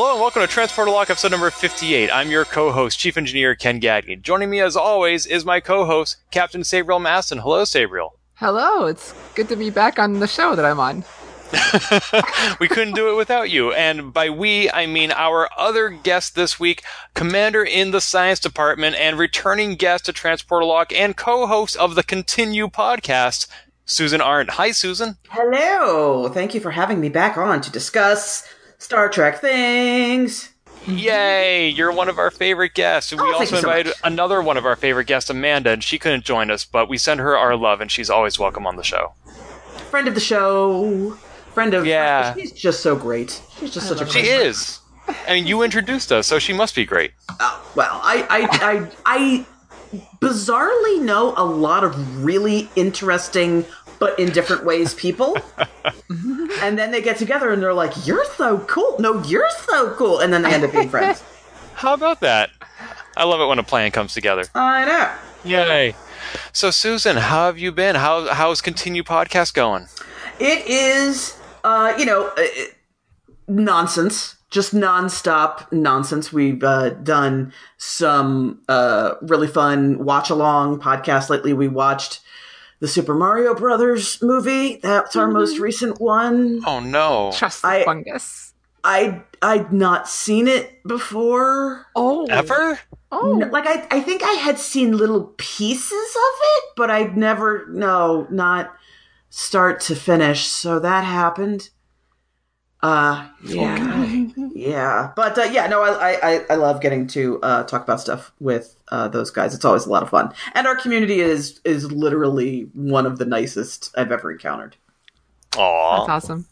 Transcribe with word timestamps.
Hello 0.00 0.12
and 0.12 0.20
welcome 0.22 0.40
to 0.40 0.48
Transporter 0.48 0.90
Lock 0.90 1.10
episode 1.10 1.30
number 1.30 1.50
58. 1.50 2.10
I'm 2.10 2.30
your 2.30 2.46
co-host, 2.46 2.98
Chief 2.98 3.18
Engineer 3.18 3.54
Ken 3.54 3.78
Gadney. 3.80 4.16
Joining 4.16 4.48
me 4.48 4.58
as 4.58 4.74
always 4.74 5.26
is 5.26 5.44
my 5.44 5.60
co-host, 5.60 6.16
Captain 6.30 6.62
Sabriel 6.62 7.02
Masson. 7.02 7.36
Hello, 7.36 7.64
Sabriel. 7.64 8.12
Hello, 8.36 8.86
it's 8.86 9.12
good 9.34 9.50
to 9.50 9.56
be 9.56 9.68
back 9.68 9.98
on 9.98 10.18
the 10.18 10.26
show 10.26 10.56
that 10.56 10.64
I'm 10.64 10.80
on. 10.80 11.04
we 12.60 12.66
couldn't 12.66 12.94
do 12.94 13.12
it 13.12 13.16
without 13.18 13.50
you. 13.50 13.74
And 13.74 14.10
by 14.10 14.30
we, 14.30 14.70
I 14.70 14.86
mean 14.86 15.12
our 15.12 15.50
other 15.58 15.90
guest 15.90 16.34
this 16.34 16.58
week, 16.58 16.82
Commander 17.12 17.62
in 17.62 17.90
the 17.90 18.00
Science 18.00 18.40
Department 18.40 18.96
and 18.96 19.18
returning 19.18 19.74
guest 19.74 20.06
to 20.06 20.14
Transporter 20.14 20.64
Lock 20.64 20.94
and 20.94 21.14
co-host 21.14 21.76
of 21.76 21.94
the 21.94 22.02
Continue 22.02 22.68
podcast, 22.68 23.48
Susan 23.84 24.22
Arndt. 24.22 24.52
Hi, 24.52 24.70
Susan. 24.70 25.18
Hello. 25.28 26.30
Thank 26.30 26.54
you 26.54 26.60
for 26.60 26.70
having 26.70 27.00
me 27.00 27.10
back 27.10 27.36
on 27.36 27.60
to 27.60 27.70
discuss 27.70 28.48
Star 28.80 29.08
Trek 29.10 29.40
things. 29.40 30.48
Yay! 30.86 31.68
You're 31.68 31.92
one 31.92 32.08
of 32.08 32.18
our 32.18 32.30
favorite 32.30 32.72
guests. 32.72 33.12
We 33.12 33.18
Oh, 33.20 33.34
also 33.34 33.40
you 33.40 33.46
so 33.48 33.56
invited 33.58 33.92
another 34.02 34.40
one 34.40 34.56
of 34.56 34.64
our 34.64 34.74
favorite 34.74 35.04
guests, 35.06 35.28
Amanda, 35.28 35.70
and 35.70 35.84
she 35.84 35.98
couldn't 35.98 36.24
join 36.24 36.50
us, 36.50 36.64
but 36.64 36.88
we 36.88 36.96
send 36.96 37.20
her 37.20 37.36
our 37.36 37.54
love, 37.54 37.82
and 37.82 37.92
she's 37.92 38.08
always 38.08 38.38
welcome 38.38 38.66
on 38.66 38.76
the 38.76 38.82
show. 38.82 39.12
Friend 39.90 40.08
of 40.08 40.14
the 40.14 40.20
show. 40.20 41.10
Friend 41.52 41.74
of 41.74 41.84
Yeah. 41.86 42.34
She's 42.34 42.52
just 42.52 42.80
so 42.80 42.96
great. 42.96 43.42
She's 43.58 43.70
just 43.70 43.86
such 43.88 44.00
a 44.00 44.06
She 44.06 44.22
great 44.22 44.24
is. 44.24 44.80
I 45.28 45.34
mean, 45.34 45.46
you 45.46 45.62
introduced 45.62 46.10
us, 46.12 46.26
so 46.26 46.38
she 46.38 46.54
must 46.54 46.74
be 46.74 46.86
great. 46.86 47.12
Uh, 47.28 47.60
well, 47.74 48.00
I, 48.02 48.26
I, 48.30 48.48
I, 48.62 48.90
I 49.04 49.46
bizarrely 50.22 51.02
know 51.02 51.34
a 51.36 51.44
lot 51.44 51.84
of 51.84 52.24
really 52.24 52.70
interesting, 52.76 53.66
but 54.00 54.18
in 54.18 54.30
different 54.30 54.64
ways, 54.64 54.94
people. 54.94 55.38
and 56.08 56.76
then 56.76 56.90
they 56.90 57.00
get 57.00 57.18
together 57.18 57.52
and 57.52 57.62
they're 57.62 57.74
like, 57.74 58.06
"You're 58.06 58.24
so 58.36 58.58
cool." 58.60 58.96
No, 58.98 59.22
you're 59.22 59.50
so 59.66 59.94
cool, 59.94 60.18
and 60.18 60.32
then 60.32 60.42
they 60.42 60.52
end 60.52 60.64
up 60.64 60.72
being 60.72 60.88
friends. 60.88 61.22
How 61.74 61.94
about 61.94 62.20
that? 62.20 62.50
I 63.16 63.24
love 63.24 63.40
it 63.40 63.46
when 63.46 63.58
a 63.58 63.62
plan 63.62 63.90
comes 63.92 64.12
together. 64.12 64.44
I 64.54 64.84
know. 64.84 65.12
Yay! 65.44 65.94
So, 66.52 66.70
Susan, 66.70 67.16
how 67.16 67.46
have 67.46 67.58
you 67.58 67.72
been? 67.72 67.96
How 67.96 68.32
how's 68.34 68.60
Continue 68.60 69.02
Podcast 69.02 69.54
going? 69.54 69.86
It 70.38 70.66
is, 70.66 71.38
uh, 71.64 71.94
you 71.98 72.04
know, 72.04 72.28
uh, 72.36 72.42
nonsense. 73.48 74.36
Just 74.50 74.74
nonstop 74.74 75.70
nonsense. 75.72 76.32
We've 76.32 76.62
uh, 76.62 76.90
done 76.90 77.52
some 77.78 78.60
uh, 78.68 79.14
really 79.22 79.46
fun 79.46 80.04
watch 80.04 80.28
along 80.28 80.80
podcasts 80.80 81.30
lately. 81.30 81.52
We 81.52 81.68
watched 81.68 82.20
the 82.80 82.88
Super 82.88 83.14
Mario 83.14 83.54
Brothers 83.54 84.20
movie. 84.22 84.76
That's 84.76 85.14
our 85.16 85.28
most 85.28 85.54
mm-hmm. 85.54 85.62
recent 85.62 86.00
one. 86.00 86.62
Oh 86.66 86.80
no! 86.80 87.32
Trust 87.34 87.62
the 87.62 87.68
I- 87.68 87.84
fungus. 87.84 88.54
I 88.82 89.22
I'd 89.42 89.72
not 89.72 90.08
seen 90.08 90.48
it 90.48 90.82
before. 90.84 91.86
Oh, 91.94 92.24
Ever? 92.26 92.80
Oh, 93.12 93.34
No, 93.34 93.46
like 93.48 93.66
I 93.66 93.86
I 93.90 94.00
think 94.00 94.22
I 94.22 94.32
had 94.32 94.58
seen 94.58 94.96
little 94.96 95.34
pieces 95.36 95.92
of 95.92 96.34
it, 96.56 96.64
but 96.76 96.90
I'd 96.90 97.16
never 97.16 97.66
no 97.68 98.26
not 98.30 98.74
start 99.28 99.80
to 99.82 99.94
finish. 99.94 100.46
So 100.46 100.78
that 100.78 101.04
happened. 101.04 101.68
Uh 102.82 103.28
yeah. 103.42 104.06
Yeah, 104.60 105.12
but 105.16 105.38
uh, 105.38 105.44
yeah, 105.44 105.66
no, 105.68 105.82
I, 105.82 106.18
I 106.22 106.44
I 106.50 106.54
love 106.56 106.82
getting 106.82 107.06
to 107.08 107.40
uh, 107.42 107.62
talk 107.62 107.82
about 107.82 108.00
stuff 108.00 108.32
with 108.40 108.76
uh, 108.88 109.08
those 109.08 109.30
guys. 109.30 109.54
It's 109.54 109.64
always 109.64 109.86
a 109.86 109.90
lot 109.90 110.02
of 110.02 110.10
fun, 110.10 110.34
and 110.54 110.66
our 110.66 110.76
community 110.76 111.20
is 111.20 111.60
is 111.64 111.90
literally 111.90 112.68
one 112.74 113.06
of 113.06 113.18
the 113.18 113.24
nicest 113.24 113.90
I've 113.96 114.12
ever 114.12 114.30
encountered. 114.30 114.76
Aw. 115.56 115.98
that's 115.98 116.24
awesome. 116.24 116.46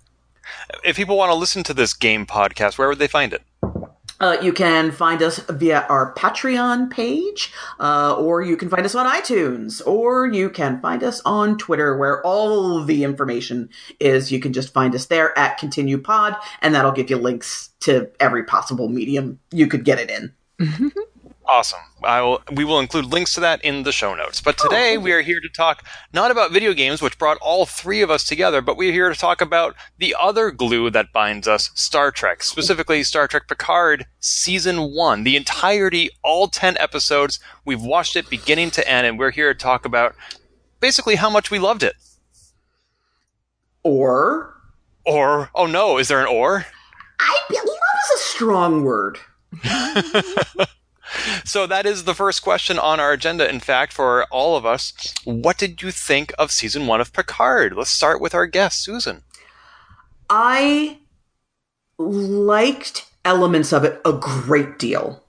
If 0.84 0.97
people 0.97 1.19
want 1.19 1.31
to 1.31 1.34
listen 1.34 1.62
to 1.65 1.75
this 1.75 1.93
game 1.93 2.25
podcast, 2.25 2.78
where 2.78 2.88
would 2.88 2.99
they 2.99 3.09
find 3.09 3.33
it? 3.34 3.43
Uh, 4.21 4.37
you 4.43 4.53
can 4.53 4.91
find 4.91 5.23
us 5.23 5.39
via 5.49 5.87
our 5.89 6.15
Patreon 6.15 6.91
page, 6.91 7.53
uh, 7.79 8.15
or 8.17 8.43
you 8.43 8.56
can 8.56 8.69
find 8.69 8.84
us 8.84 8.95
on 8.95 9.06
iTunes, 9.06 9.84
or 9.87 10.27
you 10.27 10.51
can 10.51 10.81
find 10.81 11.03
us 11.03 11.21
on 11.25 11.56
Twitter, 11.56 11.97
where 11.97 12.25
all 12.25 12.83
the 12.84 13.05
information 13.05 13.69
is. 14.01 14.33
You 14.33 14.41
can 14.41 14.53
just 14.53 14.73
find 14.73 14.95
us 14.95 15.06
there 15.06 15.39
at 15.39 15.59
Continue 15.59 15.99
Pod, 15.99 16.37
and 16.61 16.75
that'll 16.75 16.93
give 16.93 17.11
you 17.11 17.17
links 17.17 17.71
to 17.81 18.11
every 18.19 18.45
possible 18.45 18.89
medium 18.89 19.39
you 19.51 19.67
could 19.67 19.84
get 19.84 19.99
it 19.99 20.11
in. 20.11 20.33
Awesome. 21.49 21.81
I 22.05 22.21
will. 22.21 22.43
We 22.53 22.65
will 22.67 22.79
include 22.79 23.07
links 23.07 23.33
to 23.35 23.41
that 23.41 23.65
in 23.65 23.83
the 23.83 23.91
show 23.91 24.15
notes. 24.15 24.43
But 24.43 24.61
oh, 24.61 24.69
today 24.69 24.99
we 24.99 25.13
are 25.13 25.23
here 25.23 25.41
to 25.41 25.49
talk 25.49 25.83
not 26.13 26.31
about 26.31 26.53
video 26.53 26.75
games, 26.75 27.01
which 27.01 27.19
brought 27.19 27.39
all 27.39 27.65
three 27.65 28.03
of 28.03 28.11
us 28.11 28.25
together, 28.25 28.61
but 28.61 28.77
we're 28.77 28.93
here 28.93 29.09
to 29.09 29.19
talk 29.19 29.41
about 29.41 29.75
the 29.97 30.15
other 30.21 30.51
glue 30.51 30.91
that 30.91 31.11
binds 31.11 31.49
us, 31.49 31.71
Star 31.75 32.11
Trek, 32.11 32.43
specifically 32.43 33.03
Star 33.03 33.27
Trek 33.27 33.49
Picard 33.49 34.05
season 34.21 34.95
one, 34.95 35.25
the 35.25 35.37
entirety, 35.37 36.11
all 36.23 36.49
ten 36.49 36.77
episodes. 36.77 37.41
We've 37.65 37.83
watched 37.83 38.15
it 38.15 38.29
beginning 38.29 38.71
to 38.73 38.87
end, 38.87 39.07
and 39.07 39.19
we're 39.19 39.31
here 39.31 39.55
to 39.55 39.59
talk 39.59 39.87
about 39.87 40.15
basically 40.81 41.15
how 41.15 41.31
much 41.31 41.51
we 41.51 41.59
loved 41.59 41.83
it. 41.83 41.95
Or 43.83 44.55
Or 45.07 45.49
oh 45.55 45.65
no, 45.65 45.97
is 45.97 46.09
there 46.09 46.21
an 46.21 46.27
or? 46.27 46.67
I 47.19 47.39
love 47.51 47.65
is 47.65 48.21
a 48.21 48.23
strong 48.23 48.85
word. 48.85 49.19
So 51.45 51.67
that 51.67 51.87
is 51.87 52.05
the 52.05 52.15
first 52.15 52.43
question 52.43 52.79
on 52.79 53.01
our 53.01 53.13
agenda, 53.13 53.49
in 53.49 53.61
fact, 53.61 53.93
for 53.93 54.25
all 54.25 54.57
of 54.57 54.67
us. 54.67 55.15
What 55.25 55.59
did 55.59 55.83
you 55.83 55.91
think 55.91 56.33
of 56.39 56.51
season 56.51 56.87
one 56.87 57.01
of 57.01 57.13
Picard? 57.13 57.75
Let's 57.75 57.91
start 57.91 58.21
with 58.21 58.35
our 58.35 58.47
guest, 58.47 58.83
Susan. 58.83 59.23
I 60.29 60.99
liked 61.99 63.07
elements 63.25 63.73
of 63.73 63.85
it 63.85 64.01
a 64.05 64.13
great 64.13 64.79
deal. 64.79 65.25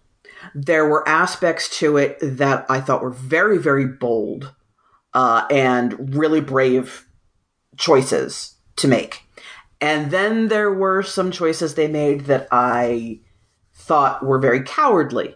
There 0.53 0.87
were 0.87 1.07
aspects 1.07 1.77
to 1.79 1.97
it 1.97 2.17
that 2.21 2.65
I 2.69 2.81
thought 2.81 3.01
were 3.01 3.09
very, 3.09 3.57
very 3.57 3.85
bold 3.85 4.53
uh, 5.13 5.45
and 5.49 6.15
really 6.15 6.41
brave 6.41 7.07
choices 7.77 8.55
to 8.77 8.87
make. 8.87 9.23
And 9.81 10.11
then 10.11 10.49
there 10.49 10.73
were 10.73 11.03
some 11.03 11.31
choices 11.31 11.75
they 11.75 11.87
made 11.87 12.21
that 12.21 12.47
I 12.51 13.19
thought 13.73 14.25
were 14.25 14.39
very 14.39 14.61
cowardly 14.63 15.35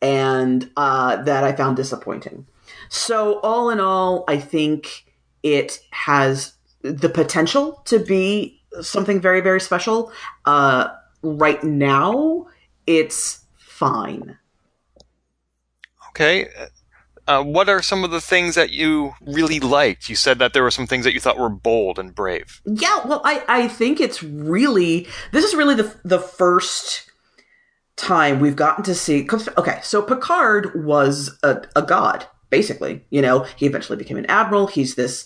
and 0.00 0.70
uh, 0.76 1.22
that 1.22 1.44
I 1.44 1.52
found 1.52 1.76
disappointing. 1.76 2.46
So, 2.88 3.40
all 3.40 3.70
in 3.70 3.80
all, 3.80 4.24
I 4.28 4.38
think 4.38 5.06
it 5.42 5.80
has 5.90 6.54
the 6.82 7.08
potential 7.08 7.82
to 7.86 7.98
be 7.98 8.62
something 8.80 9.20
very, 9.20 9.40
very 9.40 9.60
special. 9.60 10.12
Uh, 10.44 10.88
right 11.22 11.62
now, 11.62 12.46
it's 12.86 13.44
fine. 13.56 14.38
Okay. 16.10 16.48
Uh, 17.28 17.42
what 17.42 17.68
are 17.68 17.82
some 17.82 18.04
of 18.04 18.12
the 18.12 18.20
things 18.20 18.54
that 18.54 18.70
you 18.70 19.12
really 19.20 19.58
liked? 19.58 20.08
You 20.08 20.14
said 20.14 20.38
that 20.38 20.52
there 20.52 20.62
were 20.62 20.70
some 20.70 20.86
things 20.86 21.04
that 21.04 21.12
you 21.12 21.20
thought 21.20 21.38
were 21.38 21.48
bold 21.48 21.98
and 21.98 22.14
brave. 22.14 22.60
Yeah, 22.64 23.04
well, 23.04 23.20
I, 23.24 23.42
I 23.48 23.68
think 23.68 24.00
it's 24.00 24.22
really 24.22 25.08
this 25.32 25.44
is 25.44 25.54
really 25.54 25.74
the 25.74 25.94
the 26.04 26.20
first 26.20 27.10
time 27.96 28.40
we've 28.40 28.56
gotten 28.56 28.84
to 28.84 28.94
see. 28.94 29.28
Okay, 29.58 29.80
so 29.82 30.02
Picard 30.02 30.84
was 30.84 31.38
a, 31.42 31.62
a 31.74 31.82
god, 31.82 32.26
basically. 32.50 33.04
You 33.10 33.22
know, 33.22 33.46
he 33.56 33.66
eventually 33.66 33.98
became 33.98 34.16
an 34.16 34.26
admiral. 34.26 34.66
He's 34.66 34.94
this 34.94 35.24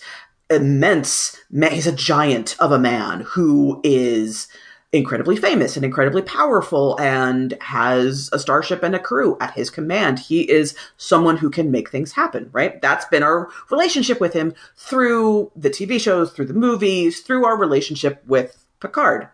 immense 0.49 1.37
man. 1.49 1.71
He's 1.71 1.87
a 1.87 1.91
giant 1.91 2.55
of 2.59 2.71
a 2.71 2.79
man 2.79 3.21
who 3.21 3.81
is 3.83 4.47
incredibly 4.93 5.37
famous 5.37 5.77
and 5.77 5.85
incredibly 5.85 6.21
powerful 6.21 6.99
and 6.99 7.53
has 7.61 8.29
a 8.33 8.39
starship 8.39 8.83
and 8.83 8.93
a 8.93 8.99
crew 8.99 9.37
at 9.39 9.53
his 9.53 9.69
command. 9.69 10.19
He 10.19 10.49
is 10.49 10.75
someone 10.97 11.37
who 11.37 11.49
can 11.49 11.71
make 11.71 11.89
things 11.89 12.11
happen, 12.11 12.49
right? 12.51 12.81
That's 12.81 13.05
been 13.05 13.23
our 13.23 13.49
relationship 13.69 14.19
with 14.19 14.33
him 14.33 14.53
through 14.75 15.51
the 15.55 15.69
TV 15.69 15.99
shows, 15.99 16.31
through 16.31 16.47
the 16.47 16.53
movies, 16.53 17.21
through 17.21 17.45
our 17.45 17.57
relationship 17.57 18.21
with 18.27 18.65
Picard. 18.81 19.29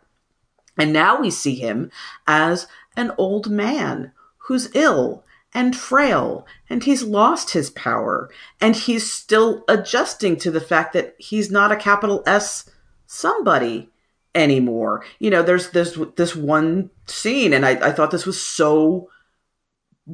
And 0.77 0.93
now 0.93 1.19
we 1.19 1.31
see 1.31 1.55
him 1.55 1.89
as 2.27 2.67
an 2.97 3.13
old 3.17 3.49
man 3.49 4.11
who's 4.37 4.75
ill 4.75 5.23
and 5.53 5.75
frail 5.75 6.45
and 6.69 6.83
he's 6.83 7.03
lost 7.03 7.51
his 7.51 7.69
power 7.69 8.29
and 8.59 8.75
he's 8.75 9.09
still 9.11 9.63
adjusting 9.69 10.35
to 10.35 10.51
the 10.51 10.59
fact 10.59 10.91
that 10.93 11.15
he's 11.17 11.49
not 11.49 11.71
a 11.71 11.77
capital 11.77 12.21
S 12.25 12.69
somebody 13.05 13.89
anymore. 14.35 15.05
You 15.19 15.29
know, 15.29 15.41
there's 15.41 15.69
there's 15.69 15.97
this 16.15 16.35
one 16.35 16.89
scene 17.05 17.53
and 17.53 17.65
I, 17.65 17.71
I 17.71 17.91
thought 17.91 18.11
this 18.11 18.25
was 18.25 18.41
so 18.41 19.09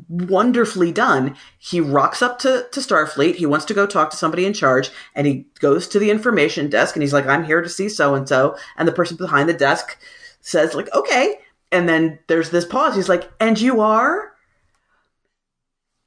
wonderfully 0.09 0.91
done. 0.91 1.36
He 1.59 1.79
rocks 1.79 2.21
up 2.21 2.39
to, 2.39 2.68
to 2.71 2.79
Starfleet. 2.79 3.36
He 3.36 3.45
wants 3.45 3.65
to 3.65 3.74
go 3.74 3.86
talk 3.86 4.09
to 4.09 4.18
somebody 4.18 4.45
in 4.45 4.53
charge 4.53 4.89
and 5.15 5.27
he 5.27 5.47
goes 5.59 5.88
to 5.89 6.00
the 6.00 6.09
information 6.09 6.69
desk 6.69 6.95
and 6.95 7.03
he's 7.03 7.13
like, 7.13 7.27
I'm 7.27 7.44
here 7.44 7.62
to 7.62 7.69
see 7.69 7.89
so 7.89 8.15
and 8.15 8.27
so. 8.27 8.56
And 8.77 8.88
the 8.88 8.94
person 8.94 9.18
behind 9.18 9.50
the 9.50 9.53
desk 9.53 9.97
says, 10.41 10.74
like, 10.74 10.94
okay. 10.94 11.38
And 11.73 11.89
then 11.89 12.19
there's 12.27 12.51
this 12.51 12.65
pause. 12.65 12.95
He's 12.95 13.09
like, 13.09 13.29
and 13.39 13.59
you 13.59 13.81
are? 13.81 14.31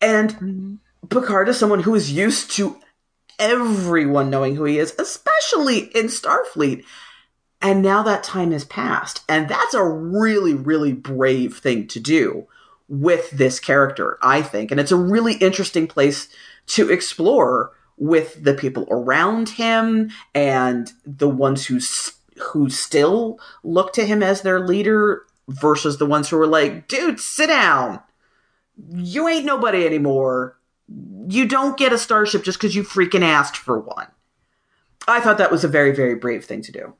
And 0.00 0.30
mm-hmm. 0.30 0.74
Picard 1.08 1.48
is 1.48 1.58
someone 1.58 1.82
who 1.82 1.94
is 1.94 2.12
used 2.12 2.52
to 2.52 2.78
everyone 3.38 4.30
knowing 4.30 4.54
who 4.56 4.64
he 4.64 4.78
is, 4.78 4.94
especially 4.98 5.78
in 5.94 6.06
Starfleet. 6.06 6.84
And 7.60 7.82
now 7.82 8.02
that 8.04 8.22
time 8.22 8.52
has 8.52 8.64
passed. 8.64 9.24
And 9.28 9.48
that's 9.48 9.74
a 9.74 9.84
really, 9.84 10.54
really 10.54 10.92
brave 10.92 11.58
thing 11.58 11.88
to 11.88 12.00
do 12.00 12.46
with 12.88 13.30
this 13.32 13.58
character, 13.58 14.19
I 14.22 14.42
think. 14.42 14.70
And 14.70 14.78
it's 14.78 14.92
a 14.92 14.96
really 14.96 15.34
interesting 15.34 15.88
place 15.88 16.28
to 16.69 16.90
explore 16.90 17.72
with 17.96 18.44
the 18.44 18.54
people 18.54 18.86
around 18.90 19.48
him 19.50 20.10
and 20.34 20.92
the 21.04 21.28
ones 21.28 21.66
who 21.66 21.80
who 22.52 22.69
still 22.69 23.40
look 23.64 23.94
to 23.94 24.04
him 24.04 24.22
as 24.22 24.42
their 24.42 24.60
leader 24.60 25.24
versus 25.48 25.98
the 25.98 26.06
ones 26.06 26.28
who 26.28 26.37
were 26.37 26.46
like, 26.46 26.88
dude, 26.88 27.20
sit 27.20 27.48
down. 27.48 28.00
You 28.90 29.28
ain't 29.28 29.44
nobody 29.44 29.87
anymore. 29.87 30.58
You 31.28 31.46
don't 31.46 31.78
get 31.78 31.93
a 31.93 31.98
starship 31.98 32.44
just 32.44 32.58
because 32.58 32.75
you 32.75 32.82
freaking 32.82 33.22
asked 33.22 33.56
for 33.56 33.78
one. 33.78 34.08
I 35.08 35.20
thought 35.20 35.38
that 35.38 35.52
was 35.52 35.64
a 35.64 35.69
very, 35.69 35.94
very 35.94 36.14
brave 36.14 36.44
thing 36.44 36.62
to 36.62 36.72
do 36.72 36.94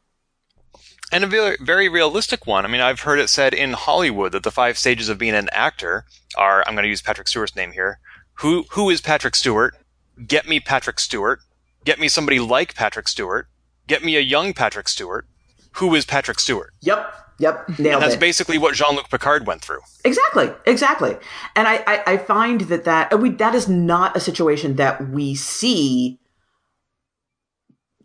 and 1.13 1.25
a 1.25 1.27
very, 1.27 1.57
very 1.61 1.89
realistic 1.89 2.47
one. 2.47 2.65
I 2.65 2.69
mean, 2.69 2.81
I've 2.81 3.01
heard 3.01 3.19
it 3.19 3.29
said 3.29 3.55
in 3.55 3.73
Hollywood 3.73 4.33
that 4.33 4.43
the 4.43 4.51
five 4.51 4.77
stages 4.79 5.09
of 5.09 5.19
being 5.19 5.35
an 5.35 5.49
actor 5.53 6.05
are. 6.37 6.65
I'm 6.67 6.75
going 6.75 6.85
to 6.85 6.89
use 6.89 7.03
Patrick 7.03 7.29
Stewart's 7.29 7.57
name 7.57 7.73
here. 7.73 7.99
Who 8.41 8.65
who 8.71 8.91
is 8.91 9.01
Patrick 9.01 9.35
Stewart? 9.35 9.77
Get 10.27 10.49
me 10.49 10.61
Patrick 10.61 10.99
Stewart. 10.99 11.41
Get 11.85 11.99
me 11.99 12.09
somebody 12.09 12.41
like 12.41 12.75
Patrick 12.75 13.09
Stewart. 13.09 13.49
Get 13.87 14.05
me 14.05 14.17
a 14.17 14.21
young 14.21 14.53
Patrick 14.53 14.89
Stewart. 14.89 15.27
Who 15.77 15.95
is 15.95 16.05
Patrick 16.05 16.41
Stewart? 16.41 16.73
Yep. 16.83 17.15
Yep, 17.39 17.79
nailed 17.79 17.95
and 17.97 18.03
that's 18.03 18.15
it. 18.15 18.21
basically 18.21 18.57
what 18.57 18.75
Jean-Luc 18.75 19.11
Picard 19.11 19.47
went 19.47 19.61
through. 19.61 19.81
Exactly, 20.07 20.51
exactly. 20.65 21.19
And 21.55 21.69
I, 21.69 21.85
I, 21.87 22.03
I 22.07 22.17
find 22.17 22.63
that 22.63 22.85
that 22.85 23.13
uh, 23.13 23.19
we 23.19 23.29
that 23.29 23.55
is 23.55 23.69
not 23.69 24.17
a 24.17 24.21
situation 24.21 24.77
that 24.77 25.11
we 25.11 25.35
see 25.35 26.19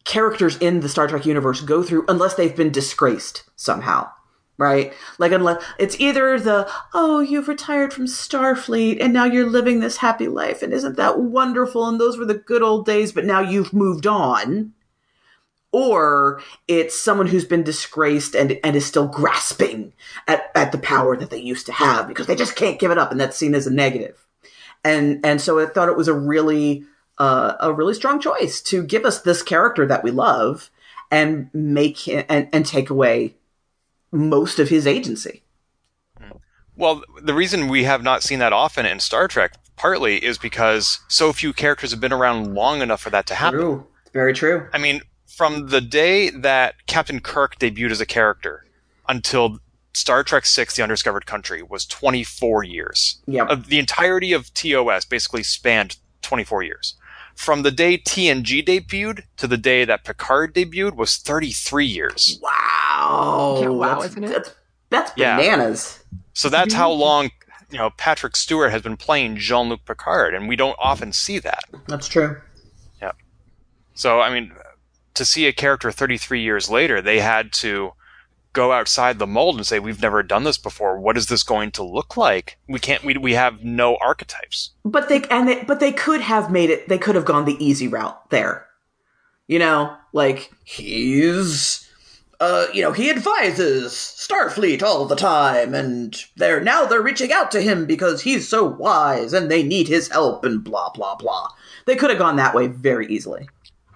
characters 0.03 0.57
in 0.57 0.81
the 0.81 0.89
Star 0.89 1.07
Trek 1.07 1.25
universe 1.25 1.61
go 1.61 1.81
through 1.81 2.03
unless 2.09 2.33
they've 2.33 2.53
been 2.53 2.73
disgraced 2.73 3.45
somehow. 3.55 4.09
Right? 4.57 4.93
Like, 5.17 5.31
unless 5.31 5.63
it's 5.79 5.97
either 5.97 6.37
the, 6.37 6.69
oh, 6.93 7.21
you've 7.21 7.47
retired 7.47 7.93
from 7.93 8.05
Starfleet 8.05 8.97
and 9.01 9.13
now 9.13 9.23
you're 9.23 9.49
living 9.49 9.79
this 9.79 9.97
happy 9.97 10.27
life 10.27 10.61
and 10.61 10.73
isn't 10.73 10.97
that 10.97 11.19
wonderful? 11.19 11.87
And 11.87 12.01
those 12.01 12.17
were 12.17 12.25
the 12.25 12.35
good 12.35 12.61
old 12.61 12.85
days, 12.85 13.13
but 13.13 13.25
now 13.25 13.39
you've 13.39 13.73
moved 13.73 14.05
on. 14.05 14.73
Or 15.73 16.41
it's 16.67 16.99
someone 16.99 17.27
who's 17.27 17.45
been 17.45 17.63
disgraced 17.63 18.35
and, 18.35 18.59
and 18.63 18.75
is 18.75 18.85
still 18.85 19.07
grasping 19.07 19.93
at, 20.27 20.51
at 20.53 20.71
the 20.73 20.77
power 20.77 21.15
that 21.15 21.29
they 21.29 21.39
used 21.39 21.65
to 21.67 21.71
have 21.71 22.07
because 22.07 22.27
they 22.27 22.35
just 22.35 22.57
can't 22.57 22.79
give 22.79 22.91
it 22.91 22.97
up. 22.97 23.11
And 23.11 23.19
that's 23.19 23.37
seen 23.37 23.55
as 23.55 23.67
a 23.67 23.73
negative. 23.73 24.25
And, 24.83 25.25
and 25.25 25.39
so 25.39 25.59
I 25.59 25.67
thought 25.67 25.87
it 25.87 25.95
was 25.95 26.09
a 26.09 26.13
really, 26.13 26.83
uh, 27.17 27.53
a 27.59 27.71
really 27.71 27.93
strong 27.93 28.19
choice 28.19 28.61
to 28.63 28.83
give 28.83 29.05
us 29.05 29.21
this 29.21 29.41
character 29.41 29.85
that 29.85 30.03
we 30.03 30.11
love 30.11 30.69
and 31.09 31.49
make 31.53 31.99
him, 31.99 32.25
and, 32.27 32.49
and 32.51 32.65
take 32.65 32.89
away 32.89 33.35
most 34.11 34.59
of 34.59 34.69
his 34.69 34.85
agency. 34.85 35.43
Well, 36.75 37.03
the 37.21 37.33
reason 37.33 37.67
we 37.67 37.83
have 37.83 38.01
not 38.01 38.23
seen 38.23 38.39
that 38.39 38.53
often 38.53 38.85
in 38.85 38.99
Star 38.99 39.27
Trek 39.27 39.53
partly 39.75 40.23
is 40.23 40.37
because 40.37 40.99
so 41.07 41.31
few 41.31 41.53
characters 41.53 41.91
have 41.91 41.99
been 41.99 42.13
around 42.13 42.55
long 42.55 42.81
enough 42.81 43.01
for 43.01 43.09
that 43.11 43.27
to 43.27 43.35
happen. 43.35 43.59
True. 43.59 43.87
Very 44.13 44.33
true. 44.33 44.67
I 44.73 44.77
mean, 44.77 45.01
from 45.41 45.69
the 45.69 45.81
day 45.81 46.29
that 46.29 46.75
Captain 46.85 47.19
Kirk 47.19 47.57
debuted 47.57 47.89
as 47.89 47.99
a 47.99 48.05
character 48.05 48.63
until 49.09 49.57
Star 49.91 50.23
Trek 50.23 50.45
Six: 50.45 50.75
The 50.75 50.83
Undiscovered 50.83 51.25
Country 51.25 51.63
was 51.63 51.83
24 51.87 52.63
years. 52.63 53.23
Yeah. 53.25 53.55
the 53.55 53.79
entirety 53.79 54.33
of 54.33 54.53
TOS 54.53 55.03
basically 55.03 55.41
spanned 55.41 55.97
24 56.21 56.61
years 56.61 56.93
from 57.33 57.63
the 57.63 57.71
day 57.71 57.97
TNG 57.97 58.63
debuted 58.63 59.23
to 59.37 59.47
the 59.47 59.57
day 59.57 59.83
that 59.83 60.03
Picard 60.03 60.53
debuted 60.53 60.95
was 60.95 61.17
33 61.17 61.87
years. 61.87 62.39
Wow. 62.39 63.57
Yeah, 63.63 63.69
wow, 63.69 63.99
that's, 63.99 64.11
isn't 64.11 64.23
it? 64.25 64.29
That's, 64.29 64.55
that's 64.91 65.11
Yeah. 65.15 65.37
bananas. 65.37 66.03
So 66.33 66.49
that's 66.49 66.75
how 66.75 66.91
mm-hmm. 66.91 67.01
long 67.01 67.31
you 67.71 67.79
know 67.79 67.89
Patrick 67.97 68.35
Stewart 68.35 68.69
has 68.69 68.83
been 68.83 68.95
playing 68.95 69.37
Jean-Luc 69.37 69.85
Picard, 69.85 70.35
and 70.35 70.47
we 70.47 70.55
don't 70.55 70.77
often 70.77 71.11
see 71.11 71.39
that. 71.39 71.63
That's 71.87 72.07
true. 72.07 72.39
Yeah. 73.01 73.13
So 73.95 74.21
I 74.21 74.31
mean, 74.31 74.53
to 75.13 75.25
see 75.25 75.47
a 75.47 75.53
character 75.53 75.91
33 75.91 76.41
years 76.41 76.69
later, 76.69 77.01
they 77.01 77.19
had 77.19 77.51
to 77.53 77.93
go 78.53 78.71
outside 78.71 79.19
the 79.19 79.27
mold 79.27 79.55
and 79.55 79.65
say, 79.65 79.79
"We've 79.79 80.01
never 80.01 80.23
done 80.23 80.43
this 80.43 80.57
before. 80.57 80.99
What 80.99 81.17
is 81.17 81.27
this 81.27 81.43
going 81.43 81.71
to 81.71 81.83
look 81.83 82.17
like? 82.17 82.57
We 82.67 82.79
can't. 82.79 83.03
We 83.03 83.17
we 83.17 83.33
have 83.33 83.63
no 83.63 83.97
archetypes." 83.97 84.71
But 84.83 85.09
they 85.09 85.23
and 85.29 85.47
they, 85.47 85.63
but 85.63 85.79
they 85.79 85.91
could 85.91 86.21
have 86.21 86.51
made 86.51 86.69
it. 86.69 86.87
They 86.87 86.97
could 86.97 87.15
have 87.15 87.25
gone 87.25 87.45
the 87.45 87.63
easy 87.63 87.87
route 87.87 88.29
there. 88.29 88.67
You 89.47 89.59
know, 89.59 89.95
like 90.13 90.51
he's, 90.63 91.89
uh, 92.39 92.67
you 92.73 92.81
know, 92.81 92.93
he 92.93 93.09
advises 93.09 93.91
Starfleet 93.91 94.81
all 94.81 95.05
the 95.05 95.15
time, 95.15 95.73
and 95.73 96.15
they're 96.37 96.61
now 96.61 96.85
they're 96.85 97.01
reaching 97.01 97.31
out 97.31 97.51
to 97.51 97.61
him 97.61 97.85
because 97.85 98.21
he's 98.21 98.47
so 98.47 98.63
wise 98.63 99.33
and 99.33 99.49
they 99.49 99.63
need 99.63 99.87
his 99.87 100.09
help 100.09 100.45
and 100.45 100.63
blah 100.63 100.89
blah 100.91 101.15
blah. 101.15 101.49
They 101.85 101.95
could 101.95 102.09
have 102.09 102.19
gone 102.19 102.35
that 102.37 102.55
way 102.55 102.67
very 102.67 103.07
easily. 103.07 103.47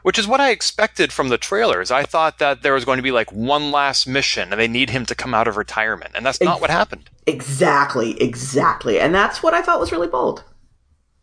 Which 0.06 0.20
is 0.20 0.28
what 0.28 0.40
I 0.40 0.52
expected 0.52 1.12
from 1.12 1.30
the 1.30 1.38
trailers. 1.40 1.90
I 1.90 2.04
thought 2.04 2.38
that 2.38 2.62
there 2.62 2.76
was 2.76 2.86
going 2.86 2.98
to 2.98 3.02
be 3.02 3.10
like 3.10 3.32
one 3.32 3.72
last 3.72 4.06
mission 4.06 4.52
and 4.52 4.62
they 4.62 4.68
need 4.68 4.92
him 4.92 5.04
to 5.08 5.16
come 5.16 5.34
out 5.34 5.48
of 5.48 5.58
retirement. 5.58 6.12
And 6.14 6.24
that's 6.24 6.40
not 6.40 6.62
what 6.62 6.70
happened. 6.70 7.10
Exactly, 7.26 8.22
exactly, 8.22 9.00
and 9.00 9.16
that's 9.16 9.42
what 9.42 9.56
I 9.56 9.64
thought 9.64 9.80
was 9.80 9.92
really 9.92 10.08
bold. 10.08 10.44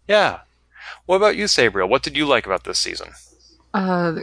Yeah. 0.08 0.40
What 1.06 1.14
about 1.14 1.36
you, 1.36 1.44
Sabriel? 1.44 1.88
What 1.88 2.02
did 2.02 2.16
you 2.16 2.26
like 2.26 2.44
about 2.44 2.64
this 2.64 2.80
season? 2.80 3.12
Uh, 3.72 4.16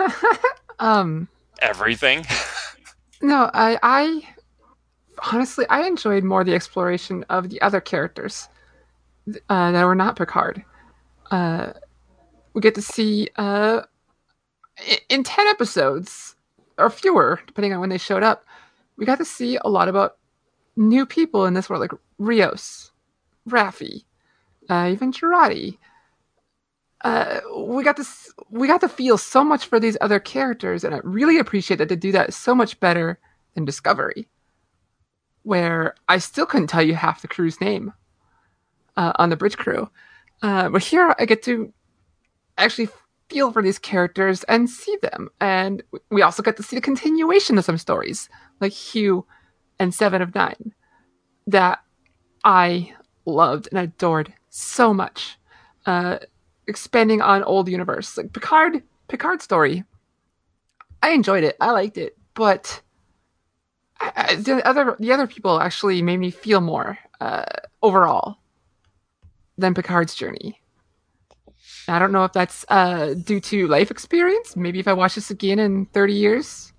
um, 0.80 1.28
Everything. 1.60 2.26
no, 3.22 3.48
I, 3.54 3.78
I 3.80 4.22
honestly, 5.32 5.66
I 5.70 5.86
enjoyed 5.86 6.24
more 6.24 6.42
the 6.42 6.56
exploration 6.56 7.24
of 7.30 7.48
the 7.48 7.62
other 7.62 7.80
characters 7.80 8.48
uh, 9.48 9.70
that 9.70 9.84
were 9.84 9.94
not 9.94 10.16
Picard. 10.16 10.64
Uh, 11.30 11.74
we 12.54 12.60
get 12.60 12.74
to 12.76 12.82
see 12.82 13.28
uh, 13.36 13.82
in 15.08 15.22
ten 15.22 15.46
episodes 15.48 16.36
or 16.78 16.88
fewer, 16.90 17.40
depending 17.46 17.72
on 17.72 17.80
when 17.80 17.90
they 17.90 17.98
showed 17.98 18.22
up. 18.22 18.44
We 18.96 19.06
got 19.06 19.18
to 19.18 19.24
see 19.24 19.58
a 19.64 19.68
lot 19.68 19.88
about 19.88 20.16
new 20.76 21.04
people 21.04 21.46
in 21.46 21.54
this 21.54 21.68
world, 21.68 21.80
like 21.80 21.92
Rios, 22.18 22.92
Raffi, 23.48 24.04
uh, 24.70 24.88
even 24.92 25.12
Jurati. 25.12 25.78
Uh, 27.02 27.40
we 27.66 27.84
got 27.84 27.96
to 27.96 28.04
we 28.50 28.66
got 28.66 28.80
to 28.80 28.88
feel 28.88 29.18
so 29.18 29.44
much 29.44 29.66
for 29.66 29.78
these 29.78 29.98
other 30.00 30.18
characters, 30.18 30.84
and 30.84 30.94
I 30.94 31.00
really 31.04 31.38
appreciate 31.38 31.76
that 31.76 31.88
they 31.88 31.96
do 31.96 32.12
that 32.12 32.32
so 32.32 32.54
much 32.54 32.80
better 32.80 33.18
than 33.54 33.64
Discovery, 33.64 34.26
where 35.42 35.94
I 36.08 36.18
still 36.18 36.46
couldn't 36.46 36.68
tell 36.68 36.82
you 36.82 36.94
half 36.94 37.20
the 37.20 37.28
crew's 37.28 37.60
name 37.60 37.92
uh, 38.96 39.12
on 39.16 39.28
the 39.28 39.36
bridge 39.36 39.58
crew. 39.58 39.90
Uh, 40.42 40.68
but 40.70 40.82
here 40.82 41.14
I 41.18 41.26
get 41.26 41.42
to 41.44 41.72
actually 42.58 42.88
feel 43.28 43.52
for 43.52 43.62
these 43.62 43.78
characters 43.78 44.44
and 44.44 44.68
see 44.68 44.96
them, 45.02 45.28
and 45.40 45.82
we 46.10 46.22
also 46.22 46.42
get 46.42 46.56
to 46.56 46.62
see 46.62 46.76
the 46.76 46.82
continuation 46.82 47.58
of 47.58 47.64
some 47.64 47.78
stories, 47.78 48.28
like 48.60 48.72
Hugh 48.72 49.26
and 49.78 49.94
Seven 49.94 50.22
of 50.22 50.34
Nine, 50.34 50.74
that 51.46 51.82
I 52.44 52.94
loved 53.24 53.68
and 53.70 53.78
adored 53.78 54.32
so 54.50 54.94
much. 54.94 55.38
Uh, 55.86 56.18
expanding 56.66 57.20
on 57.20 57.42
old 57.44 57.68
universe, 57.68 58.16
like 58.16 58.32
Picard, 58.32 58.82
Picard 59.08 59.42
story. 59.42 59.84
I 61.02 61.10
enjoyed 61.10 61.44
it. 61.44 61.56
I 61.60 61.72
liked 61.72 61.98
it, 61.98 62.16
but 62.34 62.80
I, 64.00 64.36
the 64.36 64.66
other 64.66 64.96
the 64.98 65.12
other 65.12 65.26
people 65.26 65.60
actually 65.60 66.00
made 66.02 66.18
me 66.18 66.30
feel 66.30 66.60
more 66.60 66.98
uh, 67.20 67.44
overall 67.82 68.38
than 69.58 69.74
Picard's 69.74 70.14
journey. 70.14 70.60
I 71.88 71.98
don't 71.98 72.12
know 72.12 72.24
if 72.24 72.32
that's 72.32 72.64
uh, 72.68 73.14
due 73.14 73.40
to 73.40 73.66
life 73.68 73.90
experience. 73.90 74.56
Maybe 74.56 74.78
if 74.80 74.88
I 74.88 74.92
watch 74.92 75.14
this 75.14 75.30
again 75.30 75.58
in 75.58 75.86
thirty 75.86 76.14
years, 76.14 76.72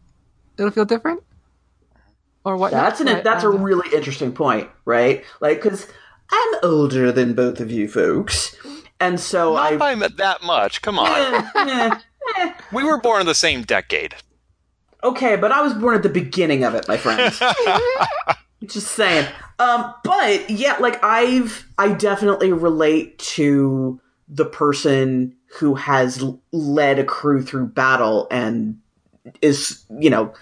it'll 0.57 0.71
feel 0.71 0.85
different, 0.85 1.23
or 2.43 2.57
what? 2.57 2.71
That's 2.71 2.99
an 3.01 3.21
that's 3.23 3.43
a 3.43 3.49
really 3.49 3.87
interesting 3.95 4.31
point, 4.31 4.69
right? 4.85 5.23
Like, 5.41 5.61
because 5.61 5.87
I'm 6.31 6.53
older 6.63 7.11
than 7.11 7.33
both 7.33 7.59
of 7.59 7.71
you 7.71 7.87
folks, 7.87 8.55
and 8.99 9.19
so 9.19 9.53
Not 9.53 9.73
I. 9.73 9.77
by 9.77 9.91
m- 9.91 10.15
that 10.17 10.43
much. 10.43 10.81
Come 10.81 10.97
on. 10.99 12.01
We 12.71 12.83
were 12.83 12.99
born 12.99 13.21
in 13.21 13.27
the 13.27 13.35
same 13.35 13.61
decade. 13.61 14.15
Okay, 15.03 15.35
but 15.35 15.51
I 15.51 15.61
was 15.61 15.73
born 15.73 15.95
at 15.95 16.01
the 16.01 16.09
beginning 16.09 16.63
of 16.63 16.73
it, 16.73 16.87
my 16.87 16.97
friend. 16.97 17.31
Just 18.65 18.93
saying. 18.93 19.27
Um, 19.59 19.93
but 20.03 20.49
yeah, 20.49 20.77
like 20.79 21.03
I've 21.03 21.67
I 21.77 21.93
definitely 21.93 22.51
relate 22.51 23.19
to 23.19 23.99
the 24.27 24.45
person 24.45 25.35
who 25.59 25.75
has 25.75 26.23
led 26.51 26.99
a 26.99 27.03
crew 27.03 27.43
through 27.43 27.67
battle 27.67 28.27
and 28.31 28.79
is 29.41 29.85
you 29.99 30.09
know 30.09 30.33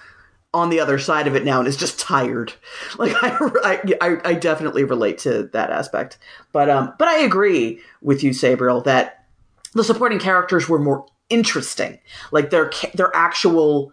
on 0.54 0.70
the 0.70 0.80
other 0.80 1.00
side 1.00 1.26
of 1.26 1.36
it 1.36 1.44
now 1.44 1.60
and 1.60 1.68
is 1.68 1.78
just 1.78 2.00
tired. 2.00 2.54
Like 3.00 3.16
I, 3.24 3.80
I, 4.02 4.18
I 4.24 4.34
definitely 4.36 4.84
relate 4.84 5.18
to 5.20 5.50
that 5.54 5.72
aspect. 5.72 6.20
But 6.52 6.70
um, 6.70 6.94
but 7.00 7.08
I 7.08 7.20
agree 7.20 7.80
with 8.02 8.24
you, 8.24 8.32
Sabriel, 8.32 8.84
that 8.84 9.26
the 9.74 9.84
supporting 9.84 10.20
characters 10.20 10.70
were 10.70 10.78
more 10.78 11.08
interesting. 11.30 12.00
Like 12.32 12.52
their 12.52 12.72
their 12.94 13.14
actual 13.16 13.92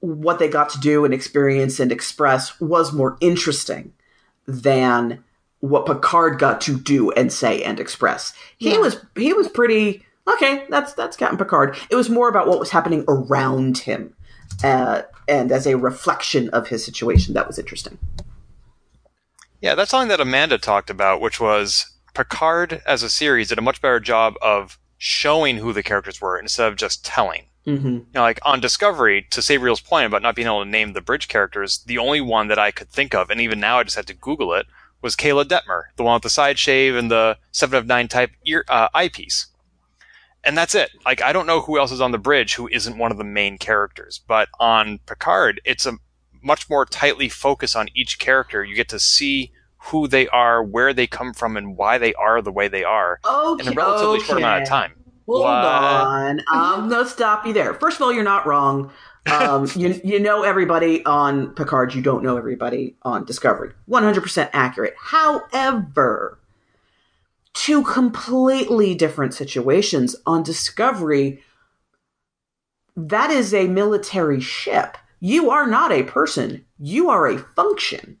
what 0.00 0.38
they 0.38 0.48
got 0.48 0.70
to 0.70 0.80
do 0.80 1.04
and 1.04 1.12
experience 1.12 1.80
and 1.80 1.92
express 1.92 2.58
was 2.60 2.92
more 2.92 3.18
interesting 3.20 3.92
than 4.46 5.22
what 5.60 5.86
Picard 5.86 6.38
got 6.38 6.60
to 6.62 6.78
do 6.78 7.10
and 7.12 7.32
say 7.32 7.62
and 7.62 7.80
express. 7.80 8.32
He 8.58 8.72
Yeah. 8.72 8.78
was 8.78 9.04
he 9.16 9.32
was 9.32 9.48
pretty 9.48 10.04
okay. 10.26 10.64
That's 10.68 10.92
that's 10.92 11.16
Captain 11.16 11.38
Picard. 11.38 11.76
It 11.90 11.96
was 11.96 12.08
more 12.10 12.28
about 12.28 12.46
what 12.46 12.60
was 12.60 12.70
happening 12.70 13.04
around 13.08 13.78
him, 13.78 14.14
uh, 14.62 15.02
and 15.26 15.50
as 15.50 15.66
a 15.66 15.76
reflection 15.76 16.48
of 16.50 16.68
his 16.68 16.84
situation. 16.84 17.34
That 17.34 17.46
was 17.46 17.58
interesting. 17.58 17.98
Yeah, 19.60 19.74
that's 19.74 19.90
something 19.90 20.08
that 20.08 20.20
Amanda 20.20 20.58
talked 20.58 20.90
about, 20.90 21.20
which 21.20 21.40
was 21.40 21.90
Picard 22.14 22.80
as 22.86 23.02
a 23.02 23.10
series 23.10 23.48
did 23.48 23.58
a 23.58 23.62
much 23.62 23.82
better 23.82 23.98
job 24.00 24.34
of 24.40 24.78
showing 24.98 25.56
who 25.58 25.72
the 25.72 25.82
characters 25.82 26.20
were 26.20 26.38
instead 26.38 26.68
of 26.68 26.76
just 26.76 27.04
telling. 27.04 27.44
Mm-hmm. 27.66 27.88
You 27.88 28.06
know, 28.14 28.20
like 28.22 28.38
on 28.44 28.60
Discovery, 28.60 29.26
to 29.30 29.42
Sabriel's 29.42 29.80
point 29.80 30.06
about 30.06 30.22
not 30.22 30.34
being 30.34 30.46
able 30.46 30.64
to 30.64 30.70
name 30.70 30.92
the 30.92 31.00
bridge 31.00 31.28
characters, 31.28 31.78
the 31.86 31.98
only 31.98 32.20
one 32.20 32.48
that 32.48 32.58
I 32.58 32.70
could 32.70 32.88
think 32.88 33.14
of, 33.14 33.30
and 33.30 33.40
even 33.40 33.60
now 33.60 33.78
I 33.78 33.82
just 33.84 33.96
had 33.96 34.06
to 34.06 34.14
Google 34.14 34.54
it, 34.54 34.66
was 35.02 35.16
Keyla 35.16 35.44
Detmer, 35.44 35.84
the 35.96 36.02
one 36.02 36.14
with 36.14 36.22
the 36.22 36.30
side 36.30 36.58
shave 36.58 36.96
and 36.96 37.10
the 37.10 37.38
Seven 37.52 37.78
of 37.78 37.86
Nine 37.86 38.08
type 38.08 38.30
ear 38.44 38.64
uh, 38.68 38.88
eyepiece. 38.94 39.46
And 40.44 40.56
that's 40.56 40.74
it. 40.74 40.90
Like 41.04 41.22
I 41.22 41.32
don't 41.32 41.46
know 41.46 41.60
who 41.60 41.78
else 41.78 41.92
is 41.92 42.00
on 42.00 42.12
the 42.12 42.18
bridge 42.18 42.54
who 42.54 42.68
isn't 42.68 42.96
one 42.98 43.10
of 43.12 43.18
the 43.18 43.24
main 43.24 43.58
characters. 43.58 44.20
But 44.26 44.48
on 44.58 44.98
Picard, 45.06 45.60
it's 45.64 45.86
a 45.86 45.94
much 46.42 46.70
more 46.70 46.86
tightly 46.86 47.28
focused 47.28 47.76
on 47.76 47.88
each 47.94 48.18
character. 48.18 48.64
You 48.64 48.74
get 48.76 48.88
to 48.90 48.98
see 48.98 49.52
who 49.90 50.08
they 50.08 50.28
are, 50.28 50.62
where 50.62 50.92
they 50.92 51.06
come 51.06 51.32
from, 51.32 51.56
and 51.56 51.76
why 51.76 51.98
they 51.98 52.14
are 52.14 52.42
the 52.42 52.52
way 52.52 52.68
they 52.68 52.84
are 52.84 53.20
Okay, 53.24 53.66
in 53.66 53.72
a 53.72 53.76
relatively 53.76 54.20
short 54.20 54.38
amount 54.38 54.62
of 54.62 54.68
time. 54.68 54.92
Hold 55.26 55.42
What? 55.42 55.50
on. 55.64 56.40
I'm 56.48 56.88
gonna 56.88 57.06
stop 57.08 57.46
you 57.46 57.52
there. 57.52 57.74
First 57.74 57.96
of 57.96 58.02
all, 58.02 58.12
you're 58.12 58.24
not 58.24 58.46
wrong. 58.46 58.90
Um, 59.30 59.68
you 59.76 60.00
you 60.04 60.20
know 60.20 60.42
everybody 60.42 61.04
on 61.04 61.54
Picard. 61.54 61.94
You 61.94 62.02
don't 62.02 62.22
know 62.22 62.36
everybody 62.36 62.96
on 63.02 63.24
Discovery. 63.24 63.72
100% 63.88 64.50
accurate. 64.52 64.94
However, 64.98 66.38
two 67.52 67.82
completely 67.82 68.94
different 68.94 69.34
situations 69.34 70.16
on 70.26 70.42
Discovery. 70.42 71.42
That 72.96 73.30
is 73.30 73.54
a 73.54 73.68
military 73.68 74.40
ship. 74.40 74.98
You 75.20 75.50
are 75.50 75.66
not 75.66 75.92
a 75.92 76.04
person. 76.04 76.64
You 76.78 77.10
are 77.10 77.26
a 77.26 77.38
function 77.38 78.18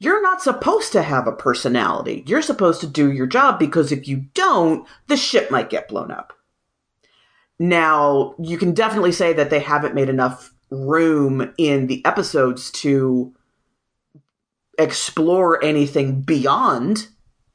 you're 0.00 0.22
not 0.22 0.42
supposed 0.42 0.92
to 0.92 1.02
have 1.02 1.26
a 1.26 1.32
personality. 1.32 2.22
You're 2.26 2.42
supposed 2.42 2.80
to 2.82 2.86
do 2.86 3.10
your 3.10 3.26
job 3.26 3.58
because 3.58 3.90
if 3.90 4.06
you 4.06 4.26
don't, 4.34 4.86
the 5.08 5.16
ship 5.16 5.50
might 5.50 5.70
get 5.70 5.88
blown 5.88 6.10
up. 6.10 6.32
Now, 7.58 8.34
you 8.38 8.56
can 8.56 8.72
definitely 8.72 9.12
say 9.12 9.32
that 9.32 9.50
they 9.50 9.60
haven't 9.60 9.94
made 9.94 10.08
enough 10.08 10.52
room 10.70 11.52
in 11.58 11.86
the 11.86 12.04
episodes 12.04 12.70
to 12.70 13.34
explore 14.78 15.62
anything 15.64 16.22
beyond 16.22 17.08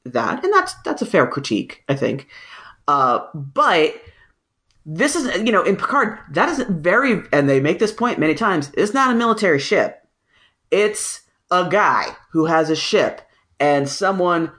that, 0.06 0.44
and 0.44 0.54
that's 0.54 0.74
that's 0.84 1.02
a 1.02 1.06
fair 1.06 1.28
critique, 1.28 1.84
I 1.88 1.96
think. 1.96 2.28
Uh, 2.88 3.20
but 3.34 3.96
this 4.86 5.16
is, 5.16 5.34
you 5.38 5.52
know, 5.52 5.64
in 5.64 5.78
Picard, 5.78 6.20
that 6.32 6.50
is 6.50 6.66
very, 6.68 7.24
and 7.32 7.48
they 7.48 7.62
make 7.62 7.80
this 7.80 7.94
point 7.94 8.20
many 8.20 8.36
times. 8.36 8.72
It's 8.76 8.94
not 8.94 9.14
a 9.14 9.18
military 9.18 9.60
ship. 9.60 10.06
It's 10.72 11.22
a 11.50 11.70
guy 11.70 12.16
who 12.32 12.46
has 12.46 12.70
a 12.70 12.76
ship 12.76 13.22
and 13.60 13.88
someone, 13.88 14.52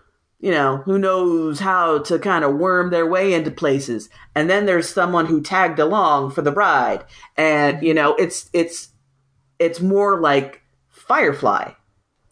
you 0.45 0.51
know, 0.51 0.77
who 0.85 0.99
knows 0.99 1.59
how 1.59 2.01
to 2.01 2.19
kind 2.19 2.45
of 2.45 2.57
worm 2.57 2.91
their 2.91 3.07
way 3.07 3.33
into 3.33 3.51
places. 3.51 4.11
And 4.35 4.51
then 4.51 4.67
there's 4.67 4.87
someone 4.87 5.25
who 5.25 5.41
tagged 5.41 5.79
along 5.79 6.33
for 6.33 6.43
the 6.43 6.53
bride. 6.53 7.03
And, 7.35 7.83
you 7.83 7.95
know, 7.95 8.15
it's, 8.17 8.51
it's, 8.53 8.91
it's 9.59 9.81
more 9.81 10.21
like 10.21 10.61
Firefly 10.91 11.73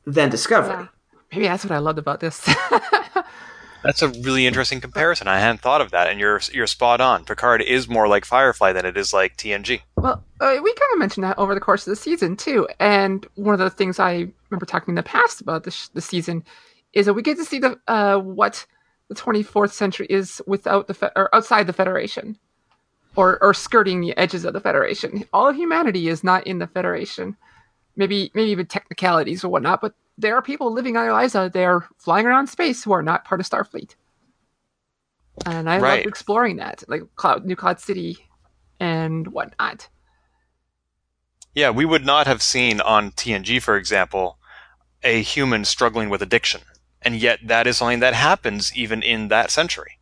than 0.05 0.29
Discovery. 0.29 0.85
Yeah. 0.85 0.89
Maybe 1.33 1.47
that's 1.47 1.65
what 1.65 1.73
I 1.73 1.79
loved 1.79 1.99
about 1.99 2.21
this. 2.21 2.47
That's 3.83 4.01
a 4.01 4.11
really 4.11 4.47
interesting 4.47 4.81
comparison. 4.81 5.27
I 5.27 5.41
hadn't 5.41 5.61
thought 5.61 5.81
of 5.81 5.91
that, 5.91 6.09
and 6.09 6.21
you're 6.21 6.41
you're 6.53 6.69
spot 6.69 7.01
on. 7.01 7.25
Picard 7.25 7.63
is 7.63 7.89
more 7.89 8.07
like 8.07 8.25
Firefly 8.25 8.73
than 8.73 8.87
it 8.87 8.97
is 8.97 9.13
like 9.13 9.37
TNG. 9.37 9.81
well, 9.97 10.23
uh, 10.41 10.57
we 10.63 10.73
kind 10.73 10.93
of 10.93 11.01
mentioned 11.01 11.25
that 11.25 11.37
over 11.37 11.53
the 11.53 11.61
course 11.61 11.85
of 11.85 11.91
the 11.91 11.97
season 11.97 12.37
too. 12.37 12.69
And 12.79 13.27
one 13.35 13.55
of 13.55 13.59
the 13.59 13.71
things 13.71 13.99
I 13.99 14.29
remember 14.51 14.67
talking 14.67 14.93
in 14.93 14.95
the 14.95 15.03
past 15.03 15.41
about 15.41 15.65
the, 15.65 15.73
sh- 15.73 15.89
the 15.95 16.01
season 16.01 16.45
is 16.93 17.07
that 17.07 17.15
we 17.15 17.23
get 17.23 17.37
to 17.39 17.45
see 17.45 17.59
the 17.59 17.79
uh, 17.89 18.19
what 18.19 18.67
the 19.09 19.15
24th 19.15 19.73
century 19.73 20.07
is 20.09 20.43
without 20.47 20.87
the 20.87 20.95
fe- 20.95 21.11
or 21.17 21.35
outside 21.35 21.67
the 21.67 21.73
Federation, 21.73 22.39
or 23.17 23.43
or 23.43 23.55
skirting 23.55 24.01
the 24.01 24.17
edges 24.17 24.45
of 24.45 24.53
the 24.53 24.61
Federation. 24.61 25.25
All 25.33 25.49
of 25.49 25.57
humanity 25.57 26.09
is 26.09 26.25
not 26.25 26.47
in 26.47 26.59
the 26.59 26.67
Federation. 26.67 27.37
Maybe 27.97 28.31
maybe 28.35 28.51
even 28.51 28.67
technicalities 28.67 29.45
or 29.45 29.49
whatnot, 29.49 29.81
but 29.81 29.95
there 30.19 30.37
are 30.37 30.43
people 30.43 30.73
living 30.73 30.95
their 30.95 31.13
lives 31.13 31.35
out 31.35 31.53
there, 31.53 31.87
flying 31.99 32.27
around 32.27 32.47
space, 32.47 32.85
who 32.85 32.93
are 32.93 33.03
not 33.03 33.25
part 33.25 33.41
of 33.41 33.47
Starfleet. 33.47 33.95
And 35.47 35.69
I 35.69 35.79
Right. 35.79 36.05
love 36.05 36.07
exploring 36.07 36.57
that, 36.57 36.85
like 36.89 37.03
Cloud, 37.17 37.45
New 37.45 37.57
Cloud 37.57 37.81
City, 37.81 38.19
and 38.79 39.27
whatnot. 39.29 39.89
Yeah, 41.55 41.71
we 41.71 41.85
would 41.85 42.05
not 42.05 42.27
have 42.27 42.43
seen 42.43 42.81
on 42.81 43.11
TNG, 43.11 43.61
for 43.61 43.77
example, 43.77 44.39
a 45.03 45.23
human 45.23 45.65
struggling 45.65 46.09
with 46.09 46.23
addiction, 46.23 46.63
and 47.05 47.17
yet 47.17 47.41
that 47.45 47.67
is 47.67 47.77
something 47.79 48.01
that 48.01 48.15
happens 48.15 48.75
even 48.77 49.03
in 49.03 49.29
that 49.29 49.51
century. 49.51 49.99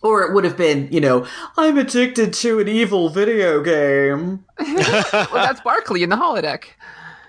Or 0.00 0.22
it 0.22 0.32
would 0.32 0.44
have 0.44 0.56
been, 0.56 0.88
you 0.92 1.00
know, 1.00 1.26
I'm 1.56 1.76
addicted 1.76 2.32
to 2.34 2.60
an 2.60 2.68
evil 2.68 3.08
video 3.08 3.62
game. 3.62 4.44
well, 4.58 5.28
that's 5.32 5.60
Barkley 5.60 6.02
in 6.04 6.10
the 6.10 6.16
holodeck. 6.16 6.64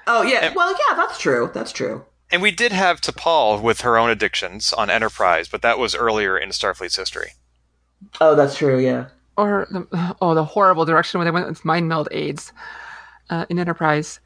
Oh, 0.06 0.22
yeah. 0.22 0.46
And- 0.48 0.56
Well, 0.56 0.72
yeah, 0.72 0.96
that's 0.96 1.20
true. 1.20 1.50
That's 1.54 1.72
true. 1.72 2.06
And 2.32 2.44
we 2.44 2.52
did 2.52 2.72
have 2.72 3.02
T'Pol 3.02 3.60
with 3.62 3.82
her 3.82 3.98
own 3.98 4.12
addictions 4.12 4.72
on 4.72 4.92
Enterprise, 4.92 5.48
but 5.48 5.64
that 5.64 5.80
was 5.80 5.96
earlier 5.96 6.38
in 6.38 6.50
Starfleet's 6.50 6.96
history. 6.96 7.32
Oh, 8.22 8.36
that's 8.36 8.56
true, 8.56 8.78
yeah. 8.80 9.08
Or 9.36 9.68
the 9.72 10.16
oh, 10.22 10.36
the 10.36 10.44
horrible 10.44 10.86
direction 10.86 11.18
where 11.18 11.26
they 11.26 11.32
went 11.32 11.48
with 11.48 11.66
mind 11.66 11.88
meld 11.90 12.08
aids 12.12 12.54
uh, 13.32 13.46
in 13.50 13.58
Enterprise. 13.58 14.20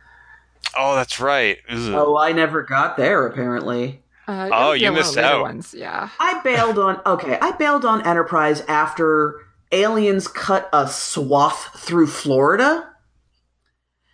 Oh, 0.77 0.95
that's 0.95 1.19
right. 1.19 1.59
Ugh. 1.69 1.93
Oh, 1.93 2.17
I 2.17 2.31
never 2.31 2.63
got 2.63 2.97
there, 2.97 3.25
apparently. 3.27 4.01
Uh, 4.27 4.49
Oh, 4.51 4.71
yeah, 4.73 4.89
you 4.89 4.95
missed 4.95 5.17
out. 5.17 5.41
Ones, 5.41 5.73
yeah. 5.73 6.09
I 6.19 6.41
bailed 6.43 6.79
on 6.79 7.01
okay, 7.05 7.37
I 7.41 7.51
bailed 7.51 7.85
on 7.85 8.05
Enterprise 8.07 8.61
after 8.67 9.35
aliens 9.71 10.27
cut 10.27 10.69
a 10.71 10.87
swath 10.87 11.71
through 11.77 12.07
Florida, 12.07 12.89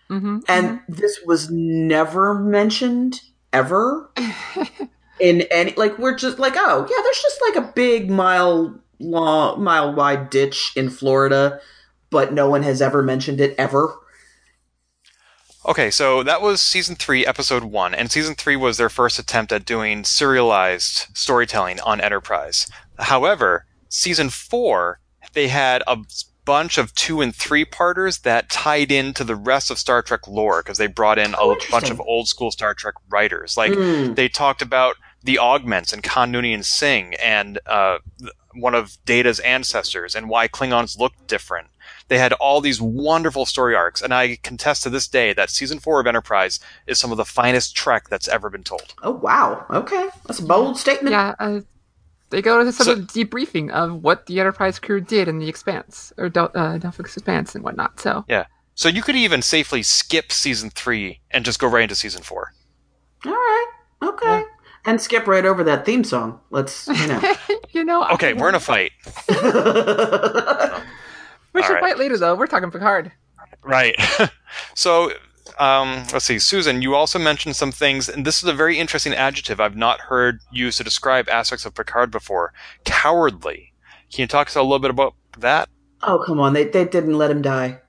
hmm 0.07 0.39
and 0.47 0.79
this 0.87 1.19
was 1.25 1.49
never 1.51 2.33
mentioned 2.33 3.21
ever 3.53 4.09
in 5.19 5.41
any 5.51 5.73
like 5.75 5.97
we're 5.99 6.15
just 6.15 6.39
like 6.39 6.53
oh 6.55 6.87
yeah, 6.89 7.01
there's 7.03 7.21
just 7.21 7.39
like 7.47 7.55
a 7.55 7.71
big 7.73 8.09
mile 8.09 8.79
long, 8.99 9.63
mile 9.63 9.93
wide 9.93 10.29
ditch 10.29 10.71
in 10.75 10.89
Florida, 10.89 11.59
but 12.09 12.33
no 12.33 12.49
one 12.49 12.63
has 12.63 12.81
ever 12.81 13.03
mentioned 13.03 13.39
it 13.39 13.55
ever. 13.57 13.93
Okay, 15.65 15.91
so 15.91 16.23
that 16.23 16.41
was 16.41 16.61
season 16.61 16.95
three, 16.95 17.25
episode 17.25 17.63
one, 17.65 17.93
and 17.93 18.09
season 18.11 18.33
three 18.35 18.55
was 18.55 18.77
their 18.77 18.89
first 18.89 19.19
attempt 19.19 19.51
at 19.51 19.65
doing 19.65 20.03
serialized 20.05 21.07
storytelling 21.13 21.79
on 21.81 21.99
Enterprise. 21.99 22.67
However, 22.97 23.65
season 23.89 24.29
four, 24.29 24.99
they 25.33 25.49
had 25.49 25.83
a 25.85 25.97
bunch 26.45 26.77
of 26.77 26.95
two 26.95 27.19
and 27.21 27.35
three 27.35 27.65
parters 27.65 28.19
that 28.19 28.49
tied 28.49 28.91
into 28.91 29.23
the 29.23 29.35
rest 29.35 29.69
of 29.69 29.77
Star 29.77 30.01
Trek 30.01 30.27
lore 30.27 30.63
because 30.63 30.77
they 30.77 30.87
brought 30.87 31.19
in 31.19 31.33
a 31.33 31.37
Oh, 31.39 31.57
bunch 31.69 31.89
of 31.91 31.99
old 32.01 32.27
school 32.29 32.51
Star 32.51 32.73
Trek 32.73 32.95
writers. 33.09 33.57
Like 33.57 33.73
Hmm. 33.73 34.13
they 34.13 34.29
talked 34.29 34.61
about 34.61 34.95
the 35.23 35.37
augments 35.37 35.91
and 35.91 36.01
Khan 36.01 36.31
Noonien 36.31 36.63
Singh 36.63 37.13
and 37.15 37.59
uh, 37.65 37.97
one 38.55 38.73
of 38.73 38.97
Data's 39.05 39.39
ancestors 39.41 40.15
and 40.15 40.29
why 40.29 40.47
Klingons 40.47 40.97
looked 40.97 41.27
different. 41.27 41.67
They 42.09 42.17
had 42.17 42.33
all 42.33 42.59
these 42.59 42.81
wonderful 42.81 43.45
story 43.45 43.75
arcs, 43.75 44.01
and 44.01 44.13
I 44.13 44.35
contest 44.43 44.83
to 44.83 44.89
this 44.89 45.07
day 45.07 45.31
that 45.33 45.49
season 45.49 45.79
four 45.79 45.99
of 46.01 46.07
Enterprise 46.07 46.59
is 46.87 46.99
some 46.99 47.11
of 47.11 47.17
the 47.17 47.25
finest 47.25 47.75
Trek 47.75 48.09
that's 48.09 48.27
ever 48.27 48.49
been 48.49 48.63
told. 48.63 48.93
Oh 49.03 49.11
wow, 49.11 49.65
okay, 49.69 50.09
that's 50.27 50.39
a 50.39 50.43
bold 50.45 50.77
statement. 50.77 51.11
Yeah, 51.13 51.35
uh, 51.39 51.61
they 52.31 52.41
go 52.41 52.63
to 52.63 52.71
some 52.71 52.85
So- 52.85 52.91
of 52.93 53.13
the 53.13 53.25
debriefing 53.25 53.69
of 53.71 54.03
what 54.03 54.25
the 54.25 54.39
Enterprise 54.39 54.77
crew 54.79 55.01
did 55.01 55.27
in 55.27 55.39
the 55.39 55.47
Expanse 55.49 56.11
or 56.17 56.29
Del- 56.29 56.51
uh, 56.53 56.77
Delphic 56.77 57.05
Expanse 57.05 57.55
and 57.55 57.63
whatnot. 57.63 57.99
So 57.99 58.25
Yeah. 58.27 58.45
So 58.75 58.87
you 58.87 59.01
could 59.01 59.15
even 59.15 59.41
safely 59.41 59.83
skip 59.83 60.31
season 60.31 60.69
three 60.69 61.19
and 61.31 61.43
just 61.43 61.59
go 61.59 61.67
right 61.67 61.83
into 61.83 61.95
season 61.95 62.21
four. 62.23 62.53
All 63.25 63.31
right. 63.33 63.67
Okay. 64.03 64.43
And 64.85 65.01
skip 65.01 65.27
right 65.27 65.45
over 65.45 65.63
that 65.65 65.85
theme 65.85 66.03
song. 66.05 66.39
Let's, 66.49 66.87
you 66.87 67.07
know. 67.07 67.35
you 67.71 67.83
know. 67.83 68.01
I- 68.03 68.13
Okay, 68.13 68.33
we're 68.33 68.47
in 68.49 68.55
a 68.55 68.59
fight. 68.59 68.91
we 71.59 71.63
should 71.63 71.75
Alright. 71.75 71.91
fight 71.91 71.99
later, 71.99 72.17
though. 72.17 72.35
We're 72.35 72.47
talking 72.47 72.71
Picard. 72.71 73.11
Right. 73.63 73.95
so, 74.75 75.11
um, 75.59 76.05
let's 76.13 76.25
see. 76.25 76.39
Susan, 76.39 76.81
you 76.81 76.95
also 76.95 77.19
mentioned 77.19 77.55
some 77.55 77.71
things, 77.71 78.07
and 78.07 78.25
this 78.25 78.41
is 78.41 78.47
a 78.47 78.53
very 78.53 78.79
interesting 78.79 79.13
adjective 79.13 79.59
I've 79.59 79.75
not 79.75 79.99
heard 79.99 80.39
used 80.51 80.77
to 80.77 80.83
describe 80.83 81.27
aspects 81.27 81.65
of 81.65 81.75
Picard 81.75 82.11
before 82.11 82.53
cowardly. 82.85 83.73
Can 84.11 84.21
you 84.21 84.27
talk 84.27 84.47
to 84.47 84.51
us 84.51 84.55
a 84.55 84.61
little 84.61 84.79
bit 84.79 84.91
about 84.91 85.15
that? 85.37 85.69
oh, 86.03 86.23
come 86.25 86.39
on. 86.39 86.53
They, 86.53 86.63
they 86.63 86.85
didn't 86.85 87.17
let 87.17 87.31
him 87.31 87.41
die. 87.41 87.79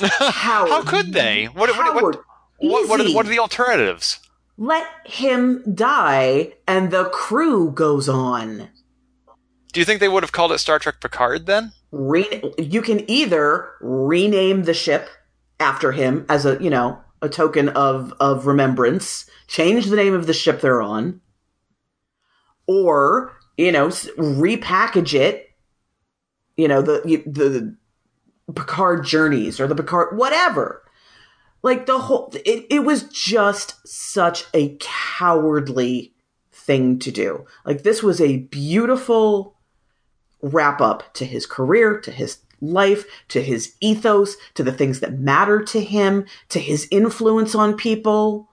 Howard. 0.00 0.70
How 0.70 0.82
could 0.82 1.12
they? 1.12 1.46
What, 1.46 1.68
what, 1.70 1.74
Howard. 1.74 2.02
what, 2.02 2.24
what, 2.58 2.88
what, 2.88 3.00
are, 3.00 3.04
Easy. 3.04 3.14
what 3.14 3.26
are 3.26 3.30
the 3.30 3.40
alternatives? 3.40 4.20
Let 4.56 4.86
him 5.04 5.64
die 5.74 6.52
and 6.68 6.90
the 6.90 7.04
crew 7.06 7.72
goes 7.72 8.08
on. 8.08 8.68
Do 9.72 9.80
you 9.80 9.86
think 9.86 10.00
they 10.00 10.08
would 10.08 10.22
have 10.22 10.32
called 10.32 10.52
it 10.52 10.58
Star 10.58 10.78
Trek 10.78 11.00
Picard 11.00 11.46
then? 11.46 11.72
Re- 11.92 12.42
you 12.56 12.82
can 12.82 13.08
either 13.10 13.70
rename 13.80 14.62
the 14.62 14.74
ship 14.74 15.08
after 15.58 15.92
him 15.92 16.24
as 16.28 16.46
a, 16.46 16.62
you 16.62 16.70
know, 16.70 17.00
a 17.20 17.28
token 17.28 17.68
of, 17.70 18.14
of 18.20 18.46
remembrance, 18.46 19.28
change 19.46 19.86
the 19.86 19.96
name 19.96 20.14
of 20.14 20.26
the 20.26 20.32
ship 20.32 20.60
they're 20.60 20.80
on, 20.80 21.20
or, 22.66 23.36
you 23.56 23.72
know, 23.72 23.88
repackage 23.88 25.14
it, 25.14 25.50
you 26.56 26.68
know, 26.68 26.80
the, 26.80 27.00
the 27.26 27.76
Picard 28.54 29.04
journeys 29.04 29.60
or 29.60 29.66
the 29.66 29.74
Picard, 29.74 30.16
whatever. 30.16 30.82
Like 31.62 31.86
the 31.86 31.98
whole, 31.98 32.32
it, 32.46 32.66
it 32.70 32.84
was 32.84 33.02
just 33.04 33.86
such 33.86 34.44
a 34.54 34.76
cowardly 34.80 36.14
thing 36.50 36.98
to 37.00 37.10
do. 37.10 37.44
Like 37.66 37.82
this 37.82 38.02
was 38.02 38.20
a 38.20 38.38
beautiful 38.38 39.56
wrap 40.42 40.80
up 40.80 41.12
to 41.14 41.24
his 41.24 41.46
career, 41.46 41.98
to 42.00 42.10
his 42.10 42.38
life, 42.60 43.04
to 43.28 43.42
his 43.42 43.74
ethos, 43.80 44.36
to 44.54 44.62
the 44.62 44.72
things 44.72 45.00
that 45.00 45.18
matter 45.18 45.62
to 45.62 45.82
him, 45.82 46.26
to 46.48 46.58
his 46.58 46.86
influence 46.90 47.54
on 47.54 47.76
people. 47.76 48.48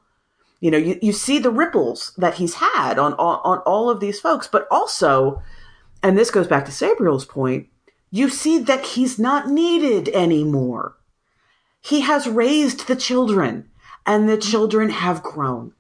You 0.60 0.72
know, 0.72 0.77
you, 0.77 0.98
you 1.01 1.13
see 1.13 1.39
the 1.39 1.51
ripples 1.51 2.13
that 2.17 2.36
he's 2.36 2.56
had 2.56 2.98
on, 2.98 3.13
on, 3.13 3.39
on 3.44 3.60
all 3.60 3.89
of 3.89 4.00
these 4.00 4.20
folks, 4.20 4.48
but 4.48 4.67
also, 4.72 5.41
and 6.01 6.17
this 6.17 6.32
goes 6.32 6.48
back 6.48 6.65
to 6.65 6.72
Sabriel's 6.72 7.25
point, 7.25 7.67
you 8.10 8.29
see 8.29 8.58
that 8.60 8.86
he's 8.86 9.20
not 9.20 9.50
needed 9.50 10.10
anymore. 10.10 10.96
He 11.82 12.01
has 12.01 12.27
raised 12.27 12.88
the 12.88 12.96
children, 12.96 13.70
and 14.06 14.27
the 14.27 14.38
children 14.38 14.89
have 14.89 15.22
grown. 15.22 15.74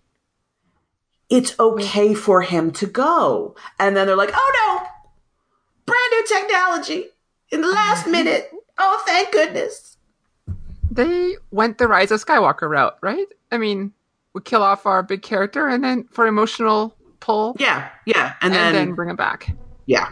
It's 1.29 1.57
okay 1.59 2.13
for 2.13 2.41
him 2.41 2.71
to 2.71 2.85
go. 2.85 3.55
And 3.79 3.95
then 3.95 4.07
they're 4.07 4.15
like, 4.15 4.31
oh 4.33 4.51
no, 4.53 4.76
technology 6.27 7.05
in 7.51 7.61
the 7.61 7.67
last 7.67 8.07
minute. 8.07 8.51
Oh, 8.77 9.01
thank 9.05 9.31
goodness. 9.31 9.97
They 10.91 11.35
went 11.51 11.77
the 11.77 11.87
Rise 11.87 12.11
of 12.11 12.23
Skywalker 12.23 12.69
route, 12.69 12.97
right? 13.01 13.27
I 13.51 13.57
mean, 13.57 13.93
we 14.33 14.41
kill 14.41 14.63
off 14.63 14.85
our 14.85 15.03
big 15.03 15.21
character, 15.21 15.67
and 15.67 15.83
then 15.83 16.05
for 16.11 16.27
emotional 16.27 16.95
pull, 17.19 17.55
Yeah, 17.59 17.89
yeah. 18.05 18.33
And, 18.41 18.53
and 18.53 18.53
then, 18.53 18.73
then 18.73 18.95
bring 18.95 19.09
him 19.09 19.15
back. 19.15 19.55
yeah. 19.85 20.09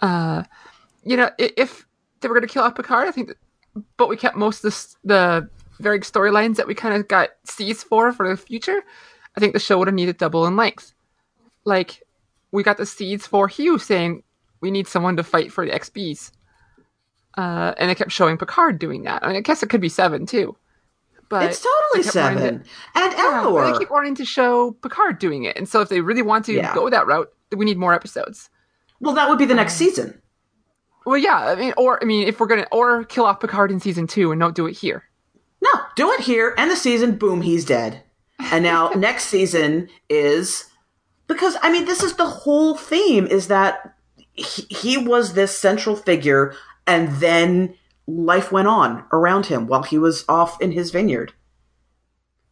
uh, 0.00 0.44
you 1.04 1.16
know, 1.16 1.30
if 1.38 1.86
they 2.20 2.28
were 2.28 2.34
going 2.34 2.46
to 2.46 2.52
kill 2.52 2.62
off 2.62 2.74
Picard, 2.74 3.08
I 3.08 3.10
think, 3.12 3.28
that, 3.28 3.36
but 3.96 4.08
we 4.08 4.16
kept 4.16 4.36
most 4.36 4.64
of 4.64 4.72
the, 4.72 4.96
the 5.04 5.48
very 5.82 6.00
storylines 6.00 6.56
that 6.56 6.66
we 6.66 6.74
kind 6.74 6.94
of 6.94 7.08
got 7.08 7.30
seized 7.44 7.86
for 7.86 8.12
for 8.12 8.28
the 8.28 8.36
future. 8.36 8.82
I 9.36 9.40
think 9.40 9.52
the 9.52 9.60
show 9.60 9.78
would 9.78 9.88
have 9.88 9.94
needed 9.94 10.18
double 10.18 10.46
in 10.46 10.56
length. 10.56 10.92
Like, 11.64 12.02
we 12.50 12.62
got 12.62 12.76
the 12.76 12.86
seeds 12.86 13.26
for 13.26 13.46
Hugh 13.48 13.78
saying 13.78 14.22
we 14.60 14.70
need 14.70 14.86
someone 14.88 15.16
to 15.16 15.22
fight 15.22 15.52
for 15.52 15.64
the 15.66 15.72
XBs, 15.72 16.30
uh, 17.36 17.74
and 17.76 17.90
they 17.90 17.94
kept 17.94 18.12
showing 18.12 18.36
Picard 18.38 18.78
doing 18.78 19.04
that. 19.04 19.22
I, 19.24 19.28
mean, 19.28 19.36
I 19.36 19.40
guess 19.40 19.62
it 19.62 19.68
could 19.70 19.80
be 19.80 19.88
seven 19.88 20.26
too, 20.26 20.56
but 21.28 21.44
it's 21.44 21.60
totally 21.62 22.02
they 22.02 22.10
kept 22.10 22.16
wanting 22.16 22.38
seven. 22.38 22.62
to- 22.64 22.70
and 22.96 23.12
yeah, 23.12 23.40
but 23.44 23.50
Elnor. 23.50 23.72
they 23.72 23.78
keep 23.78 23.90
wanting 23.90 24.14
to 24.16 24.24
show 24.24 24.72
Picard 24.82 25.18
doing 25.18 25.44
it, 25.44 25.56
and 25.56 25.68
so 25.68 25.80
if 25.80 25.88
they 25.88 26.00
really 26.00 26.22
want 26.22 26.44
to 26.46 26.52
Yeah. 26.54 26.74
go 26.74 26.88
that 26.90 27.06
route, 27.06 27.30
we 27.56 27.64
need 27.64 27.78
more 27.78 27.94
episodes. 27.94 28.50
well, 29.00 29.14
that 29.14 29.28
would 29.28 29.38
be 29.38 29.44
the 29.44 29.54
next 29.54 29.74
season. 29.74 30.20
Well, 31.06 31.16
yeah, 31.16 31.36
I 31.36 31.54
mean, 31.54 31.72
or 31.76 32.02
I 32.02 32.04
mean, 32.04 32.26
if 32.26 32.40
we're 32.40 32.48
gonna 32.48 32.66
or 32.72 33.04
kill 33.04 33.24
off 33.24 33.40
Picard 33.40 33.70
in 33.70 33.80
season 33.80 34.06
two 34.06 34.32
and 34.32 34.40
don't 34.40 34.54
do 34.56 34.66
it 34.66 34.72
here. 34.76 35.04
No, 35.62 35.70
do 35.96 36.12
it 36.12 36.20
here. 36.20 36.54
and 36.58 36.70
the 36.70 36.76
season. 36.76 37.16
Boom, 37.16 37.40
he's 37.42 37.64
dead. 37.64 38.02
And 38.38 38.62
now 38.64 38.88
next 38.96 39.24
season 39.26 39.88
is 40.10 40.64
because 41.28 41.56
I 41.62 41.70
mean, 41.72 41.84
this 41.86 42.02
is 42.02 42.14
the 42.16 42.26
whole 42.26 42.74
theme 42.76 43.26
is 43.26 43.46
that 43.48 43.94
he, 44.38 44.62
he 44.70 44.96
was 44.96 45.32
this 45.32 45.56
central 45.56 45.96
figure, 45.96 46.54
and 46.86 47.16
then 47.16 47.74
life 48.06 48.50
went 48.50 48.68
on 48.68 49.04
around 49.12 49.46
him 49.46 49.66
while 49.66 49.82
he 49.82 49.98
was 49.98 50.24
off 50.28 50.60
in 50.60 50.72
his 50.72 50.90
vineyard. 50.90 51.32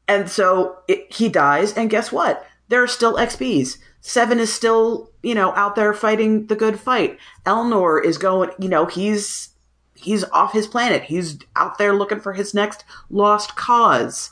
And 0.08 0.30
so 0.30 0.78
it, 0.88 1.12
he 1.12 1.28
dies, 1.28 1.72
and 1.72 1.90
guess 1.90 2.12
what? 2.12 2.46
There 2.68 2.82
are 2.82 2.88
still 2.88 3.16
XBs. 3.16 3.78
Seven 4.00 4.38
is 4.38 4.52
still, 4.52 5.10
you 5.22 5.34
know, 5.34 5.52
out 5.54 5.74
there 5.74 5.92
fighting 5.94 6.46
the 6.46 6.56
good 6.56 6.78
fight. 6.78 7.18
Elnor 7.44 8.04
is 8.04 8.18
going, 8.18 8.50
you 8.58 8.68
know, 8.68 8.86
he's 8.86 9.50
he's 9.94 10.24
off 10.24 10.52
his 10.52 10.66
planet. 10.66 11.04
He's 11.04 11.38
out 11.56 11.78
there 11.78 11.94
looking 11.94 12.20
for 12.20 12.32
his 12.32 12.54
next 12.54 12.84
lost 13.10 13.56
cause. 13.56 14.30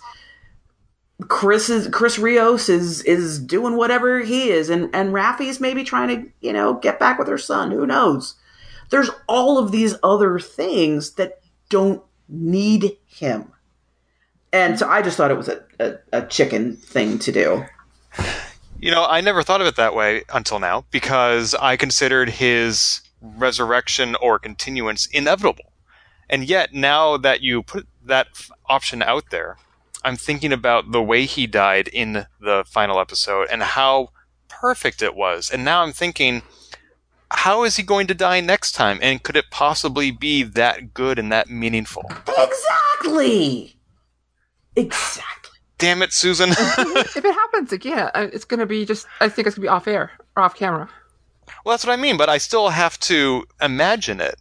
Chris 1.28 1.70
is 1.70 1.88
Chris 1.88 2.18
Rios 2.18 2.68
is 2.68 3.02
is 3.02 3.38
doing 3.38 3.76
whatever 3.76 4.20
he 4.20 4.50
is, 4.50 4.68
and 4.68 4.90
and 4.94 5.12
Raffi's 5.12 5.60
maybe 5.60 5.84
trying 5.84 6.08
to 6.08 6.30
you 6.40 6.52
know 6.52 6.74
get 6.74 6.98
back 6.98 7.18
with 7.18 7.28
her 7.28 7.38
son. 7.38 7.70
Who 7.70 7.86
knows? 7.86 8.34
There's 8.90 9.10
all 9.26 9.58
of 9.58 9.72
these 9.72 9.94
other 10.02 10.38
things 10.38 11.12
that 11.12 11.40
don't 11.68 12.02
need 12.28 12.96
him, 13.06 13.52
and 14.52 14.78
so 14.78 14.88
I 14.88 15.02
just 15.02 15.16
thought 15.16 15.30
it 15.30 15.36
was 15.36 15.48
a 15.48 15.62
a, 15.78 15.94
a 16.12 16.26
chicken 16.26 16.76
thing 16.76 17.18
to 17.20 17.32
do. 17.32 17.64
You 18.78 18.90
know, 18.90 19.06
I 19.08 19.20
never 19.20 19.42
thought 19.42 19.60
of 19.60 19.66
it 19.66 19.76
that 19.76 19.94
way 19.94 20.24
until 20.32 20.58
now 20.58 20.84
because 20.90 21.54
I 21.54 21.76
considered 21.76 22.28
his 22.28 23.00
resurrection 23.22 24.14
or 24.16 24.38
continuance 24.38 25.06
inevitable. 25.06 25.72
And 26.28 26.44
yet, 26.44 26.74
now 26.74 27.16
that 27.16 27.40
you 27.40 27.62
put 27.62 27.86
that 28.04 28.28
option 28.68 29.02
out 29.02 29.30
there, 29.30 29.56
I'm 30.04 30.16
thinking 30.16 30.52
about 30.52 30.92
the 30.92 31.02
way 31.02 31.24
he 31.24 31.46
died 31.46 31.88
in 31.88 32.26
the 32.40 32.64
final 32.66 33.00
episode 33.00 33.48
and 33.50 33.62
how 33.62 34.10
perfect 34.48 35.02
it 35.02 35.14
was. 35.14 35.50
And 35.50 35.64
now 35.64 35.82
I'm 35.82 35.92
thinking, 35.92 36.42
how 37.30 37.64
is 37.64 37.76
he 37.76 37.82
going 37.82 38.06
to 38.08 38.14
die 38.14 38.40
next 38.40 38.72
time? 38.72 38.98
And 39.02 39.22
could 39.22 39.36
it 39.36 39.46
possibly 39.50 40.10
be 40.10 40.42
that 40.42 40.94
good 40.94 41.18
and 41.18 41.32
that 41.32 41.48
meaningful? 41.48 42.04
Exactly. 42.28 43.76
Exactly. 44.76 45.58
Damn 45.78 46.02
it, 46.02 46.12
Susan. 46.12 46.50
if 46.50 47.16
it 47.16 47.24
happens 47.24 47.72
again, 47.72 48.10
uh, 48.14 48.28
it's 48.32 48.44
gonna 48.44 48.66
be 48.66 48.84
just. 48.84 49.06
I 49.20 49.28
think 49.28 49.46
it's 49.46 49.56
gonna 49.56 49.64
be 49.64 49.68
off 49.68 49.88
air 49.88 50.12
or 50.36 50.42
off 50.42 50.54
camera. 50.54 50.88
Well, 51.64 51.72
that's 51.72 51.84
what 51.84 51.92
I 51.92 52.00
mean, 52.00 52.16
but 52.16 52.28
I 52.28 52.38
still 52.38 52.70
have 52.70 52.98
to 53.00 53.44
imagine 53.60 54.20
it. 54.20 54.36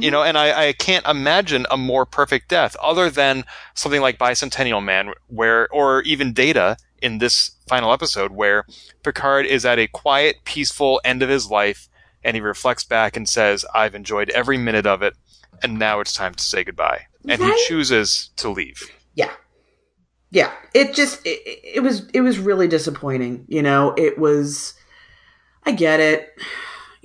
You 0.00 0.10
know, 0.10 0.22
and 0.22 0.36
I, 0.38 0.68
I 0.68 0.72
can't 0.72 1.06
imagine 1.06 1.66
a 1.70 1.76
more 1.76 2.06
perfect 2.06 2.48
death 2.48 2.76
other 2.82 3.10
than 3.10 3.44
something 3.74 4.00
like 4.00 4.18
Bicentennial 4.18 4.84
Man, 4.84 5.12
where, 5.28 5.68
or 5.72 6.02
even 6.02 6.32
Data 6.32 6.76
in 7.00 7.18
this 7.18 7.52
final 7.68 7.92
episode, 7.92 8.32
where 8.32 8.64
Picard 9.02 9.46
is 9.46 9.64
at 9.64 9.78
a 9.78 9.86
quiet, 9.86 10.36
peaceful 10.44 11.00
end 11.04 11.22
of 11.22 11.28
his 11.28 11.50
life, 11.50 11.88
and 12.24 12.34
he 12.34 12.40
reflects 12.40 12.84
back 12.84 13.16
and 13.16 13.28
says, 13.28 13.64
I've 13.74 13.94
enjoyed 13.94 14.30
every 14.30 14.58
minute 14.58 14.86
of 14.86 15.02
it, 15.02 15.14
and 15.62 15.78
now 15.78 16.00
it's 16.00 16.12
time 16.14 16.34
to 16.34 16.42
say 16.44 16.64
goodbye. 16.64 17.06
And 17.28 17.40
Right? 17.40 17.52
he 17.54 17.66
chooses 17.66 18.30
to 18.36 18.48
leave. 18.48 18.82
Yeah. 19.14 19.30
Yeah. 20.30 20.52
It 20.74 20.94
just 20.94 21.24
it, 21.26 21.40
it 21.44 21.82
was 21.82 22.08
it 22.14 22.20
was 22.20 22.38
really 22.38 22.68
disappointing, 22.68 23.44
you 23.48 23.62
know. 23.62 23.94
It 23.96 24.18
was 24.18 24.74
I 25.64 25.72
get 25.72 26.00
it, 26.00 26.30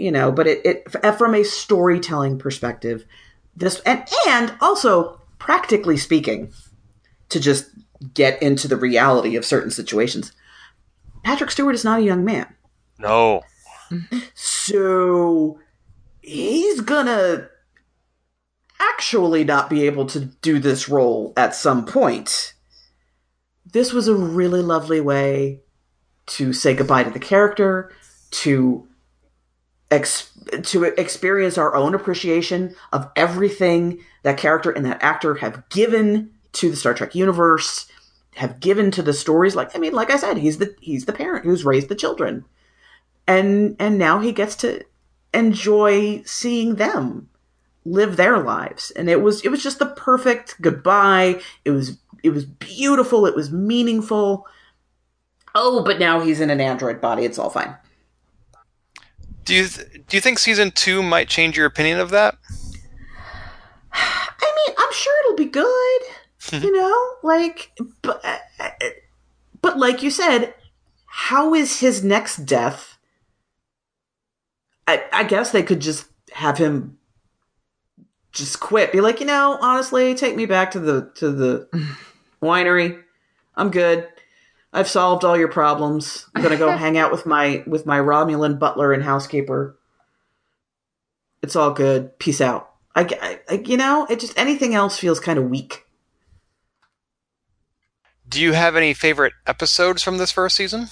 you 0.04 0.12
know, 0.12 0.34
but 0.34 0.48
it, 0.48 0.66
it 0.66 1.18
from 1.18 1.34
a 1.34 1.44
storytelling 1.44 2.38
perspective, 2.38 3.06
this 3.56 3.80
and 3.86 4.06
and 4.28 4.54
also 4.60 5.22
practically 5.40 5.96
speaking, 5.96 6.52
to 7.30 7.40
just 7.40 7.70
get 8.14 8.42
into 8.42 8.68
the 8.68 8.76
reality 8.76 9.38
of 9.38 9.46
certain 9.46 9.72
situations. 9.72 10.34
Patrick 11.24 11.52
Stewart 11.52 11.74
is 11.74 11.86
not 11.86 12.00
a 12.00 12.04
young 12.04 12.26
man. 12.26 12.54
No. 13.00 13.44
So 14.34 15.60
he's 16.22 16.82
gonna 16.82 17.48
actually 18.80 19.46
not 19.46 19.70
be 19.70 19.86
able 19.86 20.06
to 20.08 20.20
do 20.20 20.60
this 20.60 20.90
role 20.90 21.32
at 21.38 21.56
some 21.56 21.86
point. 21.86 22.56
This 23.66 23.94
was 23.94 24.10
a 24.10 24.16
really 24.16 24.62
lovely 24.62 25.00
way 25.00 25.62
to 26.26 26.52
say 26.52 26.74
goodbye 26.74 27.04
to 27.04 27.10
the 27.10 27.20
character, 27.20 27.94
to 28.32 28.88
ex- 29.94 30.32
to 30.64 30.84
experience 30.84 31.58
our 31.58 31.76
own 31.76 31.94
appreciation 31.96 32.76
of 32.92 33.10
everything 33.16 34.04
that 34.24 34.38
character 34.38 34.72
and 34.72 34.86
that 34.86 35.02
actor 35.02 35.36
have 35.36 35.68
given 35.70 36.32
to 36.54 36.70
the 36.70 36.76
Star 36.76 36.94
Trek 36.94 37.16
universe, 37.16 37.88
have 38.36 38.60
given 38.60 38.92
to 38.92 39.02
the 39.02 39.14
stories. 39.14 39.56
Like 39.56 39.76
I 39.76 39.80
mean, 39.80 39.94
like 39.94 40.10
I 40.10 40.18
said, 40.18 40.38
he's 40.38 40.58
the 40.58 40.76
he's 40.82 41.06
the 41.06 41.14
parent 41.14 41.46
who's 41.46 41.66
raised 41.66 41.90
the 41.90 41.96
children, 41.96 42.46
and 43.28 43.76
and 43.80 43.98
now 43.98 44.20
he 44.20 44.32
gets 44.32 44.56
to 44.58 44.84
enjoy 45.34 46.22
seeing 46.26 46.76
them 46.76 47.30
live 47.86 48.18
their 48.18 48.40
lives. 48.40 48.92
And 48.92 49.10
it 49.10 49.22
was 49.22 49.44
it 49.44 49.50
was 49.50 49.64
just 49.64 49.80
the 49.80 49.88
perfect 49.88 50.62
goodbye. 50.62 51.42
It 51.66 51.72
was 51.72 51.98
it 52.24 52.32
was 52.32 52.46
beautiful. 52.46 53.26
It 53.26 53.36
was 53.36 53.52
meaningful. 53.52 54.48
Oh 55.56 55.84
but 55.84 56.00
now 56.00 56.20
he's 56.20 56.42
in 56.42 56.50
an 56.50 56.62
android 56.62 57.00
body. 57.00 57.26
It's 57.26 57.38
all 57.38 57.50
fine 57.50 57.76
Do 59.44 59.54
you 59.54 59.68
th- 59.68 60.06
do 60.08 60.18
you 60.18 60.22
think 60.22 60.40
season 60.40 60.72
two 60.72 61.04
might 61.04 61.28
change 61.28 61.58
your 61.58 61.66
opinion 61.66 62.00
of 62.00 62.10
that? 62.12 62.36
i 63.96 64.54
mean 64.56 64.76
i'm 64.80 64.92
sure 64.92 65.14
it'll 65.24 65.38
be 65.38 65.46
good 65.46 66.02
you 66.64 66.72
know 66.72 67.10
like 67.22 67.72
but 68.02 68.26
uh, 68.26 68.38
uh, 68.60 68.70
but 69.62 69.78
like 69.78 70.02
you 70.02 70.10
said 70.10 70.56
how 71.06 71.54
is 71.54 71.80
his 71.80 72.04
next 72.04 72.38
death 72.38 72.98
i 74.88 75.04
i 75.14 75.24
guess 75.24 75.52
they 75.52 75.62
could 75.62 75.80
just 75.80 76.08
have 76.32 76.58
him 76.58 76.98
just 78.34 78.60
quit. 78.60 78.92
Be 78.92 79.00
like, 79.00 79.20
you 79.20 79.26
know, 79.26 79.58
honestly, 79.62 80.16
take 80.16 80.36
me 80.36 80.46
back 80.46 80.72
to 80.72 80.80
the 80.80 81.12
to 81.16 81.32
the 81.32 81.68
winery. 82.42 83.02
I'm 83.56 83.70
good. 83.70 84.08
I've 84.74 84.90
solved 84.90 85.24
all 85.24 85.38
your 85.38 85.48
problems. 85.48 86.26
I'm 86.36 86.42
gonna 86.42 86.58
go 86.58 86.72
hang 86.78 86.98
out 86.98 87.12
with 87.12 87.26
my 87.26 87.64
with 87.68 87.86
my 87.86 88.00
Romulan 88.00 88.58
butler 88.58 88.92
and 88.92 89.04
housekeeper. 89.04 89.78
It's 91.44 91.56
all 91.56 91.72
good. 91.72 92.18
Peace 92.20 92.42
out. 92.42 92.72
I, 92.96 93.40
I 93.50 93.54
you 93.66 93.78
know, 93.78 94.08
it 94.10 94.20
just 94.20 94.38
anything 94.38 94.74
else 94.74 94.98
feels 94.98 95.20
kind 95.20 95.38
of 95.38 95.50
weak. 95.50 95.86
Do 98.28 98.42
you 98.42 98.54
have 98.54 98.76
any 98.76 98.94
favorite 98.96 99.34
episodes 99.46 100.02
from 100.02 100.18
this 100.18 100.32
first 100.32 100.56
season? 100.56 100.88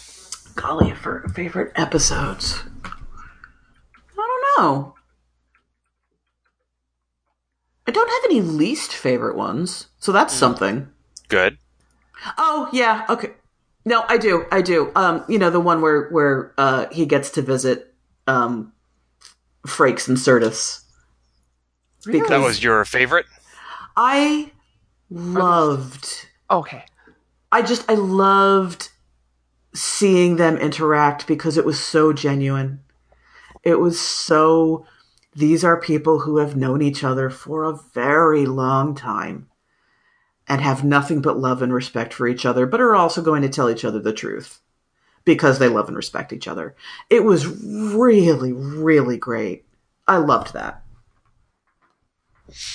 Golly, 0.56 0.94
for 0.94 1.28
favorite 1.30 1.72
episodes. 1.76 2.62
I 2.84 2.92
don't 4.16 4.64
know. 4.64 4.96
I 7.88 7.92
don't 7.92 8.10
have 8.10 8.32
any 8.32 8.42
least 8.42 8.94
favorite 8.94 9.36
ones, 9.36 9.88
so 9.98 10.12
that's 10.12 10.34
hmm. 10.34 10.40
something. 10.40 10.90
Good. 11.30 11.58
Oh 12.38 12.70
yeah, 12.72 13.06
okay. 13.10 13.32
No, 13.84 14.06
I 14.08 14.18
do, 14.18 14.46
I 14.52 14.62
do. 14.62 14.92
Um, 14.96 15.26
you 15.28 15.40
know 15.40 15.50
the 15.50 15.60
one 15.60 15.82
where 15.82 16.10
where 16.10 16.54
uh 16.58 16.88
he 16.92 17.06
gets 17.06 17.32
to 17.32 17.42
visit 17.42 17.94
um 18.28 18.74
Frakes 19.66 20.08
and 20.08 20.18
Sirtis. 20.18 20.84
Because 22.06 22.30
That 22.30 22.40
was 22.40 22.64
your 22.64 22.84
favorite? 22.86 23.26
I 23.96 24.52
loved. 25.10 26.28
Okay. 26.50 26.84
I 27.52 27.62
just 27.62 27.90
I 27.90 27.96
loved 27.96 28.90
seeing 29.74 30.38
them 30.38 30.58
interact 30.58 31.28
because 31.28 31.58
it 31.58 31.66
was 31.66 31.82
so 31.82 32.14
genuine. 32.14 32.82
It 33.64 33.80
was 33.80 34.00
so 34.00 34.86
these 35.36 35.64
are 35.64 35.80
people 35.80 36.20
who 36.20 36.38
have 36.38 36.56
known 36.56 36.82
each 36.82 37.04
other 37.04 37.30
for 37.30 37.64
a 37.64 37.78
very 37.94 38.46
long 38.46 38.96
time 38.96 39.48
and 40.52 40.60
have 40.60 40.84
nothing 40.84 41.22
but 41.22 41.40
love 41.40 41.62
and 41.62 41.74
respect 41.74 42.14
for 42.14 42.28
each 42.28 42.46
other, 42.46 42.66
but 42.66 42.82
are 42.82 42.94
also 42.94 43.22
going 43.22 43.42
to 43.42 43.48
tell 43.48 43.70
each 43.70 43.86
other 43.86 44.00
the 44.00 44.12
truth 44.12 44.60
because 45.24 45.60
they 45.60 45.70
love 45.70 45.88
and 45.88 45.96
respect 45.96 46.34
each 46.34 46.46
other. 46.46 46.76
It 47.10 47.24
was 47.24 47.48
really, 47.48 48.52
really 48.52 49.16
great. 49.16 49.64
I 50.10 50.18
loved 50.18 50.52
that. 50.52 50.84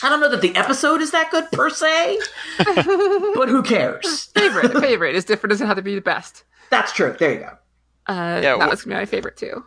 I 0.03 0.09
don't 0.09 0.21
know 0.21 0.31
that 0.31 0.41
the 0.41 0.57
episode 0.57 1.03
is 1.03 1.11
that 1.11 1.31
good 1.31 1.51
per 1.53 1.69
se, 1.69 2.19
but 2.57 3.51
who 3.51 3.63
cares? 3.63 4.25
Favorite. 4.35 4.73
favorite 4.81 5.15
is 5.15 5.27
different. 5.27 5.51
Doesn't 5.51 5.67
have 5.67 5.77
to 5.77 5.83
be 5.83 5.95
the 5.97 6.01
best. 6.01 6.45
That's 6.71 6.93
true. 6.93 7.15
There 7.19 7.33
you 7.35 7.41
go. 7.41 7.51
Uh, 8.07 8.41
Yeah, 8.43 8.57
that 8.57 8.69
wh- 8.69 8.71
was 8.71 8.85
gonna 8.85 8.97
be 8.97 9.01
my 9.01 9.05
favorite 9.05 9.37
too. 9.37 9.67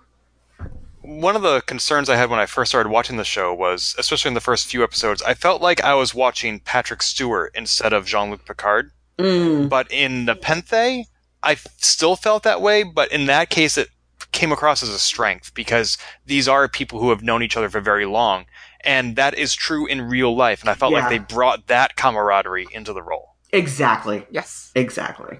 One 1.09 1.35
of 1.35 1.41
the 1.41 1.61
concerns 1.61 2.07
I 2.07 2.17
had 2.17 2.29
when 2.29 2.39
I 2.39 2.45
first 2.45 2.69
started 2.69 2.89
watching 2.89 3.17
the 3.17 3.23
show 3.23 3.51
was, 3.51 3.95
especially 3.97 4.29
in 4.29 4.35
the 4.35 4.39
first 4.41 4.67
few 4.67 4.83
episodes, 4.83 5.23
I 5.23 5.33
felt 5.33 5.59
like 5.59 5.83
I 5.83 5.95
was 5.95 6.13
watching 6.13 6.59
Patrick 6.59 7.01
Stewart 7.01 7.51
instead 7.55 7.93
of 7.93 8.05
Jean 8.05 8.29
Luc 8.29 8.45
Picard. 8.45 8.91
Mm. 9.17 9.69
But 9.69 9.91
in 9.91 10.25
Nepenthe, 10.25 11.07
I 11.41 11.55
still 11.77 12.15
felt 12.15 12.43
that 12.43 12.61
way, 12.61 12.83
but 12.83 13.11
in 13.11 13.25
that 13.25 13.49
case, 13.49 13.75
it 13.75 13.89
came 14.31 14.51
across 14.51 14.83
as 14.83 14.89
a 14.89 14.99
strength 14.99 15.51
because 15.55 15.97
these 16.27 16.47
are 16.47 16.67
people 16.67 16.99
who 16.99 17.09
have 17.09 17.23
known 17.23 17.41
each 17.41 17.57
other 17.57 17.69
for 17.69 17.81
very 17.81 18.05
long. 18.05 18.45
And 18.81 19.15
that 19.15 19.33
is 19.35 19.55
true 19.55 19.87
in 19.87 20.03
real 20.03 20.35
life. 20.35 20.61
And 20.61 20.69
I 20.69 20.75
felt 20.75 20.93
Yeah. 20.93 20.99
like 20.99 21.09
they 21.09 21.17
brought 21.17 21.65
that 21.67 21.95
camaraderie 21.95 22.67
into 22.71 22.93
the 22.93 23.01
role. 23.01 23.35
Exactly. 23.51 24.27
Yes. 24.29 24.71
Exactly. 24.75 25.39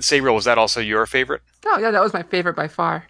Sabriel, 0.00 0.34
was 0.34 0.46
that 0.46 0.56
also 0.56 0.80
your 0.80 1.04
favorite? 1.04 1.42
Oh 1.66 1.78
yeah, 1.78 1.90
that 1.90 2.02
was 2.02 2.14
my 2.14 2.22
favorite 2.22 2.56
by 2.56 2.68
far. 2.68 3.04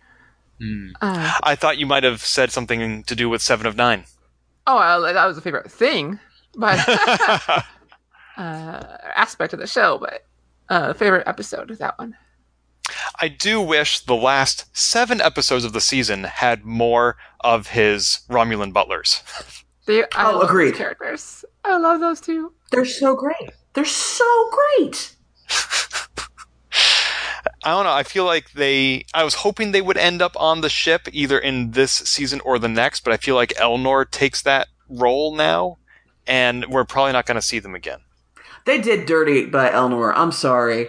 Hmm. 0.62 0.90
Uh, 1.01 1.33
I 1.42 1.57
thought 1.57 1.79
you 1.79 1.87
might 1.87 2.05
have 2.05 2.20
said 2.22 2.53
something 2.53 3.03
to 3.05 3.14
do 3.16 3.29
with 3.29 3.42
Seven 3.42 3.66
of 3.66 3.75
Nine. 3.77 4.05
oh, 4.66 4.79
uh, 4.79 5.12
that 5.12 5.27
was 5.27 5.37
a 5.37 5.40
favorite 5.40 5.70
thing, 5.72 6.20
but 6.55 6.79
uh, 8.37 8.83
aspect 9.16 9.53
of 9.53 9.59
the 9.59 9.66
show. 9.66 9.98
But 9.98 10.25
uh, 10.68 10.92
favorite 10.92 11.27
episode 11.27 11.70
is 11.70 11.79
that 11.79 11.98
one. 11.98 12.16
I 13.20 13.29
do 13.29 13.61
wish 13.61 14.01
the 14.01 14.14
last 14.14 14.66
seven 14.77 15.20
episodes 15.20 15.64
of 15.64 15.72
the 15.72 15.81
season 15.81 16.25
had 16.25 16.64
more 16.64 17.16
of 17.40 17.68
his 17.68 18.20
Romulan 18.29 18.72
butlers. 18.72 19.22
They, 19.85 20.05
I 20.05 20.07
Oh, 20.16 20.25
love 20.31 20.40
those 20.42 20.51
agreed. 20.51 20.75
Characters. 20.77 21.44
I 21.64 21.77
love 21.77 21.98
those 21.98 22.20
two. 22.20 22.53
They're 22.70 22.85
so 22.85 23.16
great. 23.16 23.51
They're 23.72 23.85
so 23.85 24.51
great. 24.79 25.16
I 27.64 27.70
don't 27.70 27.85
know. 27.85 27.92
I 27.92 28.03
feel 28.03 28.25
like 28.25 28.53
they. 28.53 29.05
I 29.14 29.25
was 29.25 29.35
hoping 29.35 29.72
they 29.72 29.83
would 29.83 29.96
end 29.96 30.20
up 30.20 30.35
on 30.38 30.61
the 30.61 30.68
ship 30.68 31.09
either 31.12 31.38
in 31.38 31.72
this 31.72 31.92
season 31.92 32.40
or 32.40 32.59
the 32.59 32.68
next, 32.68 33.05
but 33.05 33.12
I 33.12 33.16
feel 33.16 33.35
like 33.35 33.55
Elnor 33.55 34.11
takes 34.11 34.42
that 34.42 34.68
role 34.88 35.35
now, 35.35 35.79
and 36.27 36.66
we're 36.66 36.85
probably 36.85 37.12
not 37.12 37.27
going 37.27 37.37
to 37.37 37.42
see 37.42 37.59
them 37.59 37.75
again. 37.75 38.01
They 38.64 38.81
did 38.81 39.07
dirty 39.07 39.46
by 39.46 39.70
Elnor. 39.70 40.12
I'm 40.14 40.33
sorry. 40.33 40.88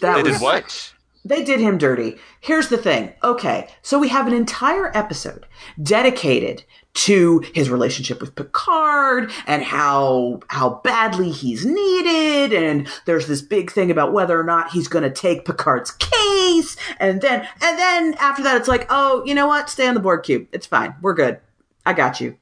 That 0.00 0.16
They 0.16 0.22
was 0.22 0.38
did 0.38 0.42
what? 0.42 0.94
They 1.24 1.44
did 1.44 1.60
him 1.60 1.78
dirty. 1.78 2.18
Here's 2.40 2.68
the 2.68 2.76
thing. 2.76 3.12
Okay, 3.22 3.68
so 3.82 3.98
we 3.98 4.08
have 4.08 4.26
an 4.26 4.32
entire 4.32 4.96
episode 4.96 5.46
dedicated 5.80 6.64
to 6.94 7.42
his 7.54 7.70
relationship 7.70 8.20
with 8.20 8.34
Picard 8.34 9.30
and 9.46 9.62
how 9.62 10.40
how 10.48 10.80
badly 10.84 11.30
he's 11.30 11.64
needed 11.64 12.52
and 12.52 12.86
there's 13.06 13.26
this 13.26 13.40
big 13.40 13.70
thing 13.70 13.90
about 13.90 14.12
whether 14.12 14.38
or 14.38 14.44
not 14.44 14.72
he's 14.72 14.88
going 14.88 15.02
to 15.02 15.10
take 15.10 15.46
Picard's 15.46 15.90
case 15.90 16.76
and 17.00 17.22
then 17.22 17.48
and 17.62 17.78
then 17.78 18.14
after 18.20 18.42
that 18.42 18.56
it's 18.56 18.68
like, 18.68 18.86
"Oh, 18.90 19.22
you 19.24 19.34
know 19.34 19.46
what? 19.46 19.70
Stay 19.70 19.86
on 19.86 19.94
the 19.94 20.00
Borg 20.00 20.22
cube. 20.22 20.48
It's 20.52 20.66
fine. 20.66 20.94
We're 21.00 21.14
good. 21.14 21.40
I 21.86 21.94
got 21.94 22.20
you. 22.20 22.36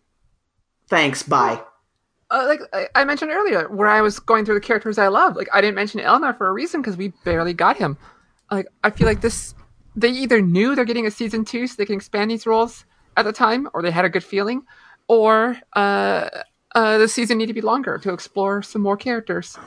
Thanks. 0.88 1.22
Bye." 1.22 1.62
Uh, 2.32 2.44
like 2.46 2.60
I, 2.94 3.04
mentioned 3.04 3.32
earlier, 3.32 3.68
where 3.68 3.88
I 3.88 4.02
was 4.02 4.20
going 4.20 4.44
through 4.44 4.54
the 4.54 4.60
characters 4.60 4.98
I 4.98 5.08
love. 5.08 5.34
Like 5.34 5.48
I 5.52 5.60
didn't 5.60 5.74
mention 5.74 6.00
Elnor 6.00 6.36
for 6.38 6.46
a 6.46 6.52
reason 6.52 6.80
because 6.80 6.96
we 6.96 7.08
barely 7.24 7.54
got 7.54 7.76
him. 7.76 7.98
Like 8.52 8.66
I 8.84 8.90
feel 8.90 9.08
like 9.08 9.20
this, 9.20 9.54
they 9.96 10.10
either 10.10 10.40
knew 10.40 10.76
they're 10.76 10.84
getting 10.84 11.06
a 11.06 11.10
season 11.10 11.44
two 11.44 11.66
so 11.66 11.74
they 11.76 11.86
can 11.86 11.96
expand 11.96 12.30
these 12.30 12.46
roles 12.46 12.84
at 13.20 13.24
the 13.24 13.32
time, 13.32 13.68
or 13.72 13.82
they 13.82 13.90
had 13.90 14.04
a 14.04 14.08
good 14.08 14.24
feeling, 14.24 14.62
or 15.08 15.56
uh, 15.74 16.28
uh, 16.74 16.98
the 16.98 17.08
season 17.08 17.38
needed 17.38 17.54
to 17.54 17.60
be 17.60 17.60
longer 17.60 17.98
to 17.98 18.12
explore 18.12 18.62
some 18.62 18.82
more 18.82 18.96
characters. 18.96 19.58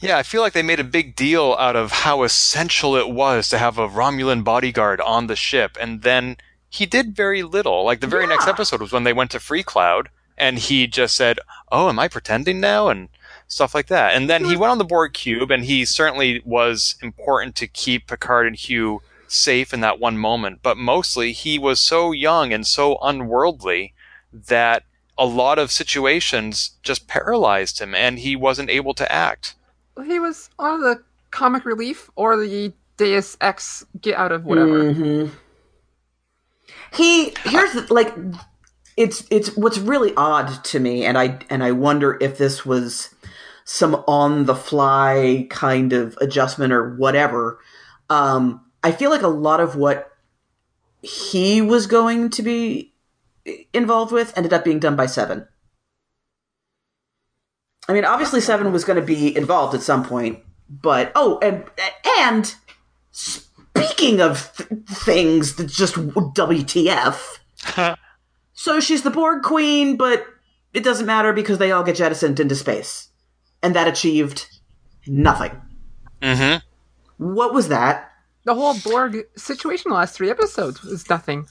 Yeah, 0.00 0.16
I 0.16 0.22
feel 0.22 0.40
like 0.40 0.54
they 0.54 0.62
made 0.62 0.80
a 0.80 0.84
big 0.84 1.14
deal 1.14 1.56
out 1.58 1.76
of 1.76 1.92
how 1.92 2.22
essential 2.22 2.96
it 2.96 3.10
was 3.10 3.50
to 3.50 3.58
have 3.58 3.76
a 3.76 3.86
Romulan 3.88 4.42
bodyguard 4.44 5.00
on 5.00 5.26
the 5.26 5.36
ship, 5.36 5.76
and 5.78 6.02
then 6.02 6.36
he 6.70 6.86
did 6.86 7.14
very 7.14 7.42
little. 7.42 7.84
Like 7.84 8.00
the 8.00 8.06
very 8.06 8.26
next 8.26 8.48
episode 8.48 8.80
was 8.80 8.92
when 8.92 9.04
they 9.04 9.12
went 9.12 9.30
to 9.32 9.40
Free 9.40 9.62
Cloud, 9.62 10.08
and 10.38 10.58
he 10.58 10.86
just 10.86 11.14
said, 11.14 11.38
"Oh, 11.70 11.90
am 11.90 11.98
I 11.98 12.08
pretending 12.08 12.60
now?" 12.60 12.88
and 12.88 13.10
stuff 13.46 13.74
like 13.74 13.88
that. 13.88 14.14
And 14.14 14.30
then 14.30 14.44
he 14.44 14.56
went 14.56 14.70
on 14.70 14.78
the 14.78 14.84
Borg 14.84 15.12
cube, 15.12 15.50
and 15.50 15.64
he 15.64 15.84
certainly 15.84 16.40
was 16.46 16.94
important 17.02 17.54
to 17.56 17.66
keep 17.66 18.06
Picard 18.06 18.46
and 18.46 18.56
Hugh 18.56 19.02
safe 19.32 19.72
in 19.72 19.80
that 19.80 20.00
one 20.00 20.18
moment. 20.18 20.60
But 20.62 20.76
mostly, 20.76 21.32
he 21.32 21.58
was 21.58 21.80
so 21.80 22.12
young 22.12 22.52
and 22.52 22.66
so 22.66 22.98
unworldly 23.02 23.94
that 24.32 24.84
a 25.18 25.26
lot 25.26 25.58
of 25.58 25.70
situations 25.70 26.72
just 26.82 27.06
paralyzed 27.06 27.80
him, 27.80 27.94
and 27.94 28.18
he 28.18 28.36
wasn't 28.36 28.70
able 28.70 28.94
to 28.94 29.10
act. 29.12 29.54
He 30.04 30.18
was 30.18 30.48
on 30.58 30.80
the 30.80 31.02
comic 31.30 31.64
relief 31.64 32.10
or 32.16 32.36
the 32.36 32.72
Deus 32.96 33.36
Ex 33.40 33.84
get 34.00 34.16
out 34.16 34.32
of 34.32 34.44
whatever. 34.44 34.92
Mhm. 34.92 35.30
He 36.92 37.34
here's 37.44 37.72
the, 37.72 37.86
like 37.92 38.14
it's 38.96 39.24
it's 39.30 39.56
what's 39.56 39.78
really 39.78 40.12
odd 40.16 40.64
to 40.64 40.80
me, 40.80 41.04
and 41.04 41.16
I 41.16 41.38
and 41.48 41.62
I 41.62 41.72
wonder 41.72 42.18
if 42.20 42.38
this 42.38 42.66
was 42.66 43.14
some 43.64 43.94
on 44.06 44.46
the 44.46 44.54
fly 44.54 45.46
kind 45.48 45.92
of 45.92 46.16
adjustment 46.20 46.72
or 46.72 46.96
whatever. 46.96 47.60
Um, 48.08 48.60
I 48.82 48.92
feel 48.92 49.10
like 49.10 49.22
a 49.22 49.28
lot 49.28 49.60
of 49.60 49.76
what 49.76 50.10
he 51.02 51.62
was 51.62 51.86
going 51.86 52.30
to 52.30 52.42
be 52.42 52.92
involved 53.72 54.12
with 54.12 54.36
ended 54.36 54.52
up 54.52 54.64
being 54.64 54.78
done 54.78 54.96
by 54.96 55.06
Seven. 55.06 55.46
I 57.88 57.92
mean, 57.92 58.04
obviously 58.04 58.40
Seven 58.40 58.72
was 58.72 58.84
going 58.84 59.00
to 59.00 59.04
be 59.04 59.36
involved 59.36 59.74
at 59.74 59.82
some 59.82 60.04
point, 60.04 60.40
but 60.68 61.10
oh, 61.14 61.38
and 61.42 61.64
and 62.20 62.54
speaking 63.10 64.20
of 64.20 64.52
th- 64.56 64.68
things 64.86 65.56
that 65.56 65.68
just 65.68 65.96
WTF. 65.96 67.38
so 68.52 68.80
she's 68.80 69.02
the 69.02 69.10
Borg 69.10 69.42
queen, 69.42 69.96
but 69.96 70.24
it 70.72 70.84
doesn't 70.84 71.06
matter 71.06 71.32
because 71.32 71.58
they 71.58 71.72
all 71.72 71.82
get 71.82 71.96
jettisoned 71.96 72.38
into 72.38 72.54
space, 72.54 73.08
and 73.62 73.74
that 73.74 73.88
achieved 73.88 74.46
nothing. 75.06 75.60
Mm-hmm. 76.22 76.58
What 77.34 77.52
was 77.52 77.68
that? 77.68 78.09
The 78.50 78.56
whole 78.56 78.74
Borg 78.74 79.16
situation 79.36 79.90
the 79.90 79.94
last 79.94 80.16
three 80.16 80.28
episodes 80.28 80.82
was 80.82 81.08
nothing. 81.08 81.46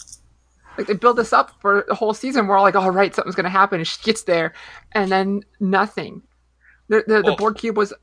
Like 0.77 0.87
they 0.87 0.93
build 0.93 1.15
this 1.15 1.31
up 1.31 1.51
for 1.61 1.85
the 1.87 1.95
whole 1.95 2.13
season. 2.13 2.45
We're 2.45 2.57
all 2.57 2.63
like, 2.63 2.75
"All 2.75 2.91
right, 2.91 3.15
something's 3.15 3.35
going 3.35 3.45
to 3.45 3.49
happen." 3.49 3.79
And 3.79 3.87
she 3.87 4.03
gets 4.03 4.23
there, 4.23 4.53
and 4.91 5.09
then 5.09 5.43
nothing. 5.61 6.23
The 6.89 7.05
the, 7.07 7.21
the 7.21 7.35
Borg 7.37 7.55
cube 7.57 7.77
was 7.77 7.93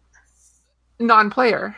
non-player. 0.98 1.76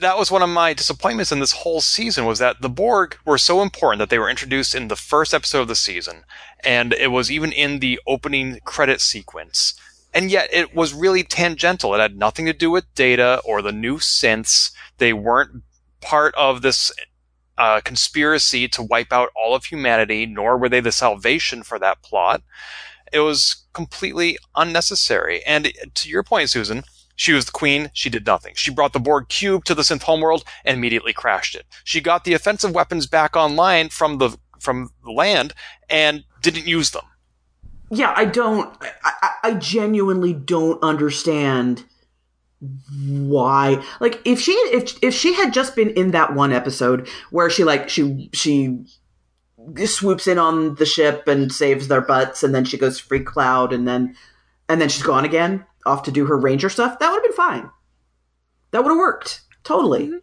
that 0.00 0.18
was 0.18 0.30
one 0.30 0.42
of 0.42 0.48
my 0.48 0.74
disappointments 0.74 1.32
in 1.32 1.40
this 1.40 1.52
whole 1.52 1.80
season 1.80 2.24
was 2.26 2.38
that 2.38 2.60
the 2.60 2.68
Borg 2.68 3.16
were 3.24 3.38
so 3.38 3.62
important 3.62 3.98
that 3.98 4.10
they 4.10 4.18
were 4.18 4.28
introduced 4.30 4.74
in 4.74 4.88
the 4.88 4.96
first 4.96 5.32
episode 5.32 5.62
of 5.62 5.68
the 5.68 5.74
season, 5.74 6.24
and 6.62 6.92
it 6.92 7.10
was 7.10 7.30
even 7.30 7.52
in 7.52 7.80
the 7.80 7.98
opening 8.06 8.60
credit 8.64 9.00
sequence. 9.00 9.74
And 10.14 10.30
yet 10.30 10.48
it 10.52 10.74
was 10.74 10.94
really 10.94 11.22
tangential. 11.22 11.94
It 11.94 12.00
had 12.00 12.16
nothing 12.18 12.46
to 12.46 12.52
do 12.52 12.70
with 12.70 12.94
data 12.94 13.40
or 13.44 13.62
the 13.62 13.72
new 13.72 13.98
synths. 13.98 14.72
They 14.98 15.12
weren't 15.12 15.62
part 16.00 16.34
of 16.36 16.62
this 16.62 16.92
uh, 17.56 17.80
conspiracy 17.84 18.68
to 18.68 18.82
wipe 18.82 19.12
out 19.12 19.30
all 19.36 19.54
of 19.54 19.64
humanity, 19.64 20.26
nor 20.26 20.56
were 20.56 20.68
they 20.68 20.80
the 20.80 20.92
salvation 20.92 21.62
for 21.62 21.78
that 21.78 22.02
plot. 22.02 22.42
It 23.12 23.20
was 23.20 23.64
completely 23.72 24.38
unnecessary. 24.54 25.42
And 25.44 25.72
to 25.94 26.08
your 26.08 26.22
point, 26.22 26.50
Susan, 26.50 26.84
she 27.16 27.32
was 27.32 27.46
the 27.46 27.52
queen. 27.52 27.90
She 27.94 28.10
did 28.10 28.26
nothing. 28.26 28.54
She 28.54 28.70
brought 28.70 28.92
the 28.92 29.00
Borg 29.00 29.28
cube 29.28 29.64
to 29.64 29.74
the 29.74 29.82
synth 29.82 30.02
homeworld 30.02 30.44
and 30.64 30.76
immediately 30.76 31.12
crashed 31.12 31.56
it. 31.56 31.66
She 31.82 32.00
got 32.00 32.24
the 32.24 32.34
offensive 32.34 32.72
weapons 32.72 33.06
back 33.06 33.34
online 33.34 33.88
from 33.88 34.18
the 34.18 34.38
from 34.60 34.90
the 35.04 35.12
land 35.12 35.54
and 35.88 36.24
didn't 36.42 36.66
use 36.66 36.90
them. 36.90 37.04
Yeah, 37.90 38.12
I 38.16 38.24
don't. 38.24 38.76
I, 39.02 39.12
I, 39.22 39.30
I 39.44 39.54
genuinely 39.54 40.32
don't 40.32 40.82
understand 40.82 41.84
why. 42.60 43.82
Like, 44.00 44.20
if 44.24 44.40
she 44.40 44.52
if 44.52 44.98
if 45.02 45.14
she 45.14 45.34
had 45.34 45.52
just 45.52 45.76
been 45.76 45.90
in 45.90 46.10
that 46.12 46.34
one 46.34 46.52
episode 46.52 47.08
where 47.30 47.50
she 47.50 47.64
like 47.64 47.88
she 47.88 48.30
she 48.32 48.84
swoops 49.84 50.26
in 50.26 50.38
on 50.38 50.74
the 50.76 50.86
ship 50.86 51.28
and 51.28 51.52
saves 51.52 51.88
their 51.88 52.00
butts, 52.00 52.42
and 52.42 52.54
then 52.54 52.64
she 52.64 52.78
goes 52.78 52.98
free 52.98 53.20
cloud, 53.20 53.72
and 53.72 53.86
then 53.86 54.16
and 54.68 54.80
then 54.80 54.88
she's 54.88 55.02
gone 55.02 55.24
again, 55.24 55.64
off 55.86 56.02
to 56.04 56.12
do 56.12 56.26
her 56.26 56.38
ranger 56.38 56.68
stuff. 56.68 56.98
That 56.98 57.10
would 57.10 57.16
have 57.16 57.24
been 57.24 57.32
fine. 57.32 57.70
That 58.70 58.82
would 58.82 58.90
have 58.90 58.98
worked 58.98 59.42
totally. 59.64 60.06
Mm-hmm. 60.06 60.16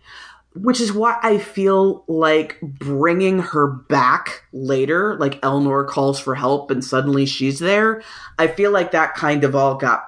Which 0.64 0.80
is 0.80 0.94
why 0.94 1.18
I 1.22 1.38
feel 1.38 2.06
like 2.08 2.62
bringing 2.62 3.40
her 3.40 3.68
back 3.68 4.44
later, 4.54 5.18
like 5.18 5.42
Elnor 5.42 5.86
calls 5.86 6.18
for 6.18 6.34
help 6.34 6.72
and 6.72 6.82
suddenly 6.82 7.26
she's 7.26 7.60
there. 7.60 8.02
I 8.40 8.48
feel 8.48 8.72
like 8.72 8.92
that 8.92 9.16
kind 9.16 9.44
of 9.44 9.54
all 9.54 9.76
got. 9.76 10.06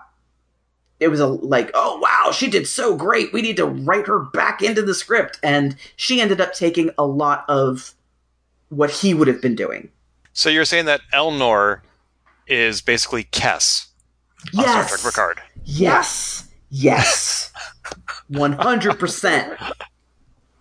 It 0.99 1.09
was 1.09 1.19
a 1.19 1.27
like, 1.27 1.69
oh 1.73 1.99
wow, 1.99 2.31
she 2.31 2.49
did 2.49 2.67
so 2.67 2.95
great. 2.95 3.31
We 3.33 3.41
need 3.41 3.57
to 3.57 3.65
write 3.65 4.07
her 4.07 4.19
back 4.19 4.61
into 4.61 4.81
the 4.81 4.95
script, 4.95 5.39
and 5.43 5.75
she 5.95 6.19
ended 6.21 6.41
up 6.41 6.53
taking 6.53 6.89
a 6.97 7.05
lot 7.05 7.45
of 7.47 7.93
what 8.69 8.89
he 8.89 9.13
would 9.13 9.27
have 9.27 9.41
been 9.41 9.55
doing. 9.55 9.89
So 10.33 10.49
you're 10.49 10.65
saying 10.65 10.85
that 10.85 11.01
Elnor 11.13 11.81
is 12.47 12.81
basically 12.81 13.25
Kes 13.25 13.87
on 14.57 14.63
Yes, 14.63 14.87
Star 14.87 14.97
Trek 14.97 15.01
Picard. 15.13 15.41
yes, 15.65 16.47
yes, 16.69 17.51
one 18.27 18.53
hundred 18.53 18.97
percent. 18.99 19.57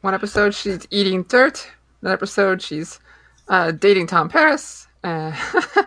One 0.03 0.15
episode 0.15 0.55
she's 0.55 0.87
eating 0.91 1.23
dirt. 1.25 1.67
Another 2.03 2.15
episode 2.15 2.61
she's 2.63 3.01
uh, 3.49 3.71
dating 3.73 4.07
Tom 4.07 4.29
Paris. 4.29 4.87
Uh, 5.03 5.33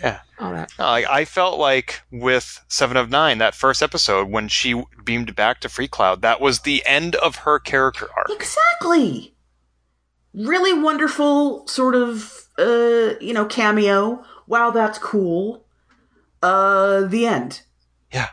Yeah. 0.00 0.20
All 0.40 0.52
that. 0.52 0.72
No, 0.78 0.84
I, 0.86 1.20
I 1.20 1.24
felt 1.24 1.58
like 1.58 2.02
with 2.10 2.64
Seven 2.68 2.96
of 2.96 3.10
Nine, 3.10 3.38
that 3.38 3.54
first 3.54 3.82
episode 3.82 4.30
when 4.30 4.48
she 4.48 4.82
beamed 5.04 5.34
back 5.34 5.60
to 5.60 5.68
Free 5.68 5.88
Cloud, 5.88 6.22
that 6.22 6.40
was 6.40 6.60
the 6.60 6.84
end 6.86 7.14
of 7.16 7.36
her 7.36 7.58
character 7.58 8.08
arc. 8.16 8.30
Exactly. 8.30 9.34
Really 10.34 10.72
wonderful 10.72 11.66
sort 11.66 11.94
of 11.94 12.48
uh, 12.58 13.14
you 13.20 13.32
know, 13.32 13.46
cameo. 13.46 14.24
Wow, 14.46 14.70
that's 14.70 14.98
cool. 14.98 15.64
Uh 16.42 17.02
the 17.02 17.26
end. 17.26 17.62
Yeah. 18.12 18.28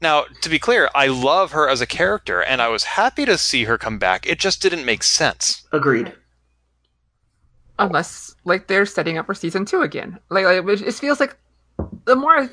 Now, 0.00 0.24
to 0.42 0.48
be 0.48 0.58
clear, 0.58 0.88
I 0.94 1.06
love 1.06 1.52
her 1.52 1.68
as 1.68 1.80
a 1.80 1.86
character, 1.86 2.42
and 2.42 2.60
I 2.60 2.68
was 2.68 2.84
happy 2.84 3.24
to 3.24 3.38
see 3.38 3.64
her 3.64 3.78
come 3.78 3.98
back. 3.98 4.26
It 4.26 4.38
just 4.38 4.60
didn't 4.62 4.84
make 4.84 5.02
sense. 5.02 5.66
Agreed. 5.72 6.12
Unless 7.78 8.36
like 8.44 8.66
they're 8.68 8.86
setting 8.86 9.18
up 9.18 9.26
for 9.26 9.34
season 9.34 9.64
two 9.64 9.80
again. 9.82 10.18
Like, 10.28 10.44
like 10.44 10.64
it 10.64 10.82
it 10.82 10.94
feels 10.94 11.20
like 11.20 11.36
the 12.04 12.14
more 12.16 12.48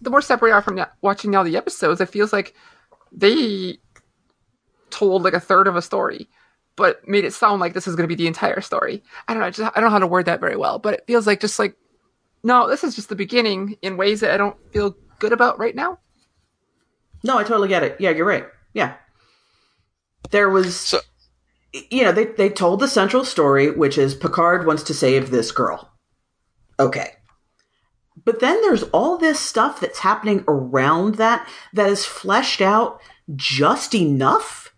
the 0.00 0.10
more 0.10 0.20
separate 0.22 0.48
we 0.48 0.52
are 0.52 0.62
from 0.62 0.84
watching 1.02 1.30
now 1.30 1.42
the 1.42 1.56
episodes, 1.56 2.00
it 2.00 2.08
feels 2.08 2.32
like 2.32 2.54
they 3.12 3.78
told 4.90 5.22
like 5.22 5.34
a 5.34 5.40
third 5.40 5.66
of 5.66 5.76
a 5.76 5.82
story, 5.82 6.28
but 6.76 7.06
made 7.08 7.24
it 7.24 7.32
sound 7.32 7.60
like 7.60 7.74
this 7.74 7.86
is 7.86 7.94
going 7.96 8.08
to 8.08 8.14
be 8.14 8.20
the 8.22 8.26
entire 8.26 8.60
story. 8.60 9.02
I 9.28 9.34
don't 9.34 9.40
know. 9.40 9.46
I, 9.46 9.50
just, 9.50 9.76
I 9.76 9.80
don't 9.80 9.88
know 9.88 9.92
how 9.92 9.98
to 9.98 10.06
word 10.06 10.26
that 10.26 10.40
very 10.40 10.56
well, 10.56 10.78
but 10.78 10.94
it 10.94 11.04
feels 11.06 11.26
like 11.26 11.40
just 11.40 11.58
like 11.58 11.76
no, 12.42 12.68
this 12.68 12.84
is 12.84 12.94
just 12.94 13.08
the 13.08 13.16
beginning 13.16 13.76
in 13.80 13.96
ways 13.96 14.20
that 14.20 14.30
I 14.30 14.36
don't 14.36 14.56
feel 14.72 14.96
good 15.18 15.32
about 15.32 15.58
right 15.58 15.74
now. 15.74 15.98
No, 17.22 17.38
I 17.38 17.42
totally 17.42 17.68
get 17.68 17.82
it. 17.82 17.96
Yeah, 17.98 18.10
you're 18.10 18.26
right. 18.26 18.44
Yeah. 18.74 18.94
There 20.30 20.50
was 20.50 20.76
So- 20.76 21.00
you 21.90 22.02
know, 22.04 22.12
they 22.12 22.26
they 22.26 22.48
told 22.48 22.80
the 22.80 22.88
central 22.88 23.24
story, 23.24 23.70
which 23.70 23.98
is 23.98 24.14
Picard 24.14 24.66
wants 24.66 24.82
to 24.84 24.94
save 24.94 25.30
this 25.30 25.50
girl. 25.52 25.90
Okay. 26.78 27.12
But 28.24 28.40
then 28.40 28.60
there's 28.62 28.84
all 28.84 29.18
this 29.18 29.40
stuff 29.40 29.80
that's 29.80 29.98
happening 29.98 30.44
around 30.48 31.16
that 31.16 31.46
that 31.72 31.88
is 31.90 32.06
fleshed 32.06 32.60
out 32.62 33.00
just 33.34 33.94
enough 33.94 34.74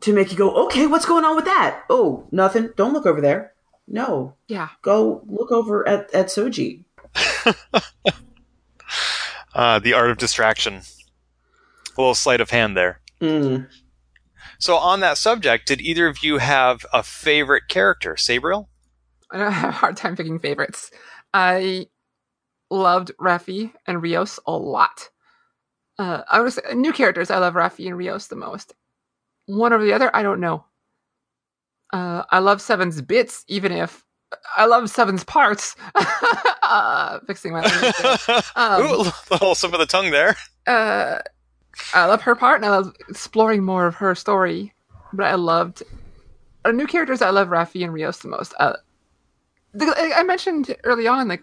to 0.00 0.12
make 0.12 0.30
you 0.32 0.36
go, 0.36 0.64
okay, 0.66 0.86
what's 0.86 1.06
going 1.06 1.24
on 1.24 1.36
with 1.36 1.44
that? 1.44 1.84
Oh, 1.88 2.26
nothing. 2.32 2.70
Don't 2.76 2.92
look 2.92 3.06
over 3.06 3.20
there. 3.20 3.52
No, 3.86 4.34
Yeah. 4.48 4.68
go 4.82 5.22
look 5.26 5.50
over 5.52 5.86
at, 5.88 6.12
at 6.14 6.26
Soji. 6.26 6.84
Uh, 9.52 9.80
the 9.80 9.92
art 9.94 10.10
of 10.10 10.16
distraction. 10.18 10.74
A 10.74 12.00
little 12.00 12.14
sleight 12.14 12.40
of 12.40 12.50
hand 12.50 12.76
there. 12.76 13.00
Mm. 13.20 13.68
So, 14.60 14.76
on 14.76 15.00
that 15.00 15.16
subject, 15.18 15.66
did 15.66 15.80
either 15.80 16.06
of 16.06 16.22
you 16.22 16.38
have 16.38 16.84
a 16.92 17.02
favorite 17.02 17.64
character? 17.68 18.14
Sabriel? 18.14 18.68
I 19.30 19.38
don't 19.38 19.52
have 19.52 19.70
a 19.70 19.72
hard 19.72 19.96
time 19.96 20.16
picking 20.16 20.38
favorites. 20.38 20.90
I 21.32 21.86
loved 22.70 23.10
Raffi 23.20 23.72
and 23.86 24.02
Rios 24.02 24.38
a 24.46 24.52
lot. 24.52 25.08
Uh, 25.98 26.22
I 26.30 26.40
would 26.40 26.52
say 26.52 26.62
new 26.74 26.92
characters. 26.92 27.30
I 27.30 27.38
love 27.38 27.54
Raffi 27.54 27.86
and 27.86 27.96
Rios 27.96 28.26
the 28.26 28.36
most. 28.36 28.74
One 29.46 29.72
over 29.72 29.84
the 29.84 29.92
other, 29.92 30.14
I 30.14 30.22
don't 30.22 30.40
know. 30.40 30.64
Uh, 31.92 32.24
I 32.30 32.38
love 32.38 32.60
Seven's 32.60 33.00
bits, 33.02 33.44
even 33.48 33.72
if 33.72 34.04
I 34.56 34.66
love 34.66 34.90
Seven's 34.90 35.24
parts. 35.24 35.74
uh, 35.94 37.18
fixing 37.26 37.52
my 37.52 37.62
language. 37.62 37.94
Um, 38.56 38.82
Ooh, 38.82 39.00
a 39.02 39.14
little 39.30 39.54
some 39.54 39.72
of 39.72 39.80
the 39.80 39.86
tongue 39.86 40.10
there. 40.10 40.36
I 41.94 42.06
love 42.06 42.22
her 42.22 42.34
part, 42.34 42.56
and 42.56 42.66
I 42.66 42.70
love 42.70 42.94
exploring 43.08 43.64
more 43.64 43.86
of 43.86 43.94
her 43.96 44.14
story. 44.14 44.74
But 45.12 45.26
I 45.26 45.34
loved 45.34 45.82
uh, 46.64 46.70
new 46.70 46.86
characters. 46.86 47.22
I 47.22 47.30
love 47.30 47.48
Raffi 47.48 47.82
and 47.82 47.92
Rios 47.92 48.18
the 48.18 48.28
most. 48.28 48.54
Uh, 48.58 48.74
the, 49.72 49.86
I 49.86 50.20
I 50.20 50.22
mentioned 50.22 50.74
early 50.84 51.06
on, 51.06 51.28
like 51.28 51.42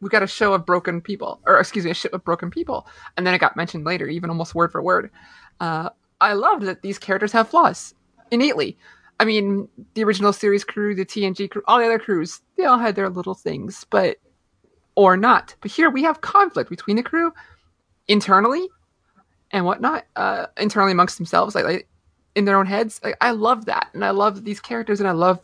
we 0.00 0.08
got 0.08 0.22
a 0.22 0.26
show 0.26 0.54
of 0.54 0.66
broken 0.66 1.00
people, 1.00 1.40
or 1.46 1.58
excuse 1.58 1.84
me, 1.84 1.90
a 1.90 1.94
ship 1.94 2.12
of 2.12 2.24
broken 2.24 2.50
people, 2.50 2.86
and 3.16 3.26
then 3.26 3.34
it 3.34 3.38
got 3.38 3.56
mentioned 3.56 3.84
later, 3.84 4.06
even 4.06 4.30
almost 4.30 4.54
word 4.54 4.72
for 4.72 4.82
word. 4.82 5.10
Uh, 5.60 5.90
I 6.20 6.34
loved 6.34 6.62
that 6.64 6.82
these 6.82 6.98
characters 6.98 7.32
have 7.32 7.48
flaws 7.48 7.94
innately. 8.30 8.78
I 9.18 9.24
mean, 9.24 9.68
the 9.94 10.04
original 10.04 10.32
series 10.32 10.64
crew, 10.64 10.94
the 10.94 11.04
TNG 11.04 11.50
crew, 11.50 11.62
all 11.66 11.78
the 11.78 11.84
other 11.84 11.98
crews, 11.98 12.40
they 12.56 12.64
all 12.64 12.78
had 12.78 12.96
their 12.96 13.10
little 13.10 13.34
things, 13.34 13.84
but 13.90 14.16
or 14.94 15.16
not. 15.16 15.54
But 15.60 15.70
here 15.70 15.90
we 15.90 16.02
have 16.02 16.22
conflict 16.22 16.70
between 16.70 16.96
the 16.96 17.02
crew 17.02 17.32
internally 18.08 18.66
and 19.50 19.64
whatnot, 19.64 20.04
uh, 20.16 20.46
internally 20.56 20.92
amongst 20.92 21.18
themselves, 21.18 21.54
like, 21.54 21.64
like 21.64 21.88
in 22.34 22.44
their 22.44 22.56
own 22.58 22.66
heads. 22.66 23.00
Like, 23.02 23.16
I 23.20 23.32
love 23.32 23.64
that, 23.66 23.88
and 23.94 24.04
I 24.04 24.10
love 24.10 24.44
these 24.44 24.60
characters, 24.60 25.00
and 25.00 25.08
I 25.08 25.12
love 25.12 25.40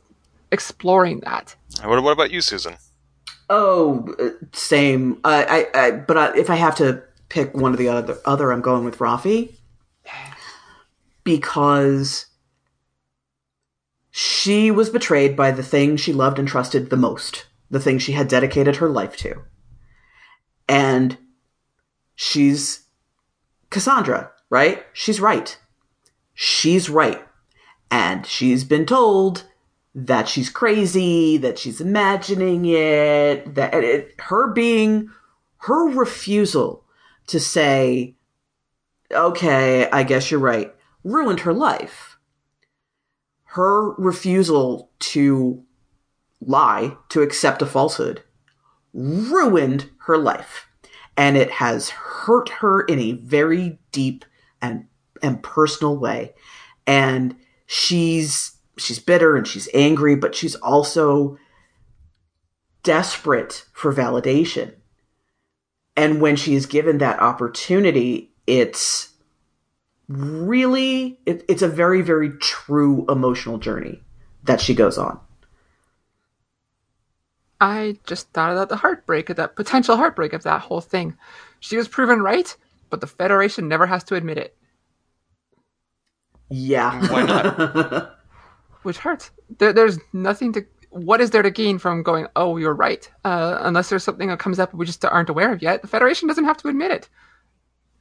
exploring 0.53 1.21
that. 1.21 1.57
What, 1.83 2.03
what 2.03 2.13
about 2.13 2.31
you, 2.31 2.41
Susan? 2.41 2.77
Oh, 3.51 4.15
uh, 4.19 4.31
same. 4.53 5.21
I, 5.25 5.67
I, 5.75 5.81
I 5.87 5.91
but 5.93 6.17
I, 6.17 6.37
if 6.37 6.51
I 6.51 6.57
have 6.57 6.77
to 6.77 7.03
pick 7.29 7.55
one 7.55 7.75
or 7.75 7.77
the 7.77 7.89
other, 7.89 8.19
other, 8.25 8.53
I'm 8.53 8.61
going 8.61 8.85
with 8.85 8.99
Raffi 8.99 9.55
because 11.25 12.27
She 14.19 14.71
was 14.71 14.89
betrayed 14.89 15.37
by 15.37 15.51
the 15.51 15.63
thing 15.63 15.99
she 15.99 16.15
loved 16.15 16.39
and 16.39 16.49
trusted 16.49 16.89
the 16.89 16.97
most, 16.97 17.45
the 17.71 17.79
thing 17.79 17.99
she 17.99 18.13
had 18.13 18.29
dedicated 18.29 18.77
her 18.77 18.89
life 18.89 19.15
to. 19.19 19.43
And 20.67 21.19
she's 22.15 22.86
Cassandra, 23.77 24.31
right? 24.49 24.87
She's 24.95 25.21
right. 25.21 25.59
She's 26.33 26.89
right. 26.89 27.23
And 27.91 28.25
she's 28.25 28.65
been 28.65 28.87
told 28.87 29.45
that 29.95 30.29
she's 30.29 30.49
crazy, 30.49 31.37
that 31.37 31.59
she's 31.59 31.79
imagining 31.79 32.65
it, 32.65 33.55
that 33.55 33.75
it, 33.75 34.15
her 34.19 34.51
being, 34.51 35.11
her 35.59 35.91
refusal 35.91 36.85
to 37.27 37.39
say, 37.39 38.15
okay, 39.13 39.91
I 39.91 40.05
guess 40.05 40.31
you're 40.31 40.41
right, 40.41 40.75
ruined 41.05 41.41
her 41.41 41.53
life. 41.53 42.17
Her 43.45 43.91
refusal 43.97 44.91
to 45.01 45.63
lie, 46.41 46.97
to 47.11 47.21
accept 47.21 47.61
a 47.61 47.67
falsehood, 47.67 48.23
ruined 48.95 49.91
her 50.07 50.17
life. 50.17 50.67
And 51.17 51.37
it 51.37 51.51
has 51.51 51.91
hurt 51.91 52.49
her 52.51 52.83
in 52.83 52.99
a 52.99 53.13
very 53.13 53.79
deep 53.93 54.25
and, 54.61 54.87
and 55.23 55.43
personal 55.43 55.97
way. 55.97 56.35
And 56.87 57.37
she's, 57.67 58.57
she's 58.77 58.99
bitter 58.99 59.37
and 59.37 59.47
she's 59.47 59.69
angry, 59.73 60.15
but 60.15 60.35
she's 60.35 60.55
also 60.57 61.39
desperate 62.83 63.65
for 63.73 63.93
validation. 63.93 64.75
And 65.97 66.21
when 66.21 66.37
she 66.37 66.55
is 66.55 66.67
given 66.67 66.99
that 66.99 67.21
opportunity, 67.21 68.33
it's 68.47 69.15
really, 70.09 71.19
it, 71.27 71.45
it's 71.49 71.63
a 71.63 71.69
very, 71.69 72.03
very 72.03 72.31
true 72.39 73.07
emotional 73.09 73.59
journey 73.59 74.03
that 74.45 74.61
she 74.61 74.75
goes 74.75 74.99
on. 74.99 75.19
I 77.61 77.99
just 78.07 78.29
thought 78.33 78.53
about 78.53 78.69
the 78.69 78.77
heartbreak 78.77 79.31
of 79.31 79.37
that 79.37 79.57
potential 79.57 79.97
heartbreak 79.97 80.33
of 80.33 80.43
that 80.43 80.61
whole 80.63 80.81
thing. 80.81 81.17
She 81.61 81.77
was 81.77 81.89
proven 81.89 82.21
right, 82.21 82.55
but 82.91 83.01
the 83.01 83.07
Federation 83.07 83.69
never 83.69 83.87
has 83.87 84.05
to 84.05 84.15
admit 84.15 84.39
it. 84.39 84.57
Yeah. 86.51 87.01
Why 87.13 87.23
not? 87.25 88.19
Which 88.83 88.99
hurts. 88.99 89.31
There, 89.59 89.73
there's 89.73 89.99
nothing 90.13 90.53
to. 90.53 90.65
What 90.91 91.21
is 91.21 91.31
there 91.31 91.43
to 91.43 91.51
gain 91.51 91.79
from 91.79 92.03
going, 92.03 92.27
oh, 92.37 92.57
you're 92.57 92.75
right? 92.75 93.11
Uh, 93.25 93.59
unless 93.61 93.89
there's 93.91 94.05
something 94.05 94.29
that 94.29 94.39
comes 94.39 94.59
up 94.59 94.73
we 94.73 94.87
just 94.87 95.05
aren't 95.05 95.29
aware 95.29 95.53
of 95.53 95.61
yet. 95.61 95.83
The 95.83 95.89
Federation 95.89 96.29
doesn't 96.29 96.45
have 96.45 96.57
to 96.59 96.69
admit 96.69 96.91
it. 96.91 97.09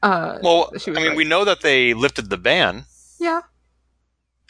Uh, 0.03 0.37
Well, 0.41 0.71
she 0.77 0.91
I 0.91 0.93
mean, 0.93 1.07
right. 1.07 1.17
we 1.17 1.23
know 1.25 1.43
that 1.45 1.61
they 1.61 1.93
lifted 1.93 2.29
the 2.29 2.37
ban. 2.37 2.85
Yeah. 3.19 3.41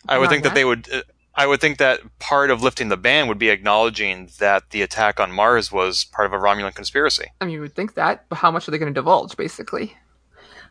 I 0.07 0.17
would 0.17 0.25
Not 0.25 0.29
think 0.31 0.43
that 0.43 0.53
they 0.53 0.65
would. 0.65 0.87
I 1.35 1.45
would 1.45 1.59
think 1.59 1.77
that 1.79 1.99
part 2.19 2.49
of 2.49 2.63
lifting 2.63 2.87
the 2.87 2.97
ban 2.97 3.27
would 3.27 3.37
be 3.37 3.49
acknowledging 3.49 4.29
that 4.39 4.69
the 4.69 4.81
attack 4.81 5.19
on 5.19 5.31
Mars 5.31 5.71
was 5.71 6.05
part 6.05 6.25
of 6.25 6.33
a 6.33 6.41
Romulan 6.41 6.73
conspiracy. 6.73 7.31
I 7.41 7.45
mean, 7.45 7.55
you 7.55 7.61
would 7.61 7.75
think 7.75 7.95
that, 7.95 8.25
but 8.29 8.37
how 8.37 8.51
much 8.51 8.67
are 8.67 8.71
they 8.71 8.77
going 8.77 8.93
to 8.93 8.99
divulge, 8.99 9.35
basically? 9.35 9.97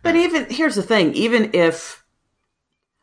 But 0.02 0.16
even 0.16 0.46
here's 0.50 0.74
the 0.74 0.82
thing: 0.82 1.12
even 1.14 1.50
if 1.52 2.04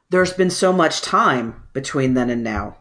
there's 0.09 0.33
been 0.33 0.49
so 0.49 0.73
much 0.73 1.01
time 1.01 1.63
between 1.73 2.13
then 2.13 2.29
and 2.29 2.43
now, 2.43 2.77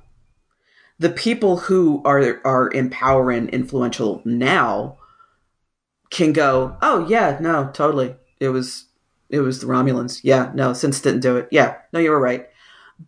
the 0.99 1.11
people 1.11 1.57
who 1.59 2.03
are 2.05 2.41
are 2.45 2.69
in 2.69 2.91
power 2.91 3.31
and 3.31 3.49
influential 3.51 4.21
now 4.25 4.99
can 6.11 6.33
go, 6.33 6.77
"Oh 6.83 7.07
yeah, 7.09 7.39
no, 7.41 7.71
totally. 7.73 8.17
It 8.39 8.49
was 8.49 8.87
it 9.29 9.41
was 9.41 9.61
the 9.61 9.67
Romulans. 9.67 10.21
Yeah, 10.23 10.51
no, 10.55 10.73
synths 10.73 11.03
didn't 11.03 11.21
do 11.21 11.37
it. 11.37 11.49
Yeah, 11.51 11.77
no, 11.93 12.01
you 12.01 12.11
were 12.11 12.21
right." 12.21 12.49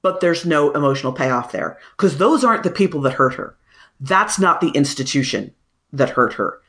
But 0.01 0.21
there's 0.21 0.47
no 0.47 0.71
emotional 0.73 1.13
payoff 1.13 1.53
there 1.53 1.79
because 1.97 2.17
those 2.17 2.43
aren't 2.45 2.63
the 2.63 2.71
people 2.71 3.01
that 3.03 3.13
hurt 3.15 3.35
her. 3.35 3.57
That's 4.01 4.39
not 4.39 4.61
the 4.61 4.71
institution 4.71 5.53
that 5.93 6.11
hurt 6.11 6.33
her. 6.35 6.61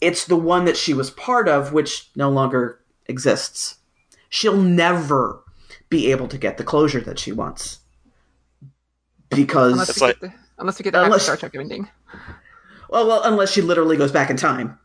It's 0.00 0.26
the 0.26 0.36
one 0.36 0.66
that 0.66 0.76
she 0.76 0.92
was 0.94 1.10
part 1.10 1.48
of, 1.48 1.72
which 1.72 2.10
no 2.14 2.28
longer 2.30 2.80
exists 3.06 3.76
she'll 4.28 4.56
never 4.56 5.42
be 5.88 6.12
able 6.12 6.28
to 6.28 6.38
get 6.38 6.56
the 6.56 6.62
closure 6.62 7.00
that 7.00 7.18
she 7.18 7.32
wants 7.32 7.80
because 9.28 9.72
Unless 9.72 10.00
we 10.00 10.06
like- 10.06 10.20
get 10.20 10.30
the, 10.30 10.36
unless 10.58 10.78
we 10.78 10.82
get 10.84 10.92
the 10.92 11.02
Unless- 11.04 11.24
Star 11.24 11.36
Trek 11.36 11.54
ending. 11.56 11.88
well, 12.88 13.06
well 13.08 13.22
unless 13.24 13.50
she 13.50 13.60
literally 13.60 13.96
goes 13.96 14.12
back 14.12 14.30
in 14.30 14.36
time 14.36 14.78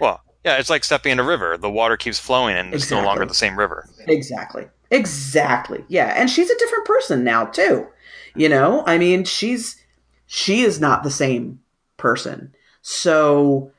Well, 0.00 0.20
yeah, 0.44 0.58
it's 0.58 0.68
like 0.70 0.84
stepping 0.84 1.12
in 1.12 1.18
a 1.18 1.24
river. 1.24 1.56
The 1.56 1.70
water 1.70 1.96
keeps 1.96 2.18
flowing, 2.20 2.54
and 2.56 2.72
it's 2.74 2.90
no 2.90 3.02
longer 3.02 3.24
the 3.26 3.34
same 3.34 3.58
river. 3.58 3.88
exactly 4.06 4.66
exactly. 4.90 5.84
Yeah 5.88 6.12
and 6.16 6.30
she's 6.30 6.50
a 6.50 6.58
different 6.58 6.84
person 6.84 7.24
now 7.24 7.44
too. 7.46 7.86
You 8.34 8.48
know 8.48 8.84
i 8.86 8.98
mean 8.98 9.24
she's 9.24 9.82
she 10.26 10.62
is 10.62 10.80
not 10.80 11.02
the 11.02 11.10
same 11.10 11.60
person. 11.96 12.54
So 12.82 13.72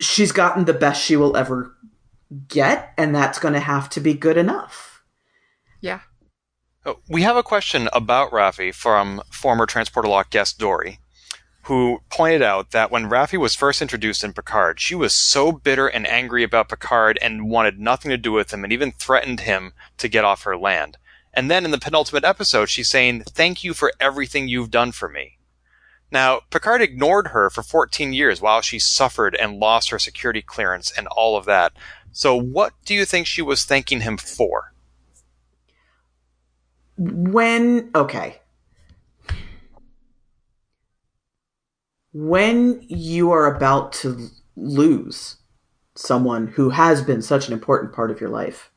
she's 0.00 0.32
gotten 0.32 0.64
the 0.64 0.74
best 0.74 1.02
she 1.02 1.16
will 1.16 1.36
ever 1.36 1.74
get 2.48 2.92
and 2.98 3.14
that's 3.14 3.38
going 3.38 3.54
to 3.54 3.60
have 3.60 3.88
to 3.90 4.00
be 4.00 4.14
good 4.14 4.36
enough. 4.36 5.02
Yeah. 5.80 6.00
Uh, 6.84 6.94
We 7.08 7.22
have 7.22 7.36
a 7.36 7.42
question 7.42 7.88
about 7.92 8.30
Raffi 8.32 8.74
from 8.74 9.22
former 9.30 9.66
Transporter 9.66 10.08
Lock 10.08 10.30
guest 10.30 10.58
Dory, 10.58 10.98
who 11.64 12.00
pointed 12.10 12.42
out 12.42 12.70
that 12.70 12.90
when 12.90 13.08
Raffi 13.08 13.38
was 13.38 13.54
first 13.54 13.80
introduced 13.80 14.22
in 14.22 14.32
Picard, 14.32 14.80
she 14.80 14.94
was 14.94 15.14
so 15.14 15.52
bitter 15.52 15.86
and 15.86 16.06
angry 16.06 16.42
about 16.42 16.68
Picard 16.68 17.18
and 17.22 17.48
wanted 17.48 17.78
nothing 17.78 18.10
to 18.10 18.16
do 18.16 18.32
with 18.32 18.52
him 18.52 18.64
and 18.64 18.72
even 18.72 18.92
threatened 18.92 19.40
him 19.40 19.72
to 19.98 20.08
get 20.08 20.24
off 20.24 20.42
her 20.42 20.56
land. 20.56 20.98
And 21.32 21.50
then 21.50 21.64
in 21.64 21.70
the 21.70 21.78
penultimate 21.78 22.24
episode, 22.24 22.68
she's 22.68 22.90
saying, 22.90 23.22
Thank 23.22 23.64
you 23.64 23.74
for 23.74 23.92
everything 23.98 24.46
you've 24.48 24.70
done 24.70 24.92
for 24.92 25.08
me. 25.08 25.38
Now, 26.10 26.42
Picard 26.50 26.80
ignored 26.80 27.28
her 27.28 27.50
for 27.50 27.62
14 27.62 28.12
years 28.12 28.40
while 28.40 28.60
she 28.60 28.78
suffered 28.78 29.34
and 29.34 29.58
lost 29.58 29.90
her 29.90 29.98
security 29.98 30.42
clearance 30.42 30.92
and 30.96 31.08
all 31.08 31.36
of 31.36 31.44
that. 31.46 31.72
So, 32.12 32.36
what 32.36 32.72
do 32.84 32.94
you 32.94 33.04
think 33.04 33.26
she 33.26 33.42
was 33.42 33.64
thanking 33.64 34.02
him 34.02 34.16
for? 34.16 34.74
when 36.96 37.90
okay 37.94 38.40
when 42.14 42.80
you 42.88 43.30
are 43.32 43.54
about 43.54 43.92
to 43.92 44.28
lose 44.56 45.36
someone 45.94 46.46
who 46.46 46.70
has 46.70 47.02
been 47.02 47.20
such 47.20 47.46
an 47.46 47.52
important 47.52 47.92
part 47.92 48.10
of 48.10 48.20
your 48.20 48.30
life 48.30 48.70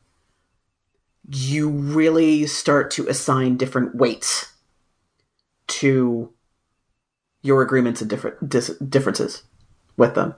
you 1.29 1.69
really 1.69 2.45
start 2.45 2.91
to 2.91 3.07
assign 3.07 3.57
different 3.57 3.95
weights 3.95 4.53
to 5.67 6.33
your 7.41 7.61
agreements 7.61 8.01
and 8.01 8.09
different 8.09 8.49
dis- 8.49 8.77
differences 8.79 9.43
with 9.97 10.15
them 10.15 10.33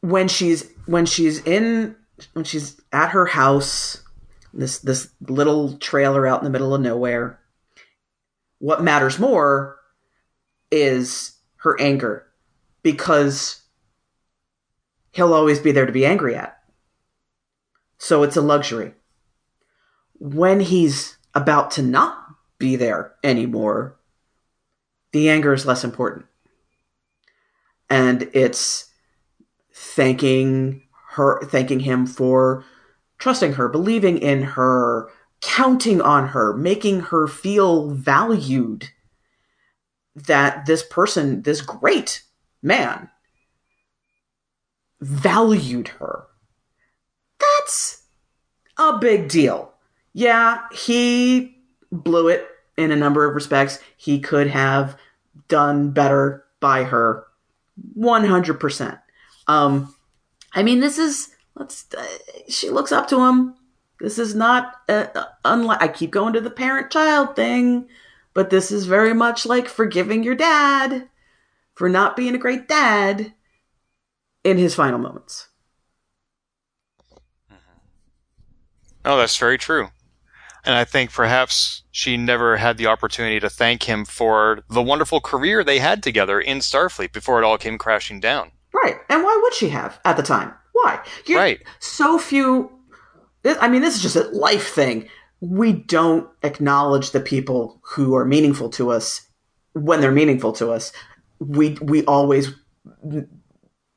when 0.00 0.28
she's 0.28 0.70
when 0.86 1.04
she's 1.04 1.44
in 1.44 1.96
when 2.32 2.44
she's 2.44 2.80
at 2.92 3.10
her 3.10 3.26
house 3.26 4.02
this 4.54 4.78
this 4.78 5.10
little 5.20 5.76
trailer 5.78 6.26
out 6.26 6.40
in 6.40 6.44
the 6.44 6.50
middle 6.50 6.74
of 6.74 6.80
nowhere. 6.80 7.38
What 8.58 8.82
matters 8.82 9.18
more 9.18 9.76
is 10.70 11.36
her 11.56 11.80
anger 11.80 12.26
because 12.82 13.62
he'll 15.12 15.34
always 15.34 15.58
be 15.58 15.72
there 15.72 15.86
to 15.86 15.92
be 15.92 16.06
angry 16.06 16.34
at. 16.36 16.58
So 17.98 18.22
it's 18.22 18.36
a 18.36 18.42
luxury. 18.42 18.92
When 20.18 20.60
he's 20.60 21.16
about 21.34 21.70
to 21.72 21.82
not 21.82 22.18
be 22.58 22.76
there 22.76 23.14
anymore, 23.22 23.96
the 25.12 25.28
anger 25.28 25.52
is 25.52 25.66
less 25.66 25.84
important. 25.84 26.26
And 27.88 28.28
it's 28.32 28.90
thanking 29.72 30.82
her 31.12 31.42
thanking 31.44 31.80
him 31.80 32.06
for 32.06 32.64
trusting 33.18 33.54
her, 33.54 33.68
believing 33.68 34.18
in 34.18 34.42
her, 34.42 35.08
counting 35.40 36.00
on 36.00 36.28
her, 36.28 36.54
making 36.54 37.00
her 37.00 37.26
feel 37.26 37.90
valued. 37.90 38.90
That 40.16 40.66
this 40.66 40.82
person, 40.82 41.42
this 41.42 41.60
great 41.60 42.22
man, 42.62 43.10
valued 45.00 45.88
her. 45.88 46.24
That's 47.38 48.02
a 48.78 48.98
big 48.98 49.28
deal. 49.28 49.74
Yeah, 50.12 50.62
he 50.72 51.58
blew 51.92 52.28
it 52.28 52.48
in 52.76 52.90
a 52.90 52.96
number 52.96 53.28
of 53.28 53.34
respects. 53.34 53.78
He 53.96 54.18
could 54.18 54.48
have 54.48 54.96
done 55.48 55.90
better 55.90 56.44
by 56.60 56.84
her 56.84 57.26
100%. 57.98 58.98
Um, 59.46 59.94
I 60.52 60.62
mean, 60.62 60.80
this 60.80 60.98
is 60.98 61.34
let's. 61.54 61.86
Uh, 61.96 62.04
she 62.48 62.70
looks 62.70 62.92
up 62.92 63.08
to 63.08 63.24
him. 63.24 63.54
This 64.00 64.18
is 64.18 64.34
not 64.34 64.72
uh, 64.88 65.06
uh, 65.14 65.24
unlike. 65.44 65.82
I 65.82 65.88
keep 65.88 66.10
going 66.10 66.32
to 66.32 66.40
the 66.40 66.50
parent-child 66.50 67.36
thing, 67.36 67.88
but 68.36 68.50
this 68.50 68.70
is 68.70 68.84
very 68.84 69.14
much 69.14 69.46
like 69.46 69.66
forgiving 69.66 70.22
your 70.22 70.34
dad 70.34 71.08
for 71.74 71.88
not 71.88 72.16
being 72.16 72.34
a 72.34 72.38
great 72.38 72.68
dad 72.68 73.32
in 74.44 74.58
his 74.58 74.74
final 74.74 74.98
moments. 74.98 75.48
Mm-hmm. 77.50 77.78
Oh, 79.06 79.16
that's 79.16 79.38
very 79.38 79.56
true. 79.56 79.88
And 80.66 80.74
I 80.74 80.84
think 80.84 81.12
perhaps 81.12 81.84
she 81.90 82.18
never 82.18 82.58
had 82.58 82.76
the 82.76 82.88
opportunity 82.88 83.40
to 83.40 83.48
thank 83.48 83.84
him 83.84 84.04
for 84.04 84.62
the 84.68 84.82
wonderful 84.82 85.22
career 85.22 85.64
they 85.64 85.78
had 85.78 86.02
together 86.02 86.38
in 86.38 86.58
Starfleet 86.58 87.12
before 87.12 87.40
it 87.40 87.44
all 87.44 87.56
came 87.56 87.78
crashing 87.78 88.20
down. 88.20 88.50
Right. 88.74 88.96
And 89.08 89.24
why 89.24 89.40
would 89.42 89.54
she 89.54 89.70
have 89.70 89.98
at 90.04 90.18
the 90.18 90.22
time? 90.22 90.52
Why? 90.72 91.02
You're, 91.24 91.38
Right. 91.38 91.60
So 91.78 92.18
few. 92.18 92.70
I 93.46 93.68
mean, 93.68 93.80
this 93.80 93.96
is 93.96 94.02
just 94.02 94.16
a 94.16 94.28
life 94.28 94.74
thing. 94.74 95.08
We 95.40 95.72
don't 95.72 96.28
acknowledge 96.42 97.10
the 97.10 97.20
people 97.20 97.80
who 97.82 98.14
are 98.16 98.24
meaningful 98.24 98.70
to 98.70 98.90
us 98.90 99.26
when 99.72 100.00
they're 100.00 100.10
meaningful 100.10 100.52
to 100.54 100.72
us. 100.72 100.92
We 101.38 101.76
we 101.82 102.04
always 102.06 102.54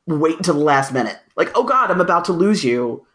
wait 0.05 0.37
until 0.37 0.55
the 0.55 0.59
last 0.63 0.93
minute. 0.93 1.17
Like, 1.35 1.51
oh 1.55 1.63
God, 1.63 1.91
I'm 1.91 2.01
about 2.01 2.25
to 2.25 2.33
lose 2.33 2.63
you. 2.63 3.05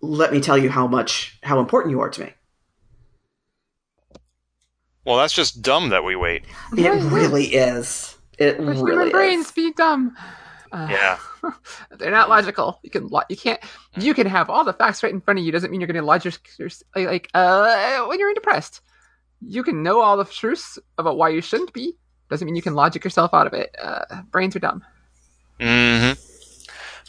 Let 0.00 0.32
me 0.32 0.40
tell 0.40 0.58
you 0.58 0.70
how 0.70 0.86
much 0.86 1.38
how 1.42 1.60
important 1.60 1.92
you 1.92 2.00
are 2.00 2.10
to 2.10 2.20
me. 2.22 2.32
Well, 5.04 5.18
that's 5.18 5.32
just 5.32 5.62
dumb 5.62 5.90
that 5.90 6.02
we 6.02 6.16
wait. 6.16 6.44
It 6.76 6.90
really 7.12 7.44
is. 7.54 8.18
It 8.38 8.58
But 8.58 8.66
really 8.66 8.90
human 8.90 9.10
brains 9.10 9.46
is. 9.46 9.52
be 9.52 9.72
dumb. 9.72 10.16
Uh, 10.72 10.88
Yeah. 10.90 11.18
They're 11.98 12.10
not 12.10 12.28
logical. 12.28 12.80
You 12.82 12.90
can 12.90 13.08
lo- 13.08 13.22
you 13.28 13.36
can't 13.36 13.60
you 13.96 14.14
can 14.14 14.26
have 14.26 14.50
all 14.50 14.64
the 14.64 14.72
facts 14.72 15.02
right 15.02 15.12
in 15.12 15.20
front 15.20 15.38
of 15.38 15.44
you. 15.46 15.52
Doesn't 15.52 15.70
mean 15.70 15.80
you're 15.80 15.88
going 15.88 16.00
to 16.00 16.02
logic 16.02 16.48
like, 16.94 17.06
like 17.06 17.30
uh 17.34 18.04
when 18.06 18.18
you're 18.18 18.34
depressed. 18.34 18.80
You 19.40 19.62
can 19.62 19.82
know 19.82 20.00
all 20.00 20.16
the 20.16 20.24
truths 20.24 20.78
about 20.98 21.18
why 21.18 21.28
you 21.28 21.40
shouldn't 21.40 21.72
be. 21.72 21.94
Doesn't 22.30 22.46
mean 22.46 22.56
you 22.56 22.62
can 22.62 22.74
logic 22.74 23.04
yourself 23.04 23.32
out 23.32 23.46
of 23.46 23.52
it. 23.52 23.74
Uh, 23.80 24.22
brains 24.30 24.56
are 24.56 24.60
dumb. 24.60 24.82
Mm-hmm. 25.60 26.18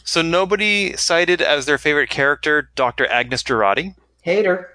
So 0.03 0.22
nobody 0.22 0.95
cited 0.95 1.41
as 1.41 1.66
their 1.66 1.78
favorite 1.78 2.10
character 2.10 2.70
Dr. 2.76 3.08
Agnes 3.08 3.43
Jurati. 3.43 3.95
Hater. 4.22 4.70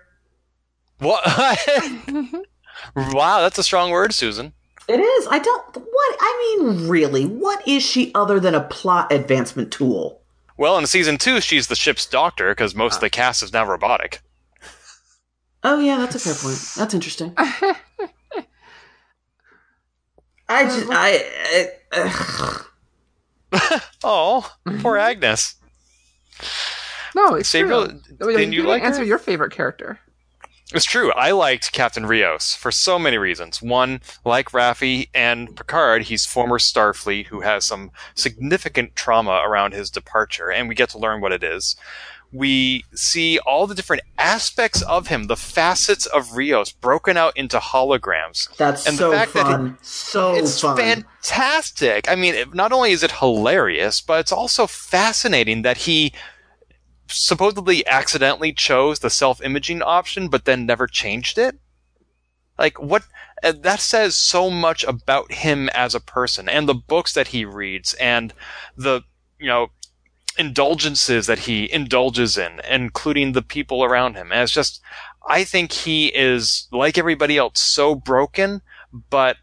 What? 0.99 1.22
wow, 2.97 3.41
that's 3.41 3.59
a 3.59 3.62
strong 3.62 3.91
word, 3.91 4.12
Susan. 4.14 4.53
It 4.89 5.01
is. 5.01 5.28
I 5.30 5.39
don't. 5.39 5.76
What? 5.76 6.16
I 6.20 6.57
mean, 6.59 6.89
really, 6.89 7.24
what 7.24 7.66
is 7.66 7.83
she 7.83 8.12
other 8.14 8.41
than 8.41 8.55
a 8.55 8.61
plot 8.61 9.12
advancement 9.12 9.72
tool? 9.72 10.20
Well, 10.57 10.78
in 10.78 10.87
season 10.87 11.18
two, 11.18 11.41
she's 11.41 11.68
the 11.68 11.74
ship's 11.74 12.07
doctor 12.07 12.51
because 12.51 12.74
most 12.74 12.97
of 12.97 13.01
the 13.01 13.07
ah. 13.07 13.11
cast 13.11 13.43
is 13.43 13.53
now 13.53 13.64
robotic. 13.64 14.20
Oh 15.64 15.78
yeah, 15.78 15.97
that's 15.99 16.14
a 16.14 16.18
fair 16.18 16.35
point. 16.35 16.59
That's 16.76 16.95
interesting. 16.95 17.33
I 20.49 20.64
just 20.64 20.87
I, 20.91 21.70
I. 23.53 23.80
Oh, 24.05 24.53
poor 24.80 24.97
Agnes. 24.99 25.55
No, 27.14 27.35
it's 27.35 27.53
Sabriel, 27.53 27.89
true. 27.89 28.16
Oh, 28.20 28.28
yeah, 28.28 28.39
didn't 28.39 28.53
you 28.53 28.62
didn't 28.62 28.70
like 28.70 28.83
her? 28.83 28.89
answer 28.89 29.05
your 29.05 29.18
favorite 29.18 29.53
character? 29.53 29.99
It's 30.74 30.84
true. 30.84 31.12
I 31.12 31.32
liked 31.32 31.72
Captain 31.72 32.06
Rios 32.06 32.54
for 32.54 32.70
so 32.72 32.98
many 32.98 33.18
reasons. 33.18 33.60
One, 33.62 34.00
like 34.24 34.50
Raffi 34.52 35.08
and 35.14 35.54
Picard, 35.56 36.04
he's 36.04 36.24
former 36.26 36.58
Starfleet 36.58 37.26
who 37.26 37.40
has 37.42 37.64
some 37.64 37.90
significant 38.14 38.96
trauma 38.96 39.42
around 39.44 39.74
his 39.74 39.90
departure, 39.90 40.50
and 40.50 40.68
we 40.68 40.74
get 40.74 40.88
to 40.90 40.98
learn 40.98 41.20
what 41.20 41.32
it 41.32 41.42
is. 41.42 41.76
We 42.34 42.86
see 42.94 43.38
all 43.40 43.66
the 43.66 43.74
different 43.74 44.02
aspects 44.16 44.80
of 44.82 45.08
him, 45.08 45.24
the 45.24 45.36
facets 45.36 46.06
of 46.06 46.34
Rios 46.34 46.72
broken 46.72 47.18
out 47.18 47.36
into 47.36 47.58
holograms. 47.58 48.48
that's 48.56 48.86
And 48.86 48.96
the 48.96 48.98
so 48.98 49.12
fact 49.12 49.34
that 49.34 49.46
he- 49.46 49.52
fun. 49.52 49.78
so 49.82 50.34
it's 50.34 50.58
fun. 50.58 50.78
fantastic. 50.78 52.08
I 52.10 52.14
mean, 52.14 52.34
it- 52.34 52.54
not 52.54 52.72
only 52.72 52.92
is 52.92 53.02
it 53.02 53.12
hilarious, 53.12 54.00
but 54.00 54.20
it's 54.20 54.32
also 54.32 54.66
fascinating 54.66 55.60
that 55.60 55.76
he 55.78 56.14
supposedly 57.09 57.86
accidentally 57.86 58.53
chose 58.53 58.98
the 58.98 59.11
self-imaging 59.11 59.82
option, 59.82 60.28
but 60.28 60.44
then 60.44 60.66
never 60.66 60.86
changed 60.86 61.38
it. 61.38 61.59
Like 62.59 62.80
what? 62.80 63.05
That 63.42 63.80
says 63.80 64.14
so 64.14 64.50
much 64.50 64.84
about 64.84 65.32
him 65.32 65.68
as 65.70 65.94
a 65.94 66.00
person, 66.00 66.48
and 66.48 66.68
the 66.68 66.74
books 66.74 67.12
that 67.14 67.28
he 67.28 67.44
reads, 67.44 67.94
and 67.94 68.32
the 68.76 69.03
you 69.38 69.46
know 69.46 69.70
indulgences 70.38 71.26
that 71.26 71.40
he 71.40 71.70
indulges 71.70 72.38
in, 72.38 72.61
including 72.68 73.32
the 73.32 73.42
people 73.42 73.84
around 73.84 74.14
him. 74.14 74.32
And 74.32 74.42
it's 74.42 74.53
just, 74.53 74.80
I 75.26 75.44
think 75.44 75.72
he 75.72 76.07
is 76.07 76.68
like 76.72 76.96
everybody 76.96 77.36
else, 77.36 77.61
so 77.61 77.94
broken, 77.94 78.62
but 79.11 79.36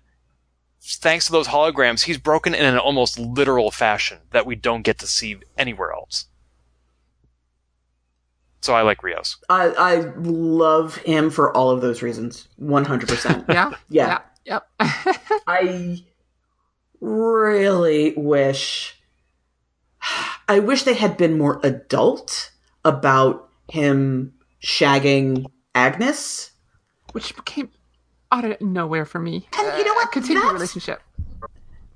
thanks 0.82 1.26
to 1.26 1.32
those 1.32 1.49
holograms, 1.49 2.03
he's 2.03 2.18
broken 2.18 2.55
in 2.55 2.66
an 2.66 2.80
almost 2.80 3.20
literal 3.20 3.72
fashion 3.72 4.20
that 4.32 4.45
we 4.45 4.55
don't 4.55 4.82
get 4.82 4.97
to 4.99 5.07
see 5.07 5.38
anywhere 5.57 5.91
else. 5.91 6.26
So 8.62 8.74
I 8.74 8.82
like 8.82 9.03
Rios. 9.03 9.38
I 9.49 9.68
I 9.70 9.95
love 10.18 10.97
him 10.97 11.30
for 11.30 11.55
all 11.55 11.70
of 11.72 11.82
those 11.82 12.01
reasons. 12.01 12.47
One 12.57 12.86
hundred 12.86 13.10
percent. 13.10 13.45
Yeah. 13.49 13.72
Yeah. 13.89 14.20
Yep. 14.45 14.70
I 15.47 16.03
really 16.99 18.14
wish 18.18 18.95
I 20.47 20.60
wish 20.60 20.84
they 20.84 20.93
had 20.93 21.18
been 21.18 21.38
more 21.38 21.60
adult 21.64 22.51
about 22.84 23.49
him 23.70 24.34
shagging 24.64 25.45
Agnes. 25.76 26.51
Which 27.12 27.36
became 27.36 27.70
out 28.32 28.45
of 28.45 28.62
nowhere 28.62 29.05
for 29.05 29.20
me. 29.20 29.47
And 29.57 29.78
you 29.78 29.86
know 29.86 29.91
uh, 29.91 29.95
what? 29.95 30.12
Continue 30.12 30.41
That's- 30.41 30.53
relationship. 30.53 31.01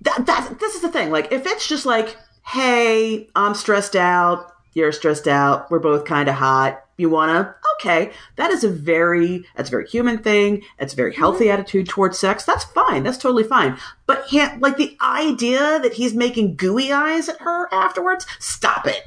That 0.01 0.25
that 0.25 0.59
this 0.59 0.75
is 0.75 0.81
the 0.81 0.89
thing. 0.89 1.11
Like 1.11 1.31
if 1.31 1.45
it's 1.45 1.67
just 1.67 1.85
like, 1.85 2.17
hey, 2.45 3.29
I'm 3.35 3.53
stressed 3.53 3.95
out, 3.95 4.52
you're 4.73 4.91
stressed 4.91 5.27
out, 5.27 5.69
we're 5.69 5.79
both 5.79 6.05
kind 6.05 6.29
of 6.29 6.35
hot. 6.35 6.83
You 6.97 7.09
wanna? 7.09 7.55
Okay, 7.75 8.11
that 8.35 8.51
is 8.51 8.63
a 8.63 8.69
very 8.69 9.45
that's 9.55 9.69
a 9.69 9.71
very 9.71 9.87
human 9.87 10.19
thing. 10.19 10.61
It's 10.77 10.93
a 10.93 10.97
very 10.97 11.15
healthy 11.15 11.49
attitude 11.49 11.89
towards 11.89 12.19
sex. 12.19 12.45
That's 12.45 12.65
fine. 12.65 13.03
That's 13.03 13.17
totally 13.17 13.43
fine. 13.43 13.77
But 14.05 14.31
like 14.59 14.77
the 14.77 14.95
idea 15.01 15.79
that 15.79 15.93
he's 15.93 16.13
making 16.13 16.55
gooey 16.55 16.91
eyes 16.91 17.29
at 17.29 17.41
her 17.41 17.67
afterwards, 17.73 18.27
stop 18.37 18.85
it. 18.85 19.01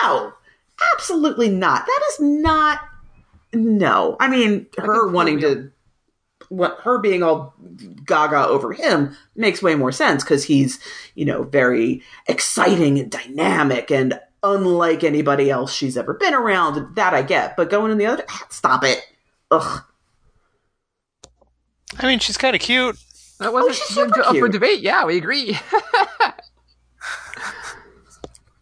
No, 0.00 0.32
absolutely 0.94 1.50
not. 1.50 1.84
That 1.84 2.00
is 2.12 2.20
not. 2.20 2.80
No, 3.52 4.16
I 4.18 4.28
mean 4.28 4.66
her 4.78 5.06
wanting 5.08 5.40
to 5.40 5.70
what 6.48 6.78
her 6.82 6.98
being 6.98 7.22
all 7.22 7.54
gaga 8.04 8.46
over 8.46 8.72
him 8.72 9.16
makes 9.34 9.62
way 9.62 9.74
more 9.74 9.92
sense 9.92 10.22
because 10.22 10.44
he's 10.44 10.78
you 11.14 11.24
know 11.24 11.42
very 11.42 12.02
exciting 12.28 12.98
and 12.98 13.10
dynamic 13.10 13.90
and 13.90 14.18
unlike 14.54 15.02
anybody 15.04 15.50
else 15.50 15.72
she's 15.74 15.96
ever 15.96 16.14
been 16.14 16.34
around 16.34 16.94
that 16.94 17.12
i 17.14 17.22
get 17.22 17.56
but 17.56 17.68
going 17.70 17.90
in 17.92 17.98
the 17.98 18.06
other 18.06 18.24
ah, 18.28 18.46
stop 18.48 18.84
it 18.84 19.00
ugh 19.50 19.82
I 21.98 22.06
mean, 22.06 22.18
she's 22.18 22.36
kind 22.36 22.54
of 22.54 22.60
cute. 22.60 22.98
That 23.38 23.54
wasn't 23.54 23.76
she's 23.76 23.86
super 23.94 24.20
up 24.20 24.36
for 24.36 24.48
debate. 24.48 24.80
Yeah, 24.80 25.06
we 25.06 25.16
agree. 25.16 25.58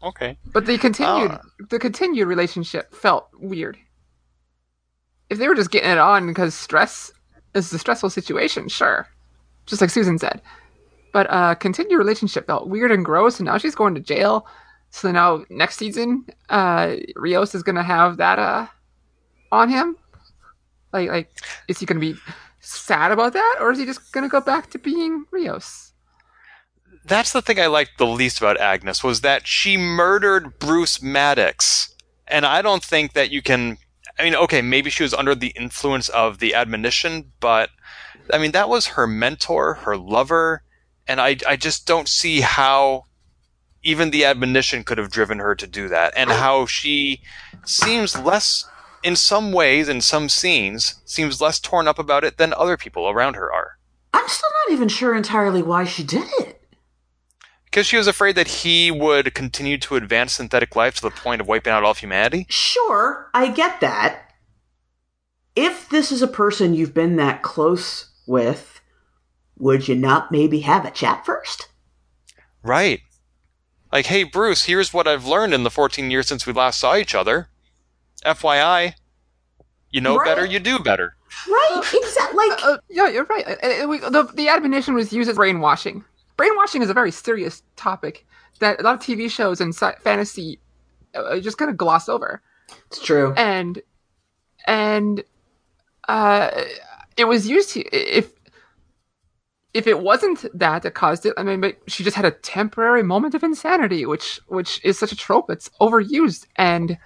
Okay. 0.05 0.37
But 0.53 0.67
the 0.67 0.77
continued 0.77 1.31
Ah. 1.33 1.41
the 1.71 1.79
continued 1.79 2.29
relationship 2.29 2.95
felt 2.95 3.29
weird. 3.41 3.79
If 5.31 5.39
they 5.39 5.49
were 5.49 5.55
just 5.55 5.71
getting 5.71 5.91
it 5.91 5.99
on 5.99 6.27
because 6.27 6.55
stress 6.55 7.11
is 7.55 7.73
a 7.73 7.79
stressful 7.79 8.11
situation, 8.11 8.69
sure. 8.69 9.09
Just 9.65 9.81
like 9.81 9.91
Susan 9.91 10.19
said. 10.19 10.43
But 11.13 11.27
uh 11.31 11.55
continued 11.55 11.97
relationship 11.97 12.47
felt 12.47 12.69
weird 12.69 12.93
and 12.93 13.05
gross 13.05 13.41
and 13.41 13.47
now 13.47 13.57
she's 13.57 13.75
going 13.75 13.95
to 13.95 14.01
jail. 14.01 14.47
So 14.95 15.11
now 15.11 15.45
next 15.51 15.77
season, 15.77 16.25
uh 16.49 16.95
Rios 17.17 17.53
is 17.53 17.65
gonna 17.65 17.83
have 17.83 18.17
that 18.19 18.39
uh 18.39 18.69
on 19.51 19.69
him. 19.69 19.97
Like 20.93 21.09
like 21.09 21.31
is 21.67 21.81
he 21.81 21.85
gonna 21.85 21.99
be 21.99 22.15
sad 22.61 23.11
about 23.11 23.33
that 23.33 23.57
or 23.61 23.73
is 23.73 23.79
he 23.81 23.87
just 23.87 24.13
gonna 24.13 24.29
go 24.29 24.41
back 24.41 24.71
to 24.71 24.79
being 24.79 25.25
Rios? 25.33 25.93
That's 27.05 27.33
the 27.33 27.43
thing 27.43 27.59
I 27.59 27.67
liked 27.67 27.99
the 27.99 28.07
least 28.07 28.39
about 28.39 28.61
Agnes 28.61 29.03
was 29.03 29.21
that 29.23 29.49
she 29.49 29.77
murdered 29.77 30.61
Bruce 30.61 31.03
Maddox. 31.03 31.93
And 32.29 32.47
I 32.47 32.63
don't 32.63 32.85
think 32.85 33.15
that 33.15 33.33
you 33.33 33.43
can 33.43 33.79
I 34.17 34.23
mean, 34.23 34.37
okay, 34.37 34.63
maybe 34.63 34.91
she 34.91 35.03
was 35.03 35.13
under 35.13 35.35
the 35.35 35.53
influence 35.57 36.09
of 36.09 36.39
the 36.39 36.55
admonition, 36.55 37.33
but 37.41 37.71
I 38.33 38.39
mean 38.39 38.53
that 38.53 38.69
was 38.69 38.95
her 38.95 39.09
mentor, 39.09 39.75
her 39.75 39.97
lover, 39.97 40.63
and 41.09 41.21
I 41.21 41.37
I 41.49 41.57
just 41.57 41.85
don't 41.85 42.09
see 42.09 42.43
how 42.43 43.07
even 43.85 44.11
the 44.11 44.25
admonition 44.25 44.83
could 44.83 44.99
have 44.99 45.11
driven 45.11 45.39
her 45.39 45.55
to 45.55 45.67
do 45.67 45.89
that 45.89 46.13
and 46.17 46.31
how 46.31 46.67
she 46.67 47.21
seems 47.65 48.19
less 48.19 48.65
in 49.03 49.15
some 49.15 49.53
ways 49.53 49.89
in 49.89 50.01
some 50.01 50.29
scenes 50.29 51.01
seems 51.05 51.41
less 51.41 51.61
torn 51.61 51.87
up 51.87 51.99
about 51.99 52.25
it 52.25 52.39
than 52.39 52.53
other 52.55 52.77
people 52.77 53.09
around 53.09 53.35
her 53.37 53.53
are. 53.53 53.79
i'm 54.15 54.27
still 54.29 54.51
not 54.67 54.73
even 54.75 54.89
sure 54.89 55.15
entirely 55.15 55.63
why 55.63 55.85
she 55.85 56.03
did 56.03 56.25
it 56.41 56.61
Because 57.67 57.87
she 57.87 57.97
was 57.99 58.07
afraid 58.07 58.35
that 58.37 58.49
he 58.49 58.91
would 58.91 59.35
continue 59.35 59.77
to 59.79 59.97
advance 59.97 60.33
synthetic 60.35 60.75
life 60.75 60.95
to 60.97 61.03
the 61.03 61.11
point 61.11 61.41
of 61.41 61.47
wiping 61.49 61.73
out 61.73 61.85
all 61.85 61.91
of 61.93 61.99
humanity. 61.99 62.47
sure 62.49 63.31
i 63.35 63.49
get 63.51 63.81
that 63.81 64.31
if 65.55 65.89
this 65.89 66.11
is 66.11 66.23
a 66.23 66.27
person 66.27 66.75
you've 66.75 66.95
been 66.95 67.17
that 67.17 67.43
close 67.43 68.11
with 68.27 68.81
would 69.59 69.87
you 69.87 69.95
not 69.95 70.33
maybe 70.33 70.61
have 70.61 70.85
a 70.85 70.91
chat 70.91 71.25
first 71.27 71.69
Right. 72.67 73.01
Like, 73.95 74.07
hey, 74.07 74.25
Bruce, 74.25 74.65
here's 74.65 74.93
what 74.93 75.07
I've 75.07 75.25
learned 75.25 75.55
in 75.55 75.63
the 75.63 75.71
14 75.71 76.11
years 76.11 76.27
since 76.27 76.47
we 76.47 76.53
last 76.53 76.81
saw 76.81 76.97
each 76.97 77.15
other. 77.15 77.49
FYI, 78.27 78.95
You 79.91 80.01
know 80.01 80.17
Right. 80.17 80.25
better, 80.27 80.45
you 80.45 80.59
do 80.59 80.81
better. 80.81 81.15
Right? 81.49 81.81
Exactly. 81.95 82.35
Like, 82.49 82.65
Uh, 82.65 82.79
yeah, 82.91 83.09
you're 83.09 83.25
right. 83.27 83.47
Uh, 83.47 83.85
uh, 83.85 83.87
we- 83.87 83.99
the, 84.01 84.25
the 84.35 84.49
admonition 84.49 84.95
was 84.95 85.13
used 85.13 85.31
as 85.31 85.37
brainwashing. 85.37 86.05
Brainwashing 86.37 86.83
is 86.83 86.91
a 86.91 86.95
very 86.95 87.13
serious 87.13 87.63
topic 87.77 88.27
that 88.59 88.81
a 88.81 88.83
lot 88.83 88.95
of 88.95 89.01
TV 89.01 89.31
shows 89.31 89.61
and 89.61 89.73
sci- 89.73 89.95
fantasy 90.03 90.59
uh, 91.15 91.39
just 91.39 91.57
kind 91.59 91.71
of 91.71 91.77
gloss 91.77 92.09
over. 92.09 92.43
it's 92.89 93.01
true. 93.01 93.33
and 93.37 93.81
and 94.67 95.23
uh 96.09 96.51
it 97.17 97.27
was 97.27 97.47
used 97.47 97.71
to, 97.71 97.81
if 97.93 98.33
if 99.75 99.89
it 99.89 100.01
wasn't 100.01 100.47
that 100.57 100.83
that 100.83 100.95
caused 100.95 101.27
it 101.27 101.35
i 101.37 101.43
mean 101.43 101.61
but 101.61 101.77
she 101.89 102.05
just 102.05 102.17
had 102.17 102.25
a 102.25 102.31
temporary 102.31 103.03
moment 103.03 103.35
of 103.35 103.43
insanity 103.43 104.07
which 104.07 104.41
which 104.47 104.81
is 104.85 104.99
such 104.99 105.13
a 105.13 105.17
trope 105.17 105.51
it's 105.51 105.69
overused 105.81 106.47
and 106.57 106.97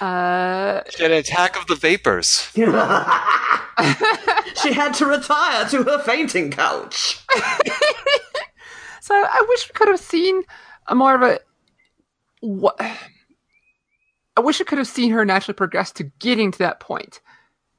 uh 0.00 0.80
She 0.90 1.02
had 1.02 1.12
an 1.12 1.18
attack 1.18 1.56
of 1.56 1.66
the 1.66 1.76
vapors. 1.76 2.50
she 2.54 2.62
had 4.72 4.92
to 4.94 5.06
retire 5.06 5.68
to 5.68 5.82
her 5.84 5.98
fainting 5.98 6.50
couch. 6.50 7.20
so 9.00 9.14
i 9.14 9.44
wish 9.48 9.68
we 9.68 9.72
could 9.74 9.88
have 9.88 10.00
seen 10.00 10.42
a 10.88 10.94
more 10.94 11.14
of 11.14 11.22
a 11.22 11.38
what 12.40 12.76
i 14.36 14.40
wish 14.40 14.58
we 14.58 14.64
could 14.64 14.78
have 14.78 14.88
seen 14.88 15.12
her 15.12 15.24
naturally 15.24 15.54
progress 15.54 15.92
to 15.92 16.04
getting 16.18 16.50
to 16.50 16.58
that 16.58 16.80
point 16.80 17.20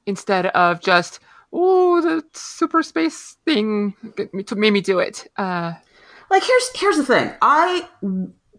instead 0.06 0.46
of 0.46 0.80
just 0.80 1.20
oh 1.52 2.00
the 2.00 2.24
super 2.32 2.82
space 2.82 3.36
thing 3.44 3.94
made 4.54 4.72
me 4.72 4.80
do 4.80 4.98
it. 4.98 5.26
Uh 5.36 5.74
like 6.30 6.42
here's 6.42 6.70
here's 6.74 6.96
the 6.96 7.04
thing. 7.04 7.32
I 7.40 7.88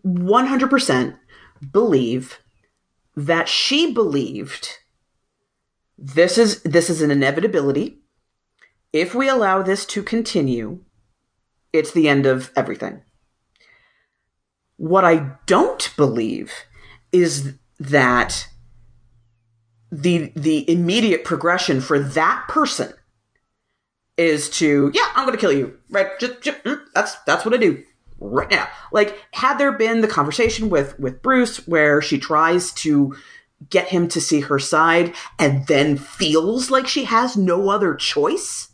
100% 0.06 1.18
believe 1.72 2.40
that 3.16 3.50
she 3.50 3.94
believed 3.94 4.78
this 5.98 6.38
is 6.38 6.62
this 6.64 6.90
is 6.90 7.02
an 7.02 7.12
inevitability. 7.12 8.00
If 8.94 9.14
we 9.14 9.28
allow 9.28 9.62
this 9.62 9.86
to 9.88 10.04
continue 10.04 10.84
it's 11.74 11.92
the 11.92 12.08
end 12.08 12.26
of 12.26 12.52
everything. 12.56 13.04
What 14.78 15.06
i 15.06 15.32
don't 15.46 15.92
believe 15.98 16.54
is 17.12 17.58
that 17.80 18.48
the 19.92 20.32
the 20.36 20.70
immediate 20.70 21.24
progression 21.24 21.82
for 21.82 22.00
that 22.00 22.46
person 22.48 22.94
is 24.18 24.50
to 24.50 24.92
yeah 24.94 25.08
i'm 25.16 25.26
gonna 25.26 25.38
kill 25.38 25.52
you. 25.52 25.78
Right? 25.90 26.08
Just, 26.20 26.42
just 26.42 26.64
mm, 26.64 26.82
that's 26.94 27.16
that's 27.22 27.46
what 27.46 27.54
i 27.54 27.58
do 27.58 27.84
right 28.20 28.50
now. 28.50 28.68
Like 28.92 29.18
had 29.32 29.58
there 29.58 29.72
been 29.72 30.02
the 30.02 30.08
conversation 30.08 30.70
with 30.70 31.00
with 31.00 31.22
bruce 31.22 31.68
where 31.68 32.02
she 32.02 32.18
tries 32.18 32.72
to 32.74 33.16
get 33.70 33.88
him 33.88 34.08
to 34.10 34.22
see 34.22 34.42
her 34.42 34.60
side 34.60 35.16
and 35.40 35.66
then 35.68 35.98
feels 35.98 36.70
like 36.70 36.88
she 36.88 37.06
has 37.06 37.36
no 37.38 37.70
other 37.70 37.96
choice 37.96 38.70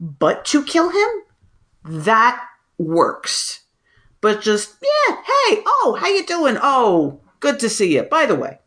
but 0.00 0.44
to 0.46 0.62
kill 0.64 0.90
him 0.90 1.08
that 1.84 2.44
works. 2.78 3.64
But 4.20 4.42
just 4.42 4.76
yeah 4.82 5.16
hey 5.16 5.62
oh 5.66 5.98
how 6.00 6.08
you 6.08 6.24
doing? 6.24 6.56
Oh 6.62 7.20
good 7.40 7.60
to 7.60 7.68
see 7.68 7.94
you. 7.94 8.02
By 8.04 8.26
the 8.26 8.36
way 8.36 8.58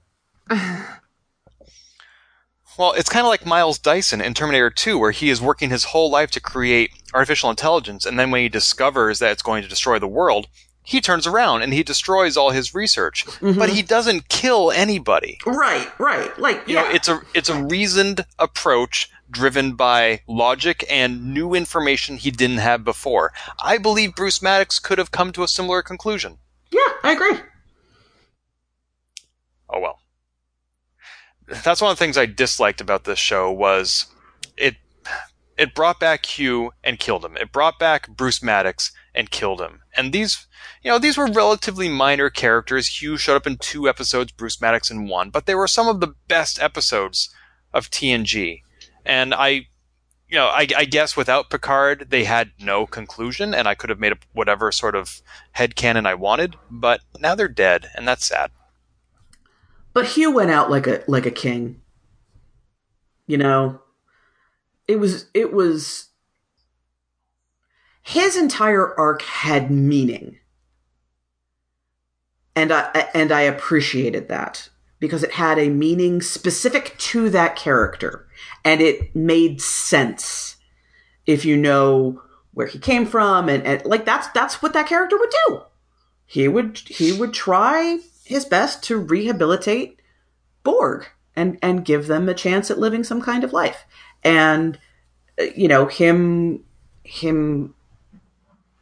Well, 2.82 2.93
it's 2.93 3.09
kind 3.09 3.23
of 3.23 3.29
like 3.29 3.45
Miles 3.45 3.77
Dyson 3.77 4.21
in 4.21 4.34
Terminator 4.34 4.71
2, 4.71 4.97
where 4.97 5.11
he 5.11 5.29
is 5.29 5.39
working 5.39 5.69
his 5.69 5.84
whole 5.84 6.09
life 6.09 6.32
to 6.32 6.39
create 6.39 6.89
artificial 7.13 7.51
intelligence, 7.51 8.07
and 8.07 8.17
then 8.17 8.32
when 8.32 8.41
he 8.41 8.49
discovers 8.49 9.19
that 9.19 9.32
it's 9.32 9.43
going 9.43 9.61
to 9.61 9.69
destroy 9.69 9.99
the 9.99 10.07
world, 10.07 10.47
he 10.82 10.99
turns 10.99 11.27
around 11.27 11.61
and 11.61 11.75
he 11.75 11.84
destroys 11.84 12.36
all 12.36 12.49
his 12.49 12.73
research. 12.73 13.27
Mm-hmm. 13.27 13.59
But 13.59 13.69
he 13.69 13.84
doesn't 13.84 14.29
kill 14.29 14.71
anybody. 14.71 15.38
right 15.45 15.91
right 15.99 16.36
like 16.39 16.67
You 16.67 16.73
yeah 16.73 16.82
know, 16.82 16.89
it's 16.89 17.07
a 17.07 17.21
it's 17.36 17.49
a 17.49 17.63
reasoned 17.63 18.25
approach 18.39 19.11
driven 19.29 19.73
by 19.73 20.21
logic 20.27 20.84
and 20.89 21.36
new 21.36 21.53
information 21.53 22.17
he 22.17 22.32
didn't 22.32 22.57
have 22.57 22.84
before. 22.84 23.32
I 23.63 23.77
believe 23.77 24.15
Bruce 24.15 24.41
Maddox 24.41 24.79
could 24.79 24.97
have 24.97 25.11
come 25.11 25.32
to 25.34 25.43
a 25.43 25.47
similar 25.47 25.84
conclusion. 25.84 26.39
yeah 26.71 26.79
i 27.03 27.11
agree 27.11 27.38
oh 29.69 29.79
well. 29.79 30.01
That's 31.64 31.82
one 31.82 31.91
of 31.91 31.97
the 31.97 32.04
things 32.04 32.18
I 32.18 32.26
disliked 32.26 32.82
about 32.82 33.04
this 33.04 33.20
show 33.20 33.52
was 33.52 34.08
it 34.58 34.76
it 35.58 35.76
brought 35.76 35.99
back 35.99 36.26
Hugh 36.26 36.72
and 36.84 36.99
killed 36.99 37.26
him. 37.26 37.38
It 37.38 37.52
brought 37.52 37.78
back 37.78 38.10
Bruce 38.10 38.41
Maddox 38.41 38.91
and 39.14 39.30
killed 39.30 39.62
him. 39.62 39.82
And 39.95 40.14
these 40.14 40.47
you 40.84 40.89
know, 40.89 40.97
these 40.97 41.18
were 41.18 41.28
relatively 41.28 41.89
minor 41.89 42.30
characters. 42.30 43.02
Hugh 43.02 43.18
showed 43.18 43.36
up 43.36 43.47
in 43.47 43.58
two 43.58 43.88
episodes, 43.88 44.32
Bruce 44.32 44.62
Maddox 44.62 44.89
in 44.89 45.08
one, 45.08 45.30
but 45.30 45.45
they 45.45 45.56
were 45.56 45.68
some 45.68 45.88
of 45.88 45.99
the 45.99 46.16
best 46.28 46.62
episodes 46.62 47.30
of 47.74 47.89
TNG. 47.89 48.62
And 49.06 49.34
I 49.34 49.68
you 50.32 50.38
know, 50.38 50.47
I, 50.47 50.66
I 50.78 50.86
guess 50.86 51.18
without 51.18 51.49
Picard, 51.49 52.08
they 52.10 52.24
had 52.24 52.52
no 52.58 52.88
conclusion, 52.88 53.54
and 53.54 53.68
I 53.68 53.76
could 53.76 53.89
have 53.89 53.99
made 53.99 54.14
up 54.14 54.20
whatever 54.32 54.72
sort 54.72 54.95
of 54.95 55.22
head 55.52 55.76
headcanon 55.76 56.08
I 56.08 56.14
wanted, 56.14 56.56
but 56.70 57.02
now 57.20 57.36
they're 57.36 57.49
dead, 57.49 57.89
and 57.95 58.08
that's 58.08 58.26
sad. 58.26 58.49
But 59.93 60.07
Hugh 60.07 60.31
went 60.31 60.51
out 60.51 60.71
like 60.71 60.87
a 60.87 61.03
like 61.07 61.25
a 61.25 61.31
king. 61.31 61.81
You 63.27 63.37
know, 63.37 63.81
it 64.87 64.99
was 64.99 65.25
it 65.33 65.53
was 65.53 66.09
his 68.01 68.35
entire 68.35 68.97
arc 68.99 69.21
had 69.21 69.71
meaning. 69.71 70.37
And 72.55 72.71
I 72.71 73.09
and 73.13 73.31
I 73.31 73.41
appreciated 73.41 74.27
that 74.27 74.69
because 74.99 75.23
it 75.23 75.31
had 75.31 75.57
a 75.57 75.69
meaning 75.69 76.21
specific 76.21 76.97
to 76.97 77.29
that 77.29 77.55
character 77.55 78.27
and 78.63 78.81
it 78.81 79.15
made 79.15 79.61
sense 79.61 80.57
if 81.25 81.43
you 81.45 81.57
know 81.57 82.21
where 82.53 82.67
he 82.67 82.77
came 82.77 83.05
from 83.05 83.49
and, 83.49 83.63
and 83.63 83.85
like 83.85 84.05
that's 84.05 84.27
that's 84.29 84.61
what 84.61 84.73
that 84.73 84.87
character 84.87 85.17
would 85.17 85.33
do. 85.47 85.61
He 86.25 86.47
would 86.47 86.77
he 86.77 87.13
would 87.13 87.33
try 87.33 87.99
his 88.32 88.45
best 88.45 88.84
to 88.86 88.97
rehabilitate 88.97 90.01
Borg 90.63 91.07
and 91.36 91.57
and 91.61 91.86
give 91.86 92.07
them 92.07 92.27
a 92.27 92.34
chance 92.34 92.71
at 92.71 92.79
living 92.79 93.03
some 93.03 93.21
kind 93.21 93.43
of 93.43 93.53
life. 93.53 93.86
And 94.23 94.79
uh, 95.39 95.45
you 95.55 95.67
know, 95.67 95.86
him 95.86 96.63
him 97.03 97.75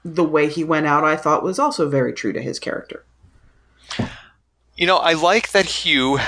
the 0.04 0.24
way 0.24 0.48
he 0.48 0.64
went 0.64 0.88
out 0.88 1.04
I 1.04 1.16
thought 1.16 1.44
was 1.44 1.60
also 1.60 1.90
very 1.90 2.14
true 2.14 2.34
to 2.34 2.42
his 2.42 2.60
character. 2.60 3.06
You 4.76 4.88
know, 4.88 4.98
I 4.98 5.14
like 5.14 5.52
that 5.52 5.66
Hugh. 5.66 6.20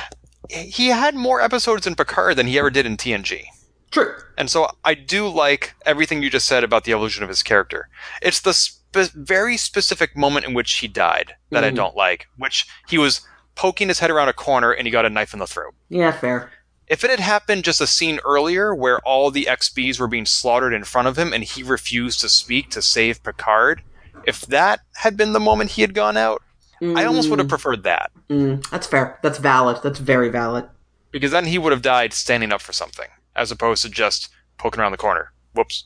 He 0.50 0.88
had 0.88 1.16
more 1.16 1.40
episodes 1.40 1.88
in 1.88 1.96
Picard 1.96 2.36
than 2.36 2.48
he 2.48 2.60
ever 2.60 2.70
did 2.70 2.86
in 2.86 2.98
TNG. 2.98 3.44
True. 3.92 4.14
And 4.38 4.50
so 4.50 4.70
I 4.84 4.94
do 4.94 5.28
like 5.28 5.74
everything 5.86 6.22
you 6.22 6.30
just 6.30 6.48
said 6.48 6.64
about 6.64 6.84
the 6.84 6.92
evolution 6.92 7.24
of 7.24 7.30
his 7.30 7.44
character. 7.44 7.88
It's 8.22 8.42
the 8.42 8.54
spe- 8.94 9.14
very 9.14 9.58
specific 9.58 10.16
moment 10.16 10.46
in 10.46 10.54
which 10.54 10.74
he 10.78 10.88
died 10.88 11.36
that 11.50 11.64
I 11.64 11.72
Mhm. 11.72 11.76
don't 11.76 11.96
like, 11.96 12.28
which 12.38 12.66
he 12.88 12.98
was 12.98 13.22
poking 13.56 13.88
his 13.90 14.00
head 14.00 14.10
around 14.12 14.30
a 14.30 14.34
corner 14.34 14.72
and 14.72 14.88
he 14.88 14.92
got 14.92 15.06
a 15.06 15.10
knife 15.10 15.34
in 15.34 15.40
the 15.40 15.48
throat. 15.48 15.74
Yeah, 15.90 16.12
fair. 16.12 16.52
If 16.88 17.04
it 17.04 17.10
had 17.10 17.20
happened 17.22 17.64
just 17.64 17.80
a 17.82 17.88
scene 17.88 18.20
earlier 18.26 18.76
where 18.76 19.00
all 19.00 19.32
the 19.32 19.48
XBs 19.48 20.00
were 20.00 20.08
being 20.08 20.26
slaughtered 20.26 20.74
in 20.74 20.84
front 20.84 21.08
of 21.08 21.18
him 21.18 21.32
and 21.34 21.44
he 21.44 21.64
refused 21.64 22.20
to 22.22 22.30
speak 22.30 22.70
to 22.72 22.82
save 22.82 23.24
Picard, 23.24 23.82
if 24.26 24.42
that 24.42 24.82
had 24.96 25.16
been 25.16 25.34
the 25.34 25.40
moment 25.40 25.72
he 25.72 25.82
had 25.82 25.94
gone 25.94 26.18
out, 26.18 26.42
I 26.82 27.06
almost 27.06 27.30
would 27.30 27.40
have 27.40 27.48
preferred 27.48 27.84
that. 27.84 28.12
Mm, 28.30 28.68
that's 28.70 28.88
fair. 28.88 29.20
That's 29.22 29.38
valid. 29.38 29.82
That's 29.84 30.00
very 30.00 30.30
valid. 30.30 30.68
Because 31.12 31.32
then 31.32 31.46
he 31.46 31.58
would 31.60 31.72
have 31.72 31.82
died 31.84 32.12
standing 32.14 32.52
up 32.52 32.62
for 32.62 32.74
something, 32.74 33.08
as 33.36 33.52
opposed 33.52 33.84
to 33.84 33.90
just 33.90 34.30
poking 34.58 34.80
around 34.82 34.92
the 34.92 34.98
corner. 34.98 35.32
Whoops. 35.54 35.86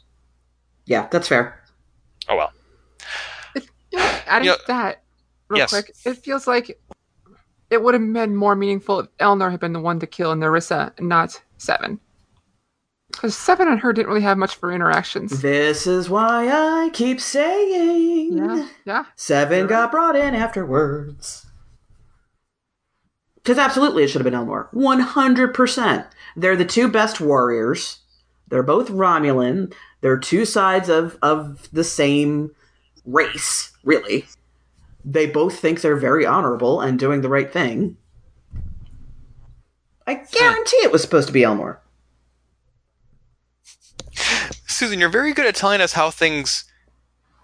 Yeah, 0.85 1.07
that's 1.11 1.27
fair. 1.27 1.61
Oh 2.29 2.37
well. 2.37 2.53
You 3.95 4.01
know, 4.01 4.19
adding 4.27 4.47
Yeah. 4.47 4.55
to 4.55 4.61
that 4.67 5.03
real 5.49 5.59
Yes. 5.59 5.69
quick, 5.69 5.91
it 6.05 6.13
feels 6.17 6.47
like 6.47 6.79
it 7.69 7.81
would 7.81 7.93
have 7.93 8.13
been 8.13 8.35
more 8.35 8.55
meaningful 8.55 8.99
if 8.99 9.07
Elnor 9.19 9.51
had 9.51 9.59
been 9.59 9.73
the 9.73 9.79
one 9.79 9.99
to 9.99 10.07
kill 10.07 10.33
Narissa, 10.35 10.99
not 10.99 11.41
Seven. 11.57 11.99
Because 13.11 13.37
Seven 13.37 13.67
and 13.69 13.79
her 13.79 13.93
didn't 13.93 14.09
really 14.09 14.21
have 14.21 14.37
much 14.37 14.55
for 14.55 14.71
interactions. 14.71 15.41
This 15.41 15.87
is 15.87 16.09
why 16.09 16.49
I 16.49 16.89
keep 16.91 17.21
saying 17.21 18.37
Yeah, 18.37 18.67
yeah. 18.85 19.03
Seven 19.15 19.67
got 19.67 19.91
brought 19.91 20.15
in 20.15 20.35
afterwards. 20.35 21.45
Because 23.35 23.57
absolutely 23.57 24.03
it 24.03 24.07
should 24.07 24.21
have 24.25 24.31
been 24.31 24.39
Elnor. 24.39 24.69
100%. 24.73 26.07
They're 26.35 26.55
the 26.55 26.65
two 26.65 26.87
best 26.89 27.21
warriors. 27.21 27.99
They're 28.47 28.63
both 28.63 28.89
Romulan. 28.89 29.73
They're 30.01 30.17
two 30.17 30.45
sides 30.45 30.89
of, 30.89 31.17
of 31.21 31.69
the 31.71 31.83
same 31.83 32.51
race, 33.05 33.71
really. 33.83 34.25
They 35.03 35.27
both 35.27 35.59
think 35.59 35.81
they're 35.81 35.95
very 35.95 36.25
honorable 36.25 36.81
and 36.81 36.97
doing 36.97 37.21
the 37.21 37.29
right 37.29 37.51
thing. 37.51 37.97
I 40.07 40.15
guarantee 40.15 40.77
it 40.77 40.91
was 40.91 41.01
supposed 41.01 41.27
to 41.27 41.33
be 41.33 41.41
Elnor. 41.41 41.77
Susan, 44.67 44.99
you're 44.99 45.09
very 45.09 45.33
good 45.33 45.45
at 45.45 45.55
telling 45.55 45.81
us 45.81 45.93
how 45.93 46.11
things 46.11 46.65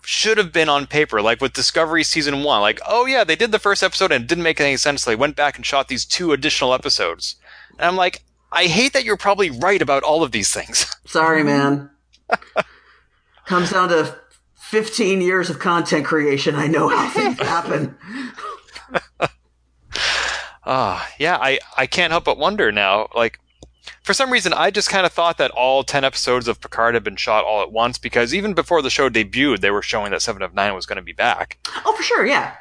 should 0.03 0.37
have 0.37 0.51
been 0.51 0.69
on 0.69 0.87
paper, 0.87 1.21
like 1.21 1.41
with 1.41 1.53
Discovery 1.53 2.03
season 2.03 2.43
one. 2.43 2.61
Like, 2.61 2.79
oh 2.87 3.05
yeah, 3.05 3.23
they 3.23 3.35
did 3.35 3.51
the 3.51 3.59
first 3.59 3.83
episode 3.83 4.11
and 4.11 4.23
it 4.23 4.27
didn't 4.27 4.43
make 4.43 4.59
any 4.59 4.77
sense. 4.77 5.03
So 5.03 5.11
they 5.11 5.15
went 5.15 5.35
back 5.35 5.55
and 5.55 5.65
shot 5.65 5.87
these 5.87 6.05
two 6.05 6.33
additional 6.33 6.73
episodes. 6.73 7.35
And 7.77 7.87
I'm 7.87 7.95
like, 7.95 8.23
I 8.51 8.65
hate 8.65 8.93
that 8.93 9.05
you're 9.05 9.17
probably 9.17 9.49
right 9.49 9.81
about 9.81 10.03
all 10.03 10.23
of 10.23 10.31
these 10.31 10.51
things. 10.51 10.93
Sorry, 11.05 11.43
man. 11.43 11.89
Comes 13.45 13.71
down 13.71 13.89
to 13.89 14.19
15 14.71 15.19
years 15.19 15.49
of 15.49 15.59
content 15.59 16.05
creation. 16.05 16.55
I 16.55 16.67
know 16.67 16.87
how 16.87 17.09
things 17.09 17.37
happen. 17.41 17.97
Ah, 20.65 21.11
yeah, 21.19 21.37
I, 21.41 21.59
I 21.77 21.87
can't 21.87 22.11
help 22.11 22.23
but 22.23 22.37
wonder 22.37 22.71
now. 22.71 23.09
Like, 23.13 23.37
for 24.01 24.13
some 24.13 24.31
reason, 24.31 24.53
I 24.53 24.71
just 24.71 24.89
kind 24.89 25.05
of 25.05 25.11
thought 25.11 25.37
that 25.39 25.51
all 25.51 25.83
10 25.83 26.05
episodes 26.05 26.47
of 26.47 26.61
Picard 26.61 26.93
had 26.93 27.03
been 27.03 27.17
shot 27.17 27.43
all 27.43 27.61
at 27.61 27.73
once 27.73 27.97
because 27.97 28.33
even 28.33 28.53
before 28.53 28.81
the 28.81 28.89
show 28.89 29.09
debuted, 29.09 29.59
they 29.59 29.71
were 29.71 29.81
showing 29.81 30.11
that 30.11 30.21
Seven 30.21 30.41
of 30.41 30.53
Nine 30.53 30.73
was 30.73 30.85
going 30.85 30.95
to 30.95 31.01
be 31.01 31.11
back. 31.11 31.57
Oh, 31.85 31.93
for 31.93 32.03
sure, 32.03 32.25
yeah. 32.25 32.55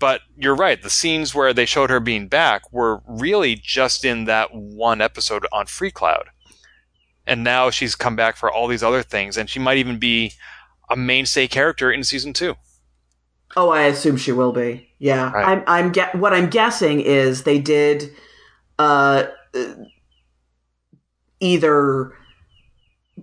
But 0.00 0.22
you're 0.36 0.56
right, 0.56 0.82
the 0.82 0.90
scenes 0.90 1.36
where 1.36 1.54
they 1.54 1.66
showed 1.66 1.90
her 1.90 2.00
being 2.00 2.26
back 2.26 2.72
were 2.72 3.00
really 3.06 3.54
just 3.54 4.04
in 4.04 4.24
that 4.24 4.52
one 4.52 5.00
episode 5.00 5.46
on 5.52 5.66
Freecloud. 5.66 6.24
And 7.28 7.44
now 7.44 7.70
she's 7.70 7.94
come 7.94 8.16
back 8.16 8.36
for 8.36 8.50
all 8.50 8.66
these 8.66 8.82
other 8.82 9.04
things, 9.04 9.36
and 9.36 9.48
she 9.48 9.60
might 9.60 9.78
even 9.78 10.00
be 10.00 10.32
a 10.90 10.96
mainstay 10.96 11.46
character 11.46 11.90
in 11.92 12.04
season 12.04 12.32
two. 12.32 12.56
Oh, 13.56 13.70
I 13.70 13.82
assume 13.82 14.16
she 14.16 14.32
will 14.32 14.52
be. 14.52 14.88
Yeah, 14.98 15.32
Right. 15.32 15.46
I'm. 15.46 15.64
I'm. 15.66 15.92
Ge- 15.92 16.14
what 16.14 16.32
I'm 16.34 16.50
guessing 16.50 17.00
is 17.00 17.44
they 17.44 17.58
did, 17.58 18.12
uh, 18.78 19.24
uh, 19.54 19.74
either 21.40 22.12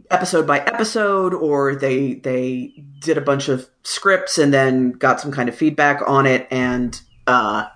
episode 0.09 0.47
by 0.47 0.59
episode, 0.59 1.33
or 1.33 1.75
they 1.75 2.15
they 2.15 2.73
did 2.99 3.17
a 3.17 3.21
bunch 3.21 3.49
of 3.49 3.69
scripts 3.83 4.37
and 4.37 4.53
then 4.53 4.91
got 4.91 5.21
some 5.21 5.31
kind 5.31 5.47
of 5.47 5.55
feedback 5.55 6.01
on 6.07 6.25
it, 6.25 6.47
and 6.49 6.99
uh, 7.27 7.67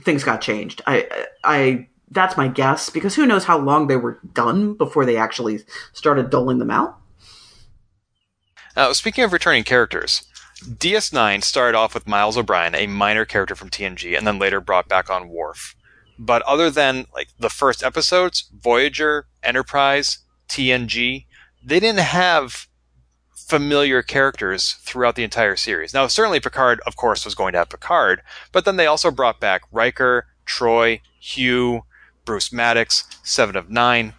things 0.00 0.24
got 0.24 0.40
changed. 0.40 0.82
I. 0.86 1.26
I. 1.42 1.88
That's 2.10 2.38
my 2.38 2.48
guess 2.48 2.88
because 2.88 3.14
who 3.14 3.26
knows 3.26 3.44
how 3.44 3.58
long 3.58 3.86
they 3.86 3.96
were 3.96 4.18
done 4.32 4.74
before 4.74 5.04
they 5.04 5.18
actually 5.18 5.60
started 5.92 6.30
doling 6.30 6.58
them 6.58 6.70
out. 6.70 6.98
Now, 8.78 8.92
speaking 8.92 9.24
of 9.24 9.32
returning 9.32 9.64
characters, 9.64 10.22
DS9 10.62 11.42
started 11.42 11.76
off 11.76 11.94
with 11.94 12.06
Miles 12.06 12.38
O'Brien, 12.38 12.76
a 12.76 12.86
minor 12.86 13.24
character 13.24 13.56
from 13.56 13.70
TNG, 13.70 14.16
and 14.16 14.24
then 14.24 14.38
later 14.38 14.60
brought 14.60 14.86
back 14.86 15.10
on 15.10 15.30
Worf. 15.30 15.74
But 16.16 16.42
other 16.42 16.70
than 16.70 17.06
like 17.12 17.30
the 17.40 17.50
first 17.50 17.82
episodes, 17.82 18.48
Voyager, 18.56 19.26
Enterprise, 19.42 20.18
TNG, 20.48 21.26
they 21.60 21.80
didn't 21.80 21.98
have 21.98 22.68
familiar 23.34 24.00
characters 24.00 24.74
throughout 24.74 25.16
the 25.16 25.24
entire 25.24 25.56
series. 25.56 25.92
Now, 25.92 26.06
certainly 26.06 26.38
Picard, 26.38 26.78
of 26.86 26.94
course, 26.94 27.24
was 27.24 27.34
going 27.34 27.54
to 27.54 27.58
have 27.58 27.70
Picard, 27.70 28.22
but 28.52 28.64
then 28.64 28.76
they 28.76 28.86
also 28.86 29.10
brought 29.10 29.40
back 29.40 29.62
Riker, 29.72 30.28
Troi, 30.46 31.00
Hugh, 31.18 31.82
Bruce 32.24 32.52
Maddox, 32.52 33.08
Seven 33.24 33.56
of 33.56 33.70
Nine 33.70 34.14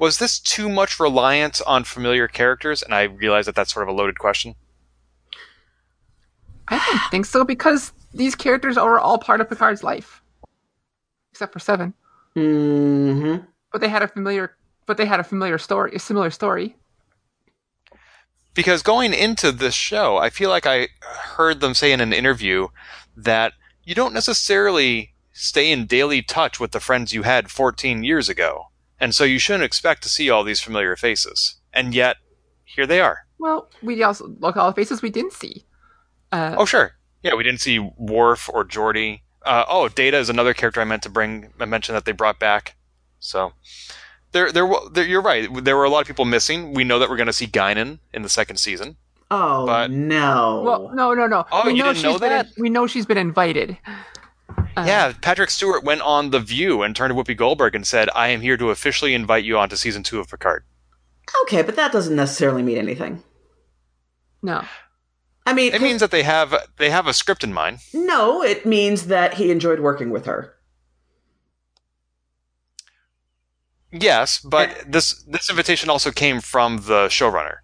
was 0.00 0.18
this 0.18 0.40
too 0.40 0.68
much 0.68 0.98
reliance 0.98 1.60
on 1.60 1.84
familiar 1.84 2.26
characters? 2.26 2.82
And 2.82 2.94
I 2.94 3.02
realize 3.02 3.46
that 3.46 3.54
that's 3.54 3.72
sort 3.72 3.86
of 3.86 3.94
a 3.94 3.96
loaded 3.96 4.18
question. 4.18 4.54
I 6.68 6.78
don't 6.78 7.10
think 7.10 7.26
so 7.26 7.44
because 7.44 7.92
these 8.14 8.34
characters 8.34 8.78
are 8.78 8.98
all 8.98 9.18
part 9.18 9.40
of 9.40 9.48
Picard's 9.48 9.84
life, 9.84 10.22
except 11.32 11.52
for 11.52 11.58
Seven. 11.58 11.92
hmm 12.34 13.36
But 13.70 13.82
they 13.82 13.88
had 13.88 14.02
a 14.02 14.08
familiar, 14.08 14.56
but 14.86 14.96
they 14.96 15.04
had 15.04 15.20
a 15.20 15.24
familiar 15.24 15.58
story, 15.58 15.92
a 15.94 15.98
similar 15.98 16.30
story. 16.30 16.76
Because 18.54 18.82
going 18.82 19.12
into 19.12 19.52
this 19.52 19.74
show, 19.74 20.16
I 20.16 20.30
feel 20.30 20.48
like 20.48 20.66
I 20.66 20.88
heard 21.36 21.60
them 21.60 21.74
say 21.74 21.92
in 21.92 22.00
an 22.00 22.12
interview 22.12 22.68
that 23.16 23.52
you 23.84 23.94
don't 23.94 24.14
necessarily 24.14 25.12
stay 25.32 25.70
in 25.70 25.86
daily 25.86 26.22
touch 26.22 26.58
with 26.58 26.72
the 26.72 26.80
friends 26.80 27.12
you 27.12 27.22
had 27.22 27.50
14 27.50 28.02
years 28.02 28.28
ago. 28.28 28.69
And 29.00 29.14
so 29.14 29.24
you 29.24 29.38
shouldn't 29.38 29.64
expect 29.64 30.02
to 30.02 30.08
see 30.08 30.28
all 30.28 30.44
these 30.44 30.60
familiar 30.60 30.94
faces. 30.96 31.56
And 31.72 31.94
yet, 31.94 32.16
here 32.64 32.86
they 32.86 33.00
are. 33.00 33.20
Well, 33.38 33.68
we 33.82 34.02
also 34.02 34.26
look 34.38 34.56
at 34.56 34.60
all 34.60 34.70
the 34.70 34.74
faces 34.74 35.00
we 35.02 35.10
didn't 35.10 35.32
see. 35.32 35.64
Uh, 36.30 36.54
Oh, 36.58 36.66
sure. 36.66 36.92
Yeah, 37.22 37.34
we 37.34 37.42
didn't 37.42 37.60
see 37.60 37.78
Worf 37.78 38.48
or 38.52 38.64
Geordi. 38.64 39.20
Uh, 39.44 39.64
oh, 39.68 39.88
Data 39.88 40.18
is 40.18 40.28
another 40.28 40.52
character 40.54 40.80
I 40.80 40.84
meant 40.84 41.02
to 41.04 41.08
bring. 41.08 41.50
I 41.58 41.64
mentioned 41.64 41.96
that 41.96 42.04
they 42.04 42.12
brought 42.12 42.38
back. 42.38 42.76
So 43.18 43.52
there, 44.32 44.52
there, 44.52 44.68
there. 44.92 45.06
You're 45.06 45.22
right. 45.22 45.48
There 45.64 45.76
were 45.76 45.84
a 45.84 45.90
lot 45.90 46.00
of 46.02 46.06
people 46.06 46.24
missing. 46.26 46.74
We 46.74 46.84
know 46.84 46.98
that 46.98 47.08
we're 47.08 47.16
going 47.16 47.26
to 47.26 47.32
see 47.32 47.46
Guinan 47.46 47.98
in 48.12 48.22
the 48.22 48.28
second 48.28 48.56
season. 48.56 48.96
Oh 49.30 49.64
But- 49.64 49.90
no! 49.90 50.62
well, 50.64 50.90
no, 50.94 51.14
no, 51.14 51.26
no. 51.26 51.46
Oh, 51.52 51.62
we 51.66 51.74
you 51.74 51.82
didn't 51.82 51.96
she's 51.96 52.04
know 52.04 52.18
been 52.18 52.28
that? 52.30 52.48
we 52.58 52.68
know 52.68 52.86
she's 52.86 53.06
been 53.06 53.16
invited. 53.18 53.78
Uh, 54.80 54.86
yeah, 54.86 55.12
Patrick 55.20 55.50
Stewart 55.50 55.84
went 55.84 56.00
on 56.02 56.30
The 56.30 56.40
View 56.40 56.82
and 56.82 56.94
turned 56.94 57.14
to 57.14 57.14
Whoopi 57.14 57.36
Goldberg 57.36 57.74
and 57.74 57.86
said, 57.86 58.08
"I 58.14 58.28
am 58.28 58.40
here 58.40 58.56
to 58.56 58.70
officially 58.70 59.14
invite 59.14 59.44
you 59.44 59.58
onto 59.58 59.76
season 59.76 60.02
two 60.02 60.20
of 60.20 60.28
Picard." 60.28 60.64
okay, 61.42 61.62
but 61.62 61.76
that 61.76 61.92
doesn't 61.92 62.16
necessarily 62.16 62.62
mean 62.62 62.76
anything. 62.78 63.22
No. 64.42 64.64
I 65.46 65.52
mean, 65.52 65.72
It 65.74 65.80
means 65.82 66.00
that 66.00 66.10
they 66.10 66.22
have 66.24 66.54
they 66.76 66.90
have 66.90 67.06
a 67.06 67.12
script 67.14 67.44
in 67.44 67.52
mind. 67.52 67.78
no. 67.92 68.42
It 68.42 68.66
means 68.66 69.06
that 69.06 69.34
he 69.34 69.50
enjoyed 69.50 69.80
working 69.80 70.10
with 70.10 70.26
her. 70.26 70.54
Yes, 73.92 74.38
but 74.38 74.84
this 74.86 75.22
this 75.24 75.50
invitation 75.50 75.90
also 75.90 76.10
came 76.10 76.40
from 76.40 76.78
the 76.78 77.08
showrunner. 77.08 77.56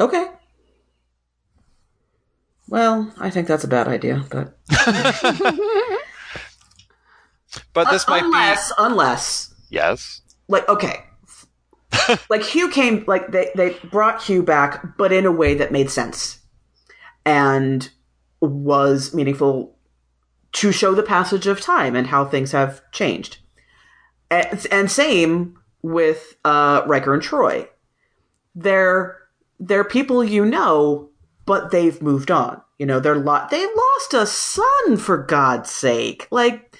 Okay. 0.00 0.26
Well, 2.72 3.12
I 3.18 3.28
think 3.28 3.48
that's 3.48 3.64
a 3.64 3.68
bad 3.68 3.86
idea, 3.86 4.24
but 4.30 4.56
But 7.74 7.90
this 7.90 8.08
might 8.08 8.20
be. 8.20 8.26
unless, 8.28 8.72
unless, 8.78 9.54
yes. 9.68 10.22
like, 10.48 10.66
okay, 10.70 11.04
like 12.30 12.42
Hugh 12.42 12.70
came, 12.70 13.04
like 13.06 13.30
they 13.30 13.50
they 13.54 13.76
brought 13.90 14.22
Hugh 14.22 14.42
back, 14.42 14.96
but 14.96 15.12
in 15.12 15.26
a 15.26 15.30
way 15.30 15.52
that 15.52 15.70
made 15.70 15.90
sense 15.90 16.38
and 17.26 17.90
was 18.40 19.12
meaningful 19.12 19.76
to 20.52 20.72
show 20.72 20.94
the 20.94 21.02
passage 21.02 21.46
of 21.46 21.60
time 21.60 21.94
and 21.94 22.06
how 22.06 22.24
things 22.24 22.52
have 22.52 22.80
changed. 22.90 23.36
And, 24.30 24.66
and 24.70 24.90
same 24.90 25.58
with 25.82 26.36
uh, 26.42 26.84
Riker 26.86 27.12
and 27.12 27.22
Troi. 27.22 27.68
They're 28.54 29.18
they're 29.60 29.84
people 29.84 30.24
you 30.24 30.46
know, 30.46 31.10
but 31.44 31.70
they've 31.70 32.00
moved 32.00 32.30
on. 32.30 32.62
You 32.78 32.86
know, 32.86 33.00
they're 33.00 33.18
lo- 33.18 33.46
they 33.50 33.64
lost 33.64 34.14
a 34.14 34.26
son 34.26 34.96
for 34.96 35.18
God's 35.18 35.70
sake. 35.70 36.26
Like 36.30 36.76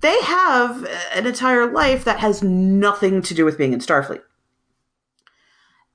they 0.00 0.20
have 0.22 0.84
an 1.14 1.26
entire 1.26 1.70
life 1.70 2.04
that 2.04 2.20
has 2.20 2.42
nothing 2.42 3.22
to 3.22 3.34
do 3.34 3.44
with 3.44 3.58
being 3.58 3.72
in 3.72 3.80
Starfleet. 3.80 4.22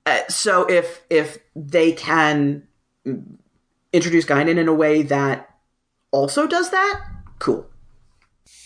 Uh, 0.05 0.19
so 0.29 0.65
if 0.69 1.03
if 1.09 1.37
they 1.55 1.91
can 1.91 2.67
introduce 3.91 4.25
Guinan 4.25 4.57
in 4.57 4.67
a 4.67 4.73
way 4.73 5.01
that 5.03 5.49
also 6.11 6.47
does 6.47 6.71
that, 6.71 7.01
cool. 7.39 7.65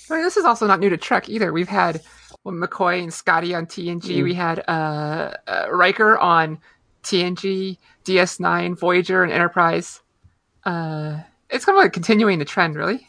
I 0.09 0.15
mean, 0.15 0.23
this 0.23 0.37
is 0.37 0.45
also 0.45 0.67
not 0.67 0.79
new 0.79 0.89
to 0.89 0.97
Trek 0.97 1.29
either. 1.29 1.51
We've 1.51 1.67
had 1.67 2.01
well, 2.43 2.55
McCoy 2.55 3.03
and 3.03 3.13
Scotty 3.13 3.53
on 3.53 3.65
TNG. 3.65 4.23
We 4.23 4.33
had 4.33 4.63
uh, 4.67 5.33
uh, 5.47 5.67
Riker 5.71 6.17
on 6.17 6.59
TNG, 7.07 7.77
DS9, 8.05 8.77
Voyager, 8.77 9.23
and 9.23 9.31
Enterprise. 9.31 10.01
Uh, 10.65 11.19
it's 11.49 11.65
kind 11.65 11.77
of 11.77 11.83
like 11.83 11.93
continuing 11.93 12.39
the 12.39 12.45
trend, 12.45 12.75
really. 12.75 13.07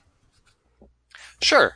Sure. 1.42 1.74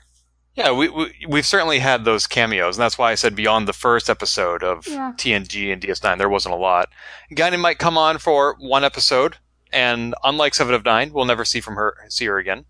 Yeah, 0.55 0.73
we, 0.73 0.89
we 0.91 1.15
we've 1.29 1.47
certainly 1.47 1.79
had 1.79 2.05
those 2.05 2.27
cameos, 2.27 2.77
and 2.77 2.83
that's 2.83 2.99
why 2.99 3.11
I 3.11 3.15
said 3.15 3.35
beyond 3.35 3.67
the 3.67 3.73
first 3.73 4.11
episode 4.11 4.63
of 4.63 4.87
Yeah. 4.87 5.13
TNG 5.17 5.73
and 5.73 5.81
DS9, 5.81 6.19
there 6.19 6.29
wasn't 6.29 6.55
a 6.55 6.59
lot. 6.59 6.91
Guinan 7.35 7.61
might 7.61 7.79
come 7.79 7.97
on 7.97 8.19
for 8.19 8.57
one 8.61 8.85
episode, 8.85 9.37
and 9.73 10.15
unlike 10.23 10.55
Seven 10.55 10.75
of 10.75 10.85
Nine, 10.85 11.13
we'll 11.15 11.25
never 11.25 11.47
see 11.47 11.61
from 11.61 11.77
her 11.77 11.97
see 12.09 12.27
her 12.27 12.39
again. 12.39 12.67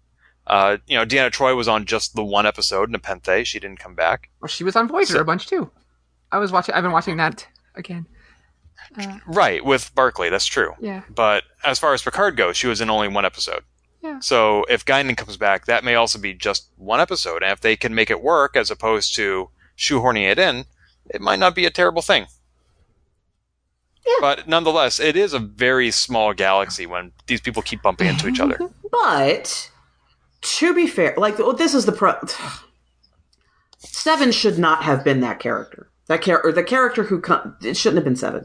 Uh, 0.46 0.76
you 0.86 0.96
know, 0.96 1.04
Deanna 1.04 1.30
Troi 1.32 1.56
was 1.56 1.66
on 1.66 1.84
just 1.84 2.14
the 2.14 2.24
one 2.24 2.46
episode, 2.46 2.88
Nepenthe. 2.90 3.46
She 3.46 3.58
didn't 3.58 3.78
come 3.80 3.94
back. 3.96 4.28
Well, 4.40 4.48
she 4.48 4.64
was 4.64 4.76
on 4.76 4.86
Voyager 4.86 5.14
So- 5.14 5.20
a 5.20 5.24
bunch 5.24 5.46
too. 5.48 5.70
I 6.30 6.38
was 6.38 6.52
watching. 6.52 6.74
I've 6.76 6.82
been 6.84 6.92
watching 6.92 7.16
that 7.16 7.46
again. 7.74 8.06
Uh, 8.98 9.18
right, 9.26 9.64
with 9.64 9.94
Barclay, 9.94 10.30
that's 10.30 10.46
true. 10.46 10.72
Yeah. 10.80 11.02
But 11.08 11.44
as 11.64 11.78
far 11.78 11.94
as 11.94 12.02
Picard 12.02 12.36
goes, 12.36 12.56
she 12.56 12.66
was 12.66 12.80
in 12.80 12.90
only 12.90 13.08
one 13.08 13.24
episode. 13.24 13.62
Yeah. 14.02 14.18
So 14.18 14.64
if 14.68 14.84
Guinan 14.84 15.16
comes 15.16 15.36
back, 15.36 15.66
that 15.66 15.84
may 15.84 15.94
also 15.94 16.18
be 16.18 16.34
just 16.34 16.68
one 16.76 17.00
episode. 17.00 17.42
And 17.42 17.52
if 17.52 17.60
they 17.60 17.76
can 17.76 17.94
make 17.94 18.10
it 18.10 18.22
work 18.22 18.56
as 18.56 18.70
opposed 18.70 19.14
to 19.16 19.50
shoehorning 19.78 20.30
it 20.30 20.38
in, 20.38 20.64
it 21.10 21.20
might 21.20 21.38
not 21.38 21.54
be 21.54 21.66
a 21.66 21.70
terrible 21.70 22.02
thing. 22.02 22.26
Yeah. 24.06 24.14
But 24.20 24.48
nonetheless, 24.48 24.98
it 24.98 25.16
is 25.16 25.32
a 25.32 25.38
very 25.38 25.90
small 25.92 26.32
galaxy 26.32 26.86
when 26.86 27.12
these 27.26 27.40
people 27.40 27.62
keep 27.62 27.82
bumping 27.82 28.08
into 28.08 28.28
each 28.28 28.40
other. 28.40 28.58
But 28.92 29.70
to 30.42 30.74
be 30.74 30.86
fair, 30.86 31.14
like 31.16 31.38
this 31.56 31.72
is 31.72 31.86
the 31.86 31.92
pro. 31.92 32.14
Seven 33.78 34.30
should 34.32 34.58
not 34.58 34.82
have 34.82 35.02
been 35.02 35.20
that 35.20 35.40
character. 35.40 35.88
That 36.08 36.20
character, 36.20 36.50
or 36.50 36.52
the 36.52 36.62
character 36.62 37.04
who 37.04 37.22
com- 37.22 37.56
it 37.62 37.76
shouldn't 37.76 37.96
have 37.96 38.04
been 38.04 38.16
Seven. 38.16 38.44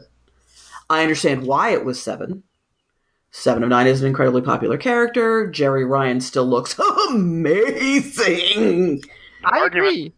I 0.90 1.02
understand 1.02 1.46
why 1.46 1.70
it 1.70 1.84
was 1.84 2.02
Seven, 2.02 2.44
Seven 3.30 3.62
of 3.62 3.68
Nine 3.68 3.86
is 3.86 4.00
an 4.00 4.08
incredibly 4.08 4.42
popular 4.42 4.78
character. 4.78 5.50
Jeri 5.50 5.88
Ryan 5.88 6.20
still 6.20 6.46
looks 6.46 6.78
amazing. 7.10 9.02
I 9.44 9.64
agree. 9.64 10.12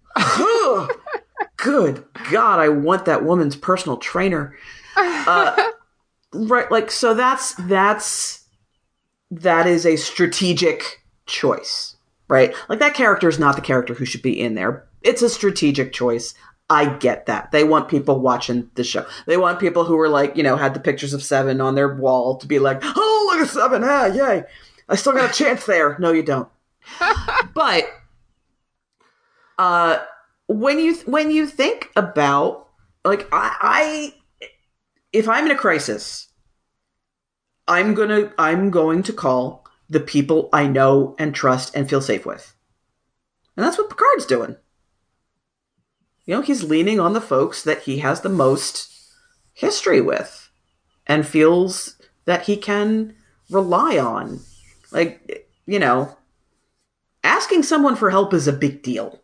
Good 1.56 2.04
God, 2.30 2.58
I 2.58 2.68
want 2.68 3.04
that 3.04 3.24
woman's 3.24 3.56
personal 3.56 3.96
trainer. 3.98 4.56
Uh, 4.96 5.70
right, 6.32 6.70
like 6.70 6.90
so. 6.90 7.14
That's 7.14 7.54
that's 7.54 8.44
that 9.30 9.66
is 9.66 9.84
a 9.84 9.96
strategic 9.96 11.04
choice, 11.26 11.96
right? 12.28 12.54
Like 12.68 12.78
that 12.78 12.94
character 12.94 13.28
is 13.28 13.38
not 13.38 13.56
the 13.56 13.62
character 13.62 13.94
who 13.94 14.04
should 14.04 14.22
be 14.22 14.40
in 14.40 14.54
there. 14.54 14.88
It's 15.02 15.22
a 15.22 15.28
strategic 15.28 15.92
choice. 15.92 16.34
I 16.70 16.86
get 16.86 17.26
that. 17.26 17.50
They 17.50 17.64
want 17.64 17.88
people 17.88 18.20
watching 18.20 18.70
the 18.76 18.84
show. 18.84 19.04
They 19.26 19.36
want 19.36 19.58
people 19.58 19.84
who 19.84 19.96
were 19.96 20.08
like, 20.08 20.36
you 20.36 20.44
know, 20.44 20.56
had 20.56 20.72
the 20.72 20.80
pictures 20.80 21.12
of 21.12 21.22
Seven 21.22 21.60
on 21.60 21.74
their 21.74 21.92
wall 21.92 22.36
to 22.36 22.46
be 22.46 22.60
like, 22.60 22.80
oh, 22.82 23.30
look 23.32 23.42
at 23.42 23.52
Seven. 23.52 23.82
Ah, 23.84 24.06
yay. 24.06 24.44
I 24.88 24.94
still 24.94 25.12
got 25.12 25.30
a 25.30 25.34
chance 25.34 25.66
there. 25.66 25.96
No, 25.98 26.12
you 26.12 26.22
don't. 26.22 26.48
but 27.54 27.84
uh 29.58 29.98
when 30.46 30.78
you 30.78 30.94
when 31.04 31.30
you 31.30 31.46
think 31.46 31.90
about 31.94 32.68
like 33.04 33.28
I, 33.32 33.56
I 33.60 34.14
if 35.12 35.28
I'm 35.28 35.46
in 35.46 35.52
a 35.52 35.56
crisis, 35.56 36.28
I'm 37.68 37.94
gonna 37.94 38.32
I'm 38.38 38.70
going 38.70 39.02
to 39.04 39.12
call 39.12 39.66
the 39.88 40.00
people 40.00 40.48
I 40.52 40.66
know 40.66 41.14
and 41.18 41.34
trust 41.34 41.74
and 41.74 41.88
feel 41.88 42.00
safe 42.00 42.24
with. 42.24 42.54
And 43.56 43.66
that's 43.66 43.76
what 43.76 43.90
Picard's 43.90 44.26
doing. 44.26 44.56
You 46.30 46.36
know, 46.36 46.42
he's 46.42 46.62
leaning 46.62 47.00
on 47.00 47.12
the 47.12 47.20
folks 47.20 47.64
that 47.64 47.82
he 47.82 47.98
has 47.98 48.20
the 48.20 48.28
most 48.28 48.88
history 49.52 50.00
with 50.00 50.48
and 51.04 51.26
feels 51.26 51.96
that 52.24 52.42
he 52.42 52.56
can 52.56 53.16
rely 53.50 53.98
on. 53.98 54.38
Like, 54.92 55.48
you 55.66 55.80
know, 55.80 56.16
asking 57.24 57.64
someone 57.64 57.96
for 57.96 58.10
help 58.10 58.32
is 58.32 58.46
a 58.46 58.52
big 58.52 58.80
deal. 58.80 59.20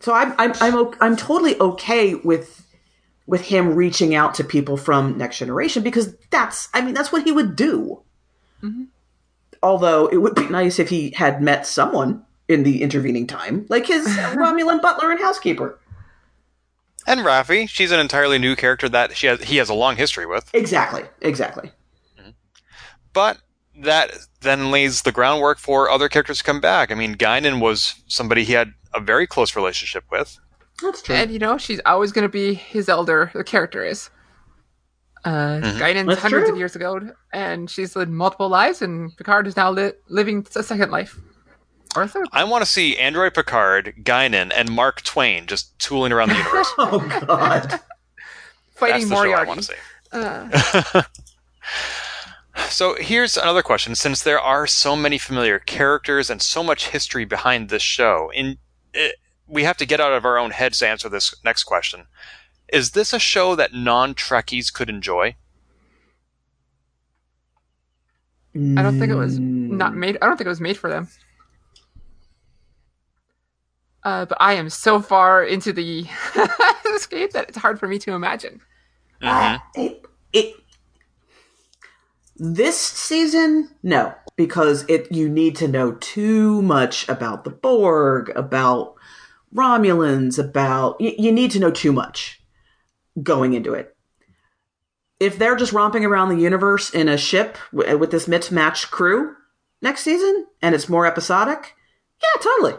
So 0.00 0.14
I'm 0.14 0.32
I'm 0.38 0.54
I'm 0.62 0.94
I'm 0.98 1.16
totally 1.18 1.60
okay 1.60 2.14
with 2.14 2.66
with 3.26 3.42
him 3.42 3.74
reaching 3.74 4.14
out 4.14 4.32
to 4.36 4.44
people 4.44 4.78
from 4.78 5.18
Next 5.18 5.36
Generation 5.36 5.82
because 5.82 6.16
that's 6.30 6.70
I 6.72 6.80
mean 6.80 6.94
that's 6.94 7.12
what 7.12 7.24
he 7.24 7.32
would 7.32 7.54
do. 7.54 8.00
Mm-hmm. 8.62 8.84
Although 9.62 10.06
it 10.06 10.16
would 10.16 10.34
be 10.34 10.48
nice 10.48 10.78
if 10.78 10.88
he 10.88 11.10
had 11.10 11.42
met 11.42 11.66
someone 11.66 12.24
in 12.48 12.62
the 12.62 12.82
intervening 12.82 13.26
time, 13.26 13.66
like 13.68 13.86
his 13.86 14.06
Romulan 14.06 14.80
butler 14.82 15.10
and 15.10 15.20
housekeeper. 15.20 15.78
And 17.06 17.20
Raffi, 17.20 17.68
she's 17.68 17.90
an 17.90 18.00
entirely 18.00 18.38
new 18.38 18.56
character 18.56 18.88
that 18.88 19.16
she 19.16 19.26
has, 19.26 19.42
he 19.44 19.58
has 19.58 19.68
a 19.68 19.74
long 19.74 19.96
history 19.96 20.26
with. 20.26 20.48
Exactly, 20.54 21.02
exactly. 21.20 21.70
But 23.12 23.38
that 23.76 24.12
then 24.40 24.70
lays 24.70 25.02
the 25.02 25.12
groundwork 25.12 25.58
for 25.58 25.90
other 25.90 26.08
characters 26.08 26.38
to 26.38 26.44
come 26.44 26.60
back. 26.60 26.90
I 26.90 26.94
mean, 26.94 27.14
Guinan 27.14 27.60
was 27.60 27.94
somebody 28.06 28.44
he 28.44 28.52
had 28.54 28.72
a 28.92 29.00
very 29.00 29.26
close 29.26 29.54
relationship 29.54 30.04
with. 30.10 30.38
That's 30.82 31.02
true. 31.02 31.14
And 31.14 31.30
you 31.30 31.38
know, 31.38 31.58
she's 31.58 31.80
always 31.86 32.12
going 32.12 32.24
to 32.24 32.28
be 32.28 32.54
his 32.54 32.88
elder. 32.88 33.30
The 33.34 33.44
character 33.44 33.84
is. 33.84 34.10
Uh, 35.24 35.60
Guinan's 35.78 36.08
That's 36.08 36.20
hundreds 36.20 36.46
true. 36.46 36.52
of 36.52 36.58
years 36.58 36.76
ago, 36.76 37.00
and 37.32 37.70
she's 37.70 37.96
lived 37.96 38.10
multiple 38.10 38.50
lives, 38.50 38.82
and 38.82 39.16
Picard 39.16 39.46
is 39.46 39.56
now 39.56 39.70
li- 39.70 39.92
living 40.08 40.46
a 40.54 40.62
second 40.62 40.90
life, 40.90 41.18
or 41.96 42.02
a 42.02 42.08
third. 42.08 42.26
I 42.32 42.44
want 42.44 42.64
to 42.64 42.70
see 42.70 42.96
Android 42.98 43.34
Picard, 43.34 43.94
Guinan, 44.02 44.52
and 44.54 44.70
Mark 44.70 45.02
Twain 45.02 45.46
just 45.46 45.78
tooling 45.78 46.12
around 46.12 46.28
the 46.30 46.36
universe. 46.36 46.72
oh 46.78 46.98
God. 47.26 47.70
That's 47.70 47.82
Fighting 48.74 49.08
the 49.08 49.14
show 49.14 49.20
I 49.20 49.24
Moriarty. 49.26 49.48
want 49.48 49.62
to 49.62 49.66
see. 49.66 49.74
Uh, 50.12 51.02
So 52.68 52.94
here's 52.94 53.36
another 53.36 53.62
question: 53.62 53.94
Since 53.96 54.22
there 54.22 54.38
are 54.38 54.66
so 54.66 54.94
many 54.94 55.18
familiar 55.18 55.58
characters 55.58 56.30
and 56.30 56.40
so 56.40 56.62
much 56.62 56.88
history 56.88 57.24
behind 57.24 57.68
this 57.68 57.82
show, 57.82 58.30
in 58.32 58.58
it, 58.92 59.16
we 59.48 59.64
have 59.64 59.76
to 59.78 59.86
get 59.86 60.00
out 60.00 60.12
of 60.12 60.24
our 60.24 60.38
own 60.38 60.52
heads 60.52 60.78
to 60.78 60.88
answer 60.88 61.08
this 61.08 61.34
next 61.44 61.64
question. 61.64 62.06
Is 62.72 62.92
this 62.92 63.12
a 63.12 63.18
show 63.18 63.56
that 63.56 63.74
non-Trekkies 63.74 64.72
could 64.72 64.88
enjoy? 64.88 65.34
I 68.54 68.82
don't 68.82 68.98
think 69.00 69.10
it 69.10 69.16
was 69.16 69.38
not 69.40 69.96
made. 69.96 70.16
I 70.22 70.26
don't 70.26 70.36
think 70.36 70.46
it 70.46 70.48
was 70.48 70.60
made 70.60 70.76
for 70.76 70.88
them. 70.88 71.08
Uh, 74.04 74.26
but 74.26 74.36
I 74.40 74.54
am 74.54 74.68
so 74.68 75.00
far 75.00 75.42
into 75.42 75.72
the 75.72 76.06
escape 76.94 77.32
that 77.32 77.48
it's 77.48 77.58
hard 77.58 77.78
for 77.78 77.88
me 77.88 77.98
to 78.00 78.12
imagine. 78.12 78.60
it, 79.74 80.04
it 80.32 80.54
this 82.36 82.78
season 82.78 83.70
no 83.82 84.12
because 84.36 84.84
it 84.88 85.10
you 85.12 85.28
need 85.28 85.54
to 85.54 85.68
know 85.68 85.92
too 85.92 86.60
much 86.62 87.08
about 87.08 87.44
the 87.44 87.50
borg 87.50 88.30
about 88.34 88.96
romulans 89.54 90.36
about 90.38 91.00
you, 91.00 91.14
you 91.16 91.32
need 91.32 91.52
to 91.52 91.60
know 91.60 91.70
too 91.70 91.92
much 91.92 92.42
going 93.22 93.52
into 93.54 93.72
it. 93.72 93.96
If 95.20 95.38
they're 95.38 95.54
just 95.54 95.72
romping 95.72 96.04
around 96.04 96.30
the 96.30 96.42
universe 96.42 96.90
in 96.90 97.08
a 97.08 97.16
ship 97.16 97.56
w- 97.72 97.96
with 97.96 98.10
this 98.10 98.26
mismatched 98.26 98.90
crew 98.90 99.36
next 99.80 100.02
season 100.02 100.46
and 100.60 100.74
it's 100.74 100.88
more 100.88 101.06
episodic 101.06 101.76
yeah 102.20 102.42
totally 102.42 102.74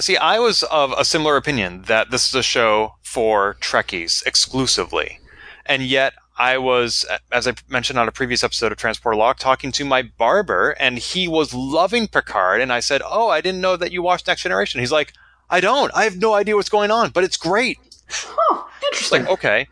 See, 0.00 0.16
I 0.16 0.38
was 0.38 0.62
of 0.64 0.92
a 0.96 1.04
similar 1.04 1.36
opinion 1.36 1.82
that 1.82 2.10
this 2.10 2.28
is 2.28 2.34
a 2.34 2.42
show 2.42 2.94
for 3.02 3.56
Trekkies 3.60 4.26
exclusively. 4.26 5.18
And 5.66 5.82
yet, 5.82 6.14
I 6.38 6.58
was, 6.58 7.04
as 7.30 7.46
I 7.46 7.54
mentioned 7.68 7.98
on 7.98 8.08
a 8.08 8.12
previous 8.12 8.42
episode 8.42 8.72
of 8.72 8.78
Transporter 8.78 9.16
Lock, 9.16 9.38
talking 9.38 9.70
to 9.72 9.84
my 9.84 10.02
barber, 10.02 10.70
and 10.80 10.98
he 10.98 11.28
was 11.28 11.54
loving 11.54 12.08
Picard. 12.08 12.60
And 12.60 12.72
I 12.72 12.80
said, 12.80 13.02
Oh, 13.04 13.28
I 13.28 13.40
didn't 13.40 13.60
know 13.60 13.76
that 13.76 13.92
you 13.92 14.02
watched 14.02 14.26
Next 14.26 14.42
Generation. 14.42 14.80
He's 14.80 14.92
like, 14.92 15.12
I 15.50 15.60
don't. 15.60 15.92
I 15.94 16.04
have 16.04 16.16
no 16.16 16.32
idea 16.32 16.56
what's 16.56 16.70
going 16.70 16.90
on, 16.90 17.10
but 17.10 17.24
it's 17.24 17.36
great. 17.36 17.78
oh 18.26 18.70
interesting 18.86 19.22
Like, 19.22 19.30
okay. 19.30 19.68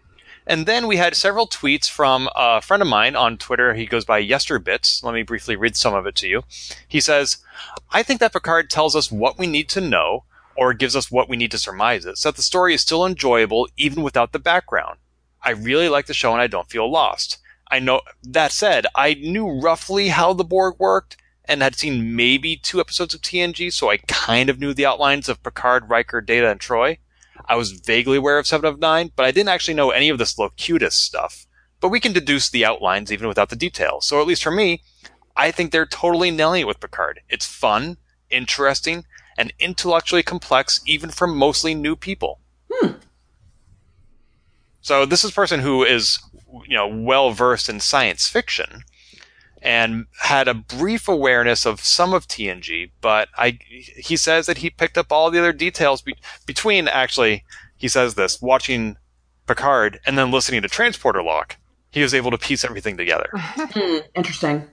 And 0.46 0.66
then 0.66 0.86
we 0.86 0.96
had 0.96 1.14
several 1.14 1.46
tweets 1.46 1.88
from 1.88 2.28
a 2.34 2.60
friend 2.60 2.82
of 2.82 2.88
mine 2.88 3.14
on 3.14 3.38
Twitter. 3.38 3.74
He 3.74 3.86
goes 3.86 4.04
by 4.04 4.22
Yesterbits. 4.22 5.02
Let 5.02 5.14
me 5.14 5.22
briefly 5.22 5.54
read 5.54 5.76
some 5.76 5.94
of 5.94 6.06
it 6.06 6.16
to 6.16 6.28
you. 6.28 6.42
He 6.88 7.00
says, 7.00 7.38
I 7.92 8.02
think 8.02 8.20
that 8.20 8.32
Picard 8.32 8.70
tells 8.70 8.94
us 8.94 9.10
what 9.10 9.38
we 9.38 9.46
need 9.46 9.68
to 9.70 9.80
know 9.80 10.24
or 10.56 10.74
gives 10.74 10.94
us 10.94 11.10
what 11.10 11.28
we 11.28 11.36
need 11.36 11.50
to 11.50 11.58
surmise 11.58 12.04
it, 12.06 12.18
so 12.18 12.30
that 12.30 12.36
the 12.36 12.42
story 12.42 12.74
is 12.74 12.82
still 12.82 13.06
enjoyable 13.06 13.68
even 13.76 14.02
without 14.02 14.32
the 14.32 14.38
background. 14.38 14.98
I 15.42 15.50
really 15.50 15.88
like 15.88 16.06
the 16.06 16.14
show 16.14 16.32
and 16.32 16.40
I 16.40 16.46
don't 16.46 16.68
feel 16.68 16.90
lost. 16.90 17.38
I 17.70 17.78
know, 17.78 18.02
that 18.22 18.52
said, 18.52 18.86
I 18.94 19.14
knew 19.14 19.60
roughly 19.60 20.08
how 20.08 20.32
the 20.32 20.44
Borg 20.44 20.74
worked 20.78 21.16
and 21.44 21.62
had 21.62 21.76
seen 21.76 22.14
maybe 22.14 22.56
two 22.56 22.80
episodes 22.80 23.14
of 23.14 23.22
TNG, 23.22 23.72
so 23.72 23.90
I 23.90 23.96
kind 23.96 24.50
of 24.50 24.60
knew 24.60 24.74
the 24.74 24.86
outlines 24.86 25.28
of 25.28 25.42
Picard, 25.42 25.88
Riker, 25.88 26.20
Data, 26.20 26.50
and 26.50 26.60
Troi. 26.60 26.98
I 27.46 27.56
was 27.56 27.72
vaguely 27.72 28.18
aware 28.18 28.38
of 28.38 28.46
Seven 28.46 28.66
of 28.66 28.78
Nine, 28.78 29.12
but 29.16 29.24
I 29.24 29.30
didn't 29.30 29.48
actually 29.48 29.74
know 29.74 29.90
any 29.90 30.08
of 30.10 30.18
this 30.18 30.38
Locutus 30.38 30.94
stuff. 30.94 31.46
But 31.80 31.88
we 31.88 32.00
can 32.00 32.12
deduce 32.12 32.50
the 32.50 32.64
outlines 32.64 33.10
even 33.10 33.26
without 33.26 33.48
the 33.48 33.56
details. 33.56 34.06
So 34.06 34.20
at 34.20 34.26
least 34.26 34.42
for 34.42 34.50
me, 34.50 34.82
I 35.40 35.50
think 35.50 35.72
they're 35.72 35.86
totally 35.86 36.30
nailing 36.30 36.60
it 36.60 36.66
with 36.66 36.80
Picard. 36.80 37.20
It's 37.30 37.46
fun, 37.46 37.96
interesting, 38.28 39.06
and 39.38 39.54
intellectually 39.58 40.22
complex, 40.22 40.82
even 40.84 41.08
for 41.08 41.26
mostly 41.26 41.74
new 41.74 41.96
people. 41.96 42.40
So 44.82 45.06
this 45.06 45.24
is 45.24 45.30
a 45.30 45.34
person 45.34 45.60
who 45.60 45.82
is, 45.82 46.18
you 46.68 46.76
know, 46.76 46.86
well 46.86 47.30
versed 47.30 47.70
in 47.70 47.80
science 47.80 48.28
fiction 48.28 48.82
and 49.62 50.06
had 50.20 50.46
a 50.46 50.52
brief 50.52 51.08
awareness 51.08 51.64
of 51.64 51.80
some 51.80 52.12
of 52.12 52.28
TNG, 52.28 52.90
but 53.00 53.28
I 53.38 53.58
he 53.96 54.16
says 54.18 54.44
that 54.44 54.58
he 54.58 54.68
picked 54.68 54.98
up 54.98 55.10
all 55.10 55.30
the 55.30 55.38
other 55.38 55.52
details 55.54 56.02
be, 56.02 56.14
between 56.44 56.86
actually 56.86 57.44
he 57.78 57.88
says 57.88 58.14
this 58.14 58.42
watching 58.42 58.96
Picard 59.46 60.00
and 60.04 60.18
then 60.18 60.30
listening 60.30 60.60
to 60.62 60.68
Transporter 60.68 61.22
Lock. 61.22 61.56
He 61.90 62.02
was 62.02 62.14
able 62.14 62.30
to 62.30 62.38
piece 62.38 62.62
everything 62.62 62.98
together. 62.98 63.30
Hmm, 63.34 63.98
interesting 64.14 64.68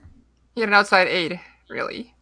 He 0.58 0.62
had 0.62 0.70
an 0.70 0.74
outside 0.74 1.06
aid, 1.06 1.38
really. 1.70 2.16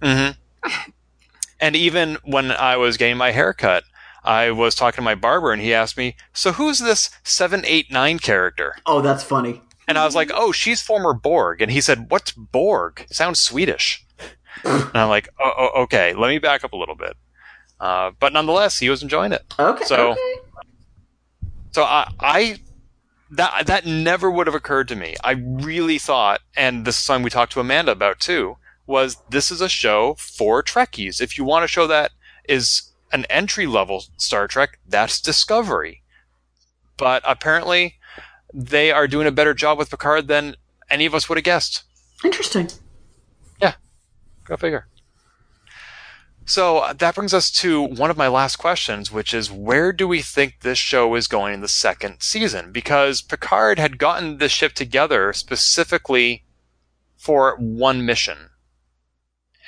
Mm-hmm. 0.00 0.70
and 1.60 1.74
even 1.74 2.16
when 2.22 2.52
I 2.52 2.76
was 2.76 2.96
getting 2.96 3.16
my 3.16 3.32
haircut, 3.32 3.82
I 4.22 4.52
was 4.52 4.76
talking 4.76 4.98
to 4.98 5.02
my 5.02 5.16
barber 5.16 5.50
and 5.50 5.60
he 5.60 5.74
asked 5.74 5.96
me, 5.96 6.14
"So 6.32 6.52
who's 6.52 6.78
this 6.78 7.10
Seven 7.24 7.64
of 7.64 7.82
Nine 7.90 8.20
character?" 8.20 8.76
oh 8.86 9.00
that's 9.00 9.24
funny 9.24 9.62
And 9.88 9.98
I 9.98 10.04
was 10.04 10.14
like, 10.14 10.30
"Oh, 10.32 10.52
she's 10.52 10.80
former 10.80 11.12
Borg." 11.12 11.60
And 11.60 11.72
he 11.72 11.80
said, 11.80 12.08
"What's 12.08 12.30
Borg? 12.30 13.04
Sounds 13.10 13.40
Swedish." 13.40 14.06
and 14.62 14.90
I'm 14.94 15.08
like, 15.08 15.28
oh, 15.40 15.52
oh, 15.58 15.82
"Okay, 15.82 16.14
let 16.14 16.28
me 16.28 16.38
back 16.38 16.62
up 16.62 16.74
a 16.74 16.76
little 16.76 16.94
bit." 16.94 17.16
Uh, 17.80 18.12
but 18.20 18.32
nonetheless, 18.32 18.78
he 18.78 18.90
was 18.90 19.02
enjoying 19.02 19.32
it. 19.32 19.42
okay 19.58 19.84
So- 19.86 20.12
okay. 20.12 20.34
So 21.72 21.82
I, 21.82 22.12
I 22.20 22.58
that 23.36 23.66
that 23.66 23.86
never 23.86 24.30
would 24.30 24.46
have 24.46 24.54
occurred 24.54 24.88
to 24.88 24.96
me. 24.96 25.16
I 25.24 25.32
really 25.32 25.98
thought, 25.98 26.40
and 26.56 26.84
this 26.84 26.96
is 26.98 27.02
something 27.04 27.24
we 27.24 27.30
talked 27.30 27.52
to 27.52 27.60
Amanda 27.60 27.92
about 27.92 28.20
too, 28.20 28.56
was 28.86 29.16
this 29.30 29.50
is 29.50 29.60
a 29.60 29.68
show 29.68 30.14
for 30.18 30.62
Trekkies. 30.62 31.20
If 31.20 31.38
you 31.38 31.44
want 31.44 31.64
a 31.64 31.68
show 31.68 31.86
that 31.86 32.10
is 32.48 32.92
an 33.12 33.24
entry 33.30 33.66
level 33.66 34.04
Star 34.16 34.46
Trek, 34.48 34.78
that's 34.86 35.20
Discovery. 35.20 36.02
but 36.96 37.22
apparently 37.26 37.96
they 38.54 38.92
are 38.92 39.08
doing 39.08 39.26
a 39.26 39.32
better 39.32 39.54
job 39.54 39.78
with 39.78 39.90
Picard 39.90 40.28
than 40.28 40.54
any 40.90 41.06
of 41.06 41.14
us 41.14 41.28
would 41.28 41.38
have 41.38 41.44
guessed. 41.44 41.84
Interesting. 42.24 42.68
Yeah, 43.60 43.74
go 44.44 44.56
figure. 44.56 44.86
So 46.44 46.78
uh, 46.78 46.92
that 46.94 47.14
brings 47.14 47.32
us 47.32 47.50
to 47.52 47.82
one 47.82 48.10
of 48.10 48.16
my 48.16 48.28
last 48.28 48.56
questions, 48.56 49.12
which 49.12 49.32
is 49.32 49.50
where 49.50 49.92
do 49.92 50.08
we 50.08 50.22
think 50.22 50.60
this 50.60 50.78
show 50.78 51.14
is 51.14 51.28
going 51.28 51.54
in 51.54 51.60
the 51.60 51.68
second 51.68 52.16
season? 52.20 52.72
Because 52.72 53.22
Picard 53.22 53.78
had 53.78 53.98
gotten 53.98 54.38
the 54.38 54.48
ship 54.48 54.72
together 54.72 55.32
specifically 55.32 56.44
for 57.16 57.56
one 57.56 58.04
mission. 58.04 58.50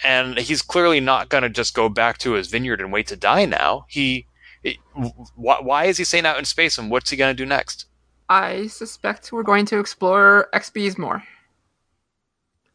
And 0.02 0.38
he's 0.38 0.62
clearly 0.62 1.00
not 1.00 1.28
going 1.28 1.42
to 1.42 1.48
just 1.48 1.74
go 1.74 1.88
back 1.88 2.18
to 2.18 2.32
his 2.32 2.48
vineyard 2.48 2.80
and 2.80 2.92
wait 2.92 3.06
to 3.06 3.16
die 3.16 3.44
now. 3.44 3.86
He, 3.88 4.26
it, 4.62 4.76
wh- 4.94 5.62
why 5.62 5.84
is 5.84 5.98
he 5.98 6.04
staying 6.04 6.26
out 6.26 6.38
in 6.38 6.44
space 6.44 6.76
and 6.76 6.90
what's 6.90 7.10
he 7.10 7.16
going 7.16 7.34
to 7.34 7.42
do 7.42 7.46
next? 7.46 7.86
I 8.28 8.66
suspect 8.66 9.32
we're 9.32 9.44
going 9.44 9.66
to 9.66 9.78
explore 9.78 10.48
XBs 10.52 10.98
more. 10.98 11.22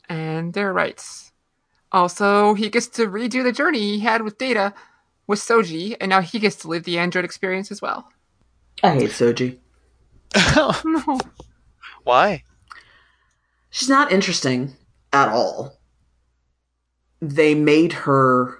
And 0.08 0.54
their 0.54 0.72
rights. 0.72 1.29
Also, 1.92 2.54
he 2.54 2.70
gets 2.70 2.88
to 2.88 3.08
redo 3.08 3.44
the 3.44 3.52
journey 3.52 3.80
he 3.80 4.00
had 4.00 4.22
with 4.22 4.38
Data 4.38 4.74
with 5.28 5.40
Soji, 5.40 5.96
and 6.00 6.10
now 6.10 6.22
he 6.22 6.40
gets 6.40 6.56
to 6.58 6.68
live 6.68 6.84
the 6.84 7.00
android 7.00 7.26
experience 7.26 7.72
as 7.72 7.82
well. 7.82 8.12
I 8.84 8.94
hate 8.94 9.12
Soji. 9.12 9.58
No. 10.86 11.20
Why? 12.04 12.44
She's 13.70 13.90
not 13.90 14.12
interesting 14.12 14.76
at 15.12 15.30
all. 15.30 15.80
They 17.22 17.54
made 17.56 17.94
her. 17.94 18.60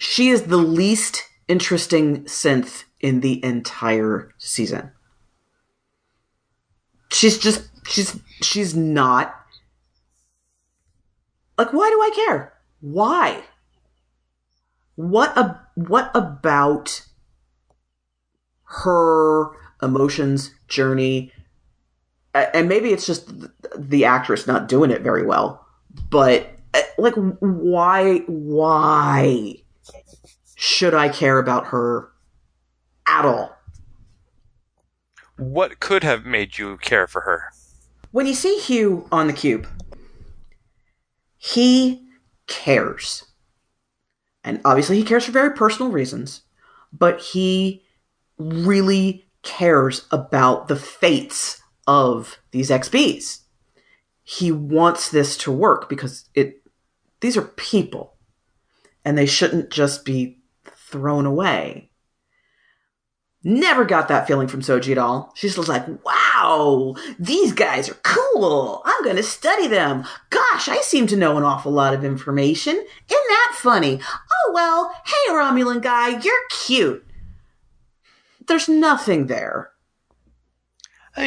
She 0.00 0.28
is 0.28 0.44
the 0.44 0.56
least 0.56 1.22
interesting 1.48 2.24
synth 2.24 2.84
in 3.00 3.20
the 3.20 3.42
entire 3.44 4.32
season. 4.38 4.92
She's 7.10 7.38
just 7.38 7.68
she's 7.86 8.18
she's 8.42 8.74
not 8.74 9.34
like 11.58 11.72
why 11.72 11.90
do 11.90 12.00
I 12.00 12.10
care? 12.14 12.52
Why? 12.80 13.42
What 14.96 15.36
a 15.36 15.60
what 15.74 16.10
about 16.14 17.06
her 18.64 19.50
emotions, 19.82 20.50
journey, 20.68 21.32
and 22.34 22.68
maybe 22.68 22.92
it's 22.92 23.06
just 23.06 23.30
the 23.76 24.04
actress 24.04 24.46
not 24.46 24.68
doing 24.68 24.90
it 24.90 25.02
very 25.02 25.24
well. 25.24 25.66
But 26.10 26.50
uh, 26.74 26.82
like, 26.98 27.14
why? 27.40 28.18
Why 28.26 29.56
should 30.54 30.94
I 30.94 31.08
care 31.08 31.38
about 31.38 31.68
her 31.68 32.10
at 33.06 33.24
all? 33.24 33.56
What 35.36 35.80
could 35.80 36.02
have 36.02 36.24
made 36.24 36.58
you 36.58 36.78
care 36.78 37.06
for 37.06 37.22
her? 37.22 37.52
When 38.12 38.26
you 38.26 38.34
see 38.34 38.58
Hugh 38.58 39.06
on 39.12 39.26
the 39.26 39.32
cube, 39.34 39.66
he 41.46 42.02
cares. 42.48 43.24
And 44.42 44.60
obviously, 44.64 44.96
he 44.96 45.04
cares 45.04 45.24
for 45.24 45.32
very 45.32 45.52
personal 45.52 45.92
reasons, 45.92 46.42
but 46.92 47.20
he 47.20 47.84
really 48.38 49.26
cares 49.42 50.06
about 50.10 50.68
the 50.68 50.76
fates 50.76 51.62
of 51.86 52.38
these 52.50 52.70
XBs. 52.70 53.42
He 54.24 54.50
wants 54.50 55.10
this 55.10 55.36
to 55.38 55.52
work 55.52 55.88
because 55.88 56.28
it 56.34 56.62
these 57.20 57.36
are 57.36 57.42
people 57.42 58.16
and 59.04 59.16
they 59.16 59.26
shouldn't 59.26 59.70
just 59.70 60.04
be 60.04 60.38
thrown 60.64 61.26
away. 61.26 61.90
Never 63.44 63.84
got 63.84 64.08
that 64.08 64.26
feeling 64.26 64.48
from 64.48 64.62
Soji 64.62 64.90
at 64.90 64.98
all. 64.98 65.32
She's 65.36 65.54
just 65.54 65.68
like, 65.68 65.86
wow, 66.04 66.25
these 67.18 67.52
guys 67.52 67.88
are 67.88 67.98
cool. 68.02 68.82
I'm 68.84 69.02
going 69.04 69.16
to 69.16 69.22
study 69.22 69.66
them. 69.66 70.04
Gosh, 70.30 70.68
I 70.68 70.80
seem 70.82 71.06
to 71.08 71.16
know 71.16 71.36
an 71.36 71.42
awful 71.42 71.72
lot 71.72 71.94
of 71.94 72.04
information. 72.04 72.74
Isn't 72.74 72.88
that 73.08 73.52
funny? 73.56 74.00
Oh, 74.02 74.52
well, 74.54 74.94
hey, 75.04 75.32
Romulan 75.32 75.82
guy, 75.82 76.20
you're 76.20 76.34
cute. 76.50 77.04
There's 78.46 78.68
nothing 78.68 79.26
there. 79.26 79.72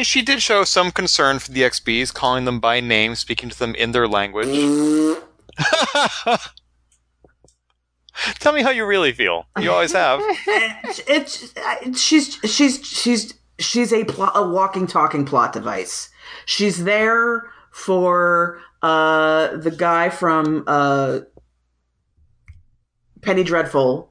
She 0.02 0.22
did 0.22 0.40
show 0.40 0.64
some 0.64 0.92
concern 0.92 1.40
for 1.40 1.50
the 1.50 1.62
XBs, 1.62 2.14
calling 2.14 2.44
them 2.44 2.60
by 2.60 2.80
name, 2.80 3.16
speaking 3.16 3.50
to 3.50 3.58
them 3.58 3.74
in 3.74 3.92
their 3.92 4.06
language. 4.06 4.48
Tell 8.38 8.52
me 8.52 8.62
how 8.62 8.70
you 8.70 8.86
really 8.86 9.12
feel. 9.12 9.46
You 9.58 9.72
always 9.72 9.92
have. 9.92 10.20
it's, 10.46 11.00
it's 11.08 12.00
she's 12.00 12.34
she's 12.44 12.86
she's 12.86 13.34
she's 13.60 13.92
a 13.92 14.04
plot 14.04 14.32
a 14.34 14.48
walking 14.48 14.86
talking 14.86 15.24
plot 15.24 15.52
device. 15.52 16.10
She's 16.46 16.84
there 16.84 17.50
for 17.70 18.60
uh 18.82 19.56
the 19.56 19.70
guy 19.70 20.08
from 20.08 20.64
uh 20.66 21.20
Penny 23.22 23.44
Dreadful 23.44 24.10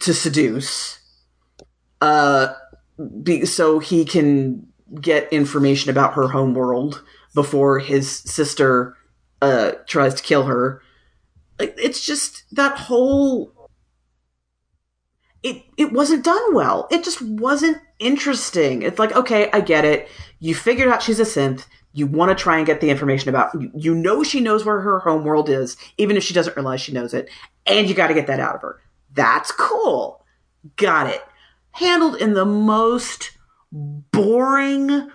to 0.00 0.14
seduce 0.14 0.98
uh 2.00 2.54
be, 3.22 3.44
so 3.44 3.78
he 3.78 4.04
can 4.04 4.66
get 5.00 5.32
information 5.32 5.90
about 5.90 6.14
her 6.14 6.28
home 6.28 6.54
world 6.54 7.02
before 7.34 7.78
his 7.78 8.10
sister 8.10 8.96
uh 9.42 9.72
tries 9.86 10.14
to 10.14 10.22
kill 10.22 10.44
her 10.44 10.82
it's 11.60 12.04
just 12.04 12.44
that 12.54 12.76
whole 12.76 13.52
it 15.42 15.62
it 15.76 15.92
wasn't 15.92 16.24
done 16.24 16.54
well. 16.54 16.86
It 16.90 17.04
just 17.04 17.22
wasn't 17.22 17.78
interesting. 18.00 18.82
It's 18.82 18.98
like, 18.98 19.12
okay, 19.14 19.50
I 19.52 19.60
get 19.60 19.84
it. 19.84 20.08
You 20.40 20.54
figured 20.54 20.88
out 20.88 21.02
she's 21.02 21.20
a 21.20 21.24
synth. 21.24 21.66
You 21.92 22.06
want 22.06 22.36
to 22.36 22.40
try 22.40 22.56
and 22.56 22.66
get 22.66 22.80
the 22.80 22.90
information 22.90 23.28
about 23.28 23.52
you, 23.54 23.70
you 23.74 23.94
know 23.94 24.22
she 24.22 24.40
knows 24.40 24.64
where 24.64 24.80
her 24.80 25.00
home 25.00 25.24
world 25.24 25.48
is, 25.48 25.76
even 25.98 26.16
if 26.16 26.22
she 26.22 26.34
doesn't 26.34 26.56
realize 26.56 26.80
she 26.80 26.92
knows 26.92 27.14
it, 27.14 27.28
and 27.66 27.88
you 27.88 27.94
got 27.94 28.08
to 28.08 28.14
get 28.14 28.28
that 28.28 28.40
out 28.40 28.54
of 28.54 28.62
her. 28.62 28.80
That's 29.12 29.50
cool. 29.52 30.24
Got 30.76 31.08
it. 31.08 31.22
Handled 31.72 32.16
in 32.16 32.34
the 32.34 32.44
most 32.44 33.32
boring, 33.72 35.10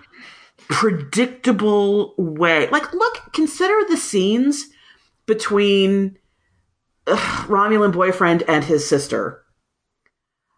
predictable 0.68 2.14
way. 2.18 2.68
Like, 2.68 2.92
look, 2.92 3.32
consider 3.32 3.88
the 3.88 3.96
scenes 3.96 4.66
between 5.26 6.18
ugh, 7.06 7.48
Romulan 7.48 7.92
boyfriend 7.92 8.42
and 8.48 8.64
his 8.64 8.86
sister. 8.86 9.42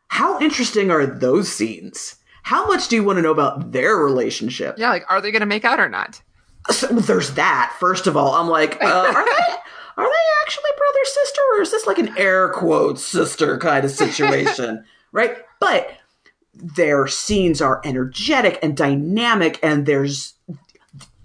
How 0.09 0.41
interesting 0.41 0.91
are 0.91 1.07
those 1.07 1.53
scenes? 1.53 2.17
How 2.43 2.67
much 2.67 2.89
do 2.89 2.97
you 2.97 3.05
want 3.05 3.19
to 3.19 3.23
know 3.23 3.31
about 3.31 3.73
their 3.73 3.97
relationship? 3.97 4.77
Yeah, 4.79 4.91
like, 4.91 5.05
are 5.11 5.21
they 5.21 5.31
going 5.31 5.41
to 5.41 5.47
make 5.47 5.65
out 5.65 5.81
or 5.81 5.89
not? 5.89 6.23
So, 6.71 6.87
there's 6.89 7.35
that. 7.35 7.75
First 7.79 8.07
of 8.07 8.17
all, 8.17 8.35
I'm 8.35 8.49
like, 8.49 8.83
uh, 8.83 8.87
are 8.87 9.25
they 9.25 9.31
are 9.97 10.07
they 10.07 10.27
actually 10.43 10.71
brother 10.77 11.05
sister, 11.05 11.41
or 11.53 11.63
is 11.63 11.71
this 11.71 11.87
like 11.87 11.99
an 11.99 12.17
air 12.17 12.51
quotes 12.51 13.05
sister 13.05 13.59
kind 13.59 13.85
of 13.85 13.91
situation, 13.91 14.85
right? 15.13 15.37
But 15.61 15.97
their 16.55 17.07
scenes 17.07 17.61
are 17.61 17.81
energetic 17.85 18.59
and 18.63 18.77
dynamic, 18.77 19.59
and 19.63 19.87
there's 19.87 20.35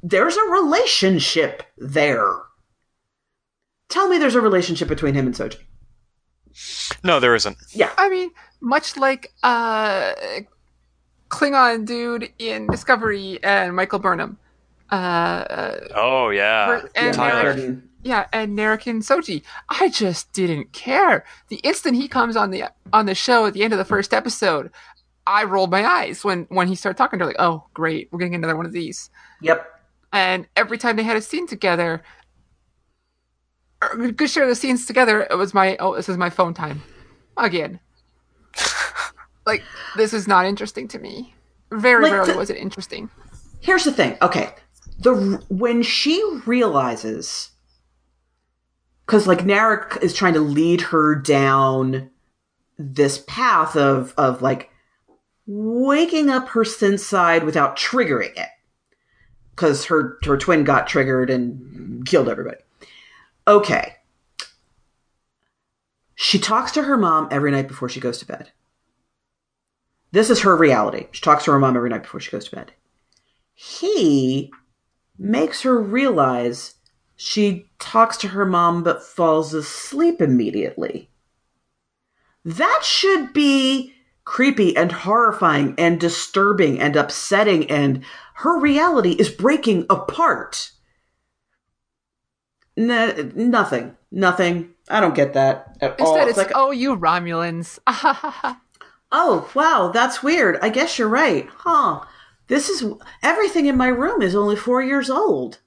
there's 0.01 0.37
a 0.37 0.43
relationship 0.51 1.63
there. 1.77 2.33
Tell 3.89 4.07
me, 4.07 4.17
there's 4.17 4.35
a 4.35 4.41
relationship 4.41 4.87
between 4.87 5.13
him 5.13 5.27
and 5.27 5.35
Soji. 5.35 5.57
No, 7.03 7.19
there 7.19 7.35
isn't. 7.35 7.57
Yeah, 7.71 7.91
I 7.97 8.09
mean, 8.09 8.31
much 8.61 8.97
like 8.97 9.31
uh, 9.43 10.13
Klingon 11.33 11.85
dude 11.85 12.31
in 12.37 12.67
Discovery 12.67 13.39
and 13.43 13.75
Michael 13.75 13.99
Burnham. 13.99 14.37
Uh, 14.89 15.77
Oh 15.95 16.29
yeah, 16.29 16.81
and 16.95 17.15
Tyler. 17.15 17.55
Narek, 17.55 17.81
yeah, 18.03 18.27
and 18.31 18.57
Narek 18.57 18.85
and 18.85 19.01
Soji. 19.01 19.41
I 19.69 19.89
just 19.89 20.31
didn't 20.33 20.71
care. 20.73 21.25
The 21.47 21.55
instant 21.57 21.95
he 21.95 22.07
comes 22.07 22.35
on 22.35 22.51
the 22.51 22.65
on 22.91 23.07
the 23.07 23.15
show 23.15 23.45
at 23.45 23.53
the 23.53 23.63
end 23.63 23.73
of 23.73 23.79
the 23.79 23.85
first 23.85 24.13
episode, 24.13 24.69
I 25.25 25.45
rolled 25.45 25.71
my 25.71 25.83
eyes 25.83 26.23
when 26.23 26.45
when 26.49 26.67
he 26.67 26.75
started 26.75 26.97
talking 26.97 27.17
to 27.19 27.25
her. 27.25 27.29
Like, 27.31 27.39
oh, 27.39 27.65
great, 27.73 28.09
we're 28.11 28.19
getting 28.19 28.35
another 28.35 28.55
one 28.55 28.65
of 28.65 28.71
these. 28.71 29.09
Yep. 29.41 29.67
And 30.11 30.47
every 30.55 30.77
time 30.77 30.95
they 30.95 31.03
had 31.03 31.17
a 31.17 31.21
scene 31.21 31.47
together, 31.47 32.03
or 33.81 34.03
a 34.03 34.11
good 34.11 34.29
share 34.29 34.43
of 34.43 34.49
the 34.49 34.55
scenes 34.55 34.85
together, 34.85 35.25
it 35.29 35.35
was 35.35 35.53
my 35.55 35.75
oh, 35.77 35.95
this 35.95 36.09
is 36.09 36.17
my 36.17 36.29
phone 36.29 36.53
time 36.53 36.83
again. 37.37 37.79
Like 39.45 39.63
this 39.95 40.13
is 40.13 40.27
not 40.27 40.45
interesting 40.45 40.87
to 40.89 40.99
me. 40.99 41.33
Very 41.71 42.03
Like 42.03 42.13
rarely 42.13 42.31
the- 42.33 42.37
was 42.37 42.49
it 42.49 42.57
interesting. 42.57 43.09
Here's 43.59 43.83
the 43.83 43.91
thing. 43.91 44.17
Okay, 44.21 44.49
the 44.99 45.41
when 45.49 45.83
she 45.83 46.21
realizes, 46.45 47.51
because 49.05 49.25
like 49.27 49.39
Narek 49.39 50.01
is 50.03 50.13
trying 50.13 50.33
to 50.33 50.39
lead 50.41 50.81
her 50.81 51.15
down 51.15 52.09
this 52.77 53.23
path 53.27 53.75
of 53.75 54.13
of 54.17 54.41
like 54.41 54.69
waking 55.45 56.29
up 56.29 56.49
her 56.49 56.63
synth 56.63 56.99
side 56.99 57.43
without 57.43 57.77
triggering 57.77 58.35
it, 58.37 58.49
because 59.55 59.85
her 59.85 60.17
her 60.25 60.37
twin 60.37 60.63
got 60.63 60.87
triggered 60.87 61.29
and 61.29 62.05
killed 62.05 62.29
everybody. 62.29 62.57
Okay. 63.47 63.95
She 66.15 66.37
talks 66.39 66.71
to 66.73 66.83
her 66.83 66.97
mom 66.97 67.27
every 67.31 67.51
night 67.51 67.67
before 67.67 67.89
she 67.89 67.99
goes 67.99 68.17
to 68.19 68.25
bed. 68.25 68.51
This 70.13 70.29
is 70.29 70.41
her 70.41 70.55
reality. 70.55 71.07
She 71.11 71.21
talks 71.21 71.43
to 71.45 71.51
her 71.51 71.59
mom 71.59 71.75
every 71.75 71.89
night 71.89 72.03
before 72.03 72.19
she 72.19 72.29
goes 72.29 72.47
to 72.47 72.55
bed. 72.55 72.71
He 73.55 74.51
makes 75.17 75.63
her 75.63 75.81
realize 75.81 76.75
she 77.15 77.65
talks 77.79 78.15
to 78.17 78.27
her 78.27 78.45
mom 78.45 78.83
but 78.83 79.01
falls 79.01 79.55
asleep 79.55 80.21
immediately. 80.21 81.09
That 82.45 82.81
should 82.83 83.33
be 83.33 83.95
creepy 84.23 84.77
and 84.77 84.91
horrifying 84.91 85.73
and 85.79 85.99
disturbing 85.99 86.79
and 86.79 86.95
upsetting, 86.95 87.69
and 87.71 88.03
her 88.35 88.59
reality 88.59 89.13
is 89.13 89.29
breaking 89.29 89.87
apart. 89.89 90.73
N- 92.77 93.33
nothing. 93.35 93.97
Nothing. 94.11 94.75
I 94.89 94.99
don't 94.99 95.15
get 95.15 95.33
that 95.33 95.75
at 95.81 95.99
all. 95.99 96.13
Instead, 96.13 96.27
it's, 96.27 96.37
like, 96.37 96.51
oh, 96.53 96.69
you 96.69 96.95
Romulans. 96.95 97.79
oh, 99.13 99.49
wow, 99.53 99.91
that's 99.93 100.21
weird. 100.23 100.57
I 100.61 100.69
guess 100.69 100.97
you're 100.97 101.07
right. 101.07 101.47
Huh. 101.59 102.01
This 102.47 102.67
is 102.67 102.83
everything 103.21 103.67
in 103.67 103.77
my 103.77 103.87
room 103.87 104.21
is 104.21 104.35
only 104.35 104.55
four 104.57 104.81
years 104.83 105.09
old. 105.09 105.59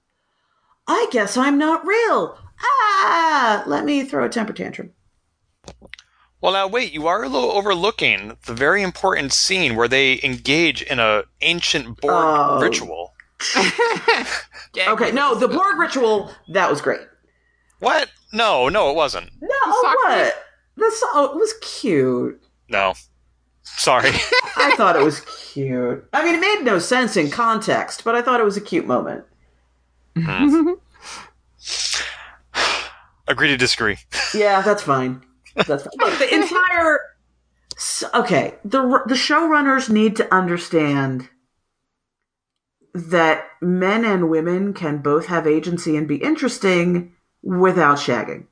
I 0.86 1.08
guess 1.10 1.36
I'm 1.36 1.56
not 1.58 1.86
real. 1.86 2.38
Ah, 2.60 3.62
let 3.66 3.84
me 3.84 4.02
throw 4.04 4.24
a 4.24 4.28
temper 4.28 4.52
tantrum. 4.52 4.92
Well, 6.40 6.52
now 6.52 6.66
wait, 6.68 6.92
you 6.92 7.06
are 7.06 7.22
a 7.24 7.28
little 7.28 7.50
overlooking 7.52 8.36
the 8.44 8.54
very 8.54 8.82
important 8.82 9.32
scene 9.32 9.74
where 9.74 9.88
they 9.88 10.20
engage 10.22 10.82
in 10.82 10.98
a 11.00 11.24
ancient 11.40 12.00
Borg 12.00 12.12
Oh. 12.14 12.60
ritual. 12.60 13.14
Okay, 14.88 15.10
no, 15.10 15.34
the 15.34 15.48
Borg 15.48 15.78
ritual, 15.78 16.30
that 16.48 16.68
was 16.70 16.82
great. 16.82 17.00
What? 17.78 18.10
No, 18.32 18.68
no, 18.68 18.90
it 18.90 18.94
wasn't. 18.96 19.30
No, 19.40 19.48
soccer- 19.82 19.96
what? 20.04 20.44
The 20.76 20.90
so- 20.94 21.24
it 21.32 21.34
was 21.36 21.54
cute. 21.62 22.42
No. 22.68 22.92
Sorry. 23.66 24.10
I 24.56 24.74
thought 24.76 24.96
it 24.96 25.02
was 25.02 25.20
cute. 25.52 26.08
I 26.12 26.24
mean, 26.24 26.36
it 26.36 26.40
made 26.40 26.62
no 26.64 26.78
sense 26.78 27.16
in 27.16 27.30
context, 27.30 28.04
but 28.04 28.14
I 28.14 28.22
thought 28.22 28.40
it 28.40 28.44
was 28.44 28.56
a 28.56 28.60
cute 28.60 28.86
moment. 28.86 29.24
Mm-hmm. 30.14 30.72
Agree 33.28 33.48
to 33.48 33.56
disagree. 33.56 33.98
Yeah, 34.34 34.62
that's 34.62 34.82
fine. 34.82 35.22
That's 35.54 35.82
fine. 35.82 35.92
Look, 35.98 36.18
the 36.18 36.32
entire. 36.34 37.00
Okay, 38.14 38.54
the 38.64 39.02
the 39.06 39.14
showrunners 39.14 39.90
need 39.90 40.16
to 40.16 40.34
understand 40.34 41.28
that 42.94 43.44
men 43.60 44.04
and 44.04 44.30
women 44.30 44.72
can 44.72 44.98
both 44.98 45.26
have 45.26 45.46
agency 45.46 45.96
and 45.96 46.08
be 46.08 46.16
interesting 46.16 47.12
without 47.42 47.98
shagging. 47.98 48.46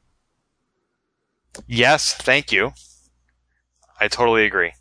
Yes, 1.67 2.13
thank 2.13 2.53
you. 2.53 2.73
I 3.99 4.09
totally 4.09 4.45
agree. 4.45 4.73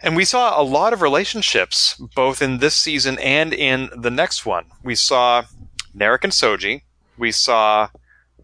And 0.00 0.14
we 0.14 0.24
saw 0.24 0.60
a 0.60 0.62
lot 0.62 0.92
of 0.92 1.00
relationships, 1.02 1.94
both 2.14 2.42
in 2.42 2.58
this 2.58 2.74
season 2.74 3.18
and 3.18 3.54
in 3.54 3.88
the 3.96 4.10
next 4.10 4.44
one. 4.44 4.66
We 4.84 4.94
saw 4.94 5.44
Narek 5.96 6.24
and 6.24 6.32
Soji. 6.32 6.82
We 7.16 7.32
saw 7.32 7.88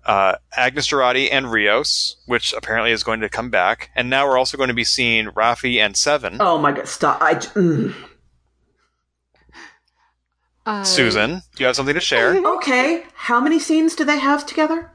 uh, 0.06 0.36
Agnes 0.56 0.88
Jurati 0.88 1.28
and 1.30 1.52
Rios, 1.52 2.16
which 2.26 2.52
apparently 2.54 2.90
is 2.90 3.04
going 3.04 3.20
to 3.20 3.28
come 3.28 3.50
back. 3.50 3.90
And 3.94 4.08
now 4.08 4.26
we're 4.26 4.38
also 4.38 4.56
going 4.56 4.68
to 4.68 4.74
be 4.74 4.84
seeing 4.84 5.26
Raffi 5.26 5.78
and 5.78 5.96
Seven. 5.96 6.38
Oh 6.40 6.58
my 6.58 6.72
god! 6.72 6.88
Stop! 6.88 7.20
I 7.20 7.34
j- 7.34 7.48
mm. 7.50 7.94
Uh, 10.64 10.84
Susan, 10.84 11.42
do 11.56 11.62
you 11.62 11.66
have 11.66 11.76
something 11.76 11.94
to 11.94 12.00
share? 12.00 12.36
okay. 12.56 13.04
How 13.14 13.40
many 13.40 13.58
scenes 13.58 13.96
do 13.96 14.04
they 14.04 14.18
have 14.18 14.46
together? 14.46 14.92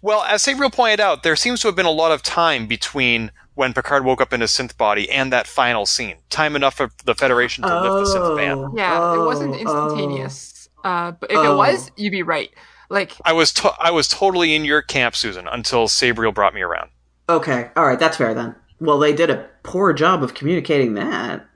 Well, 0.00 0.22
as 0.22 0.42
Sabriel 0.42 0.72
pointed 0.72 1.00
out, 1.00 1.22
there 1.22 1.36
seems 1.36 1.60
to 1.60 1.68
have 1.68 1.76
been 1.76 1.86
a 1.86 1.90
lot 1.90 2.12
of 2.12 2.22
time 2.22 2.66
between 2.66 3.30
when 3.54 3.74
Picard 3.74 4.04
woke 4.04 4.20
up 4.20 4.32
in 4.32 4.40
his 4.40 4.50
synth 4.50 4.76
body 4.78 5.10
and 5.10 5.32
that 5.32 5.46
final 5.46 5.84
scene. 5.86 6.16
Time 6.30 6.56
enough 6.56 6.74
for 6.74 6.90
the 7.04 7.14
Federation 7.14 7.62
to 7.64 7.80
lift 7.82 8.08
the 8.12 8.18
synth 8.18 8.36
ban. 8.36 8.70
Yeah, 8.76 9.14
it 9.14 9.18
wasn't 9.24 9.54
Oh, 9.54 9.58
instantaneous. 9.58 10.68
Uh, 10.84 11.12
but 11.12 11.30
if 11.30 11.36
Oh. 11.38 11.52
it 11.52 11.56
was, 11.56 11.90
you'd 11.96 12.10
be 12.12 12.22
right. 12.22 12.50
Like, 12.88 13.12
I 13.24 13.32
was 13.32 13.52
to- 13.54 13.74
I 13.78 13.90
was 13.90 14.08
totally 14.08 14.54
in 14.54 14.64
your 14.64 14.82
camp, 14.82 15.14
Susan, 15.16 15.46
until 15.48 15.86
Sabriel 15.88 16.32
brought 16.34 16.54
me 16.54 16.62
around. 16.62 16.90
oh, 17.28 17.36
okay. 17.36 17.70
All 17.76 17.86
right. 17.86 17.98
That's 17.98 18.16
fair 18.16 18.34
then. 18.34 18.54
Well, 18.80 18.98
they 18.98 19.12
did 19.12 19.30
a 19.30 19.48
poor 19.62 19.92
job 19.92 20.22
of 20.22 20.34
communicating 20.34 20.94
that. 20.94 21.46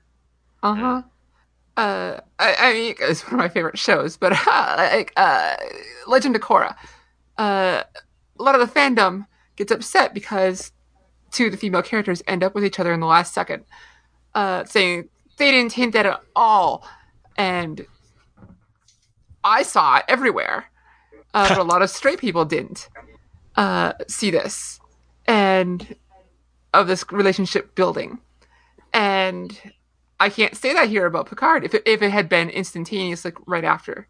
uh 0.63 0.75
huh. 0.75 1.03
Uh, 1.77 2.21
I, 2.39 2.55
I 2.59 2.73
mean, 2.73 2.95
it's 3.01 3.23
one 3.25 3.35
of 3.35 3.39
my 3.39 3.49
favorite 3.49 3.79
shows, 3.79 4.17
but 4.17 4.33
uh, 4.47 4.75
like, 4.93 5.13
uh, 5.17 5.57
Legend 6.07 6.35
of 6.37 6.43
Korra. 6.43 6.75
Uh, 7.37 7.83
a 8.39 8.43
lot 8.43 8.59
of 8.59 8.61
the 8.61 8.81
fandom 8.81 9.27
gets 9.57 9.73
upset 9.73 10.15
because 10.15 10.73
two 11.31 11.47
of 11.47 11.53
the 11.53 11.59
female 11.59 11.83
characters 11.83 12.23
end 12.27 12.43
up 12.43 12.55
with 12.55 12.65
each 12.65 12.79
other 12.79 12.93
in 12.93 13.01
the 13.01 13.07
last 13.07 13.35
second, 13.35 13.65
uh, 14.35 14.65
saying 14.65 15.09
they 15.37 15.51
didn't 15.51 15.73
hint 15.73 15.95
at 15.95 16.07
it 16.07 16.11
at 16.11 16.21
all, 16.35 16.87
and 17.37 17.87
I 19.45 19.63
saw 19.63 19.99
it 19.99 20.05
everywhere, 20.09 20.67
uh, 21.35 21.49
but 21.49 21.59
a 21.59 21.63
lot 21.73 21.83
of 21.83 21.91
straight 21.91 22.19
people 22.19 22.45
didn't 22.45 22.89
uh, 23.57 23.93
see 24.09 24.31
this, 24.31 24.81
and 25.27 25.97
of 26.73 26.87
this 26.87 27.05
relationship 27.11 27.75
building, 27.75 28.19
and 28.93 29.59
I 30.19 30.31
can't 30.31 30.57
say 30.57 30.73
that 30.73 30.89
here 30.89 31.07
about 31.07 31.29
Picard. 31.29 31.65
If 31.65 31.75
it, 31.75 31.83
if 31.87 32.03
it 32.03 32.11
had 32.11 32.29
been 32.29 32.49
instantaneous, 32.49 33.25
like 33.25 33.37
right 33.47 33.65
after, 33.65 34.09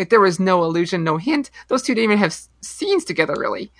like 0.00 0.08
there 0.10 0.18
was 0.20 0.40
no 0.40 0.64
illusion, 0.64 1.04
no 1.04 1.16
hint. 1.18 1.50
Those 1.68 1.82
two 1.82 1.94
didn't 1.94 2.10
even 2.10 2.18
have 2.18 2.36
scenes 2.62 3.04
together, 3.04 3.34
really, 3.38 3.70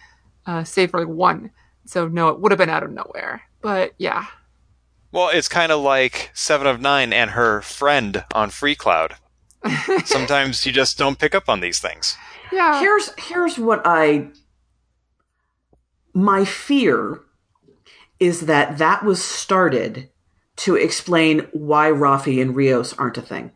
uh, 0.47 0.63
save 0.63 0.93
for 0.93 1.01
like 1.01 1.09
one. 1.09 1.51
So 1.87 2.07
no, 2.07 2.29
it 2.29 2.39
would 2.39 2.53
have 2.53 2.59
been 2.59 2.69
out 2.71 2.85
of 2.85 2.93
nowhere. 2.93 3.43
But 3.61 3.95
yeah, 3.99 4.27
Well, 5.11 5.31
it's 5.31 5.49
kind 5.49 5.73
of 5.73 5.81
like 5.81 6.31
Seven 6.35 6.67
of 6.69 6.81
Nine 6.81 7.13
and 7.13 7.31
her 7.33 7.63
friend 7.63 8.25
on 8.35 8.51
Freecloud. 8.51 9.13
Sometimes 10.05 10.65
you 10.65 10.73
just 10.73 10.97
don't 10.97 11.19
pick 11.19 11.35
up 11.35 11.49
on 11.49 11.61
these 11.61 11.81
things. 11.81 12.17
yeah. 12.53 12.79
Here's 12.81 13.11
here's 13.19 13.59
what 13.59 13.83
I 13.85 14.29
my 16.15 16.45
fear 16.45 17.21
is 18.19 18.43
that 18.43 18.79
that 18.79 19.05
was 19.05 19.23
started 19.25 20.09
to 20.57 20.77
explain 20.77 21.49
why 21.53 21.89
Raffi 21.91 22.41
and 22.43 22.55
Rios 22.55 22.93
aren't 22.95 23.17
a 23.19 23.23
thing. 23.23 23.53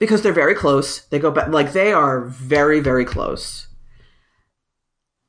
Because 0.00 0.22
they're 0.22 0.32
very 0.32 0.56
close. 0.56 1.02
They 1.02 1.20
go 1.20 1.30
back 1.30 1.48
like 1.48 1.72
they 1.72 1.92
are 1.92 2.22
very 2.24 2.80
very 2.80 3.04
close. 3.04 3.68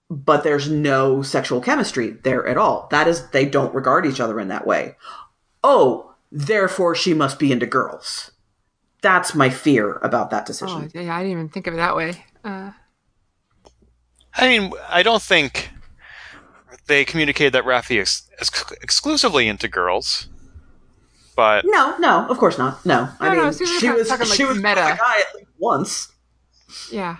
But 0.09 0.43
there's 0.43 0.69
no 0.69 1.21
sexual 1.21 1.61
chemistry 1.61 2.09
there 2.23 2.47
at 2.47 2.57
all. 2.57 2.87
That 2.89 3.07
is 3.07 3.29
they 3.29 3.45
don't 3.45 3.75
regard 3.75 4.07
each 4.07 4.19
other 4.19 4.39
in 4.39 4.47
that 4.47 4.65
way. 4.65 4.95
Oh, 5.63 6.15
therefore 6.31 6.95
she 6.95 7.13
must 7.13 7.37
be 7.37 7.51
into 7.51 7.67
girls. 7.67 8.31
That's 9.01 9.35
my 9.35 9.49
fear 9.49 9.97
about 9.97 10.31
that 10.31 10.45
decision. 10.45 10.89
Oh, 10.95 10.99
yeah, 10.99 11.15
I 11.15 11.19
didn't 11.19 11.31
even 11.33 11.49
think 11.49 11.67
of 11.67 11.73
it 11.73 11.77
that 11.77 11.95
way. 11.95 12.25
Uh, 12.43 12.71
I 14.35 14.47
mean, 14.47 14.71
I 14.89 15.03
don't 15.03 15.21
think 15.21 15.69
they 16.87 17.05
communicated 17.05 17.53
that 17.53 17.65
Raffi 17.65 17.99
is 18.01 18.23
ex- 18.39 18.71
exclusively 18.81 19.47
into 19.47 19.67
girls, 19.67 20.27
but 21.35 21.63
No, 21.65 21.95
no, 21.97 22.25
of 22.27 22.37
course 22.37 22.57
not. 22.57 22.85
No, 22.85 23.07
I 23.19 23.29
No, 23.29 23.35
no, 23.35 23.43
mean 23.45 23.53
Susan 23.53 23.79
she 23.79 23.89
was 23.89 24.07
talking, 24.07 24.27
like, 24.27 24.35
she 24.37 24.43
was 24.45 24.57
meta. 24.57 24.85
with 24.89 24.99
guy 24.99 25.19
at 25.19 25.35
least 25.35 25.47
once. 25.59 26.11
yeah. 26.91 27.17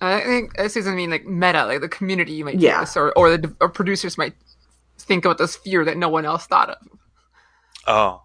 Uh, 0.00 0.06
I 0.16 0.24
think 0.24 0.56
this 0.56 0.76
is, 0.76 0.86
I 0.88 0.94
mean, 0.94 1.10
like 1.10 1.24
meta, 1.26 1.64
like 1.66 1.80
the 1.80 1.88
community 1.88 2.32
you 2.32 2.44
might 2.44 2.58
Yeah. 2.58 2.70
yeah. 2.70 2.80
this, 2.80 2.96
or 2.96 3.12
or 3.16 3.36
the 3.36 3.54
or 3.60 3.68
producers 3.68 4.18
might 4.18 4.34
think 4.98 5.24
about 5.24 5.38
this 5.38 5.56
fear 5.56 5.84
that 5.84 5.96
no 5.96 6.08
one 6.08 6.24
else 6.24 6.46
thought 6.46 6.70
of. 6.70 6.78
oh, 7.86 8.22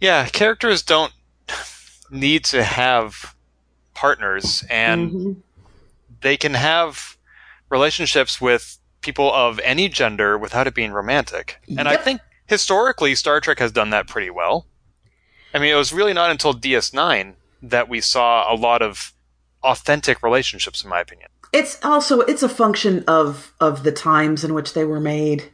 yeah, 0.00 0.26
characters 0.26 0.82
don't 0.82 1.12
need 2.10 2.44
to 2.46 2.62
have 2.62 3.34
partners, 3.94 4.64
and 4.68 5.10
Mhm. 5.10 5.36
they 6.20 6.36
can 6.36 6.54
have 6.54 7.16
relationships 7.70 8.40
with 8.40 8.78
people 9.00 9.32
of 9.32 9.58
any 9.60 9.88
gender 9.88 10.36
without 10.38 10.66
it 10.66 10.74
being 10.74 10.92
romantic. 10.92 11.60
And 11.78 11.88
I 11.88 11.96
think 11.96 12.20
historically, 12.46 13.14
Star 13.14 13.40
Trek 13.40 13.58
has 13.58 13.72
done 13.72 13.90
that 13.90 14.06
pretty 14.06 14.30
well. 14.30 14.66
I 15.52 15.58
mean, 15.58 15.72
it 15.72 15.76
was 15.76 15.92
really 15.92 16.12
not 16.12 16.30
until 16.30 16.52
DS9 16.52 17.34
that 17.62 17.88
we 17.88 18.00
saw 18.00 18.52
a 18.52 18.56
lot 18.56 18.82
of 18.82 19.12
authentic 19.62 20.22
relationships, 20.22 20.82
in 20.82 20.90
my 20.90 21.00
opinion. 21.00 21.28
It's 21.52 21.78
also 21.84 22.20
it's 22.20 22.42
a 22.42 22.48
function 22.48 23.04
of 23.06 23.54
of 23.60 23.84
the 23.84 23.92
times 23.92 24.42
in 24.42 24.54
which 24.54 24.74
they 24.74 24.84
were 24.84 25.00
made. 25.00 25.50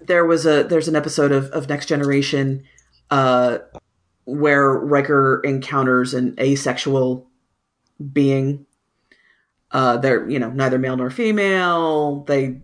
There 0.00 0.24
was 0.24 0.46
a 0.46 0.64
there's 0.64 0.88
an 0.88 0.96
episode 0.96 1.32
of, 1.32 1.50
of 1.50 1.68
Next 1.68 1.86
Generation 1.86 2.64
uh, 3.10 3.58
where 4.24 4.72
Riker 4.72 5.40
encounters 5.44 6.14
an 6.14 6.34
asexual 6.40 7.28
being. 8.12 8.66
Uh, 9.70 9.98
they're 9.98 10.28
you 10.28 10.38
know 10.38 10.50
neither 10.50 10.78
male 10.78 10.96
nor 10.96 11.10
female. 11.10 12.24
They 12.24 12.62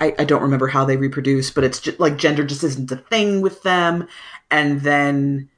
I, 0.00 0.14
I- 0.18 0.24
don't 0.24 0.42
remember 0.42 0.66
how 0.68 0.84
they 0.84 0.96
reproduce, 0.96 1.50
but 1.50 1.64
it's 1.64 1.80
just 1.80 2.00
like 2.00 2.16
gender 2.18 2.44
just 2.44 2.64
isn't 2.64 2.90
a 2.92 2.96
thing 2.96 3.40
with 3.40 3.62
them. 3.62 4.08
And 4.50 4.80
then 4.82 5.48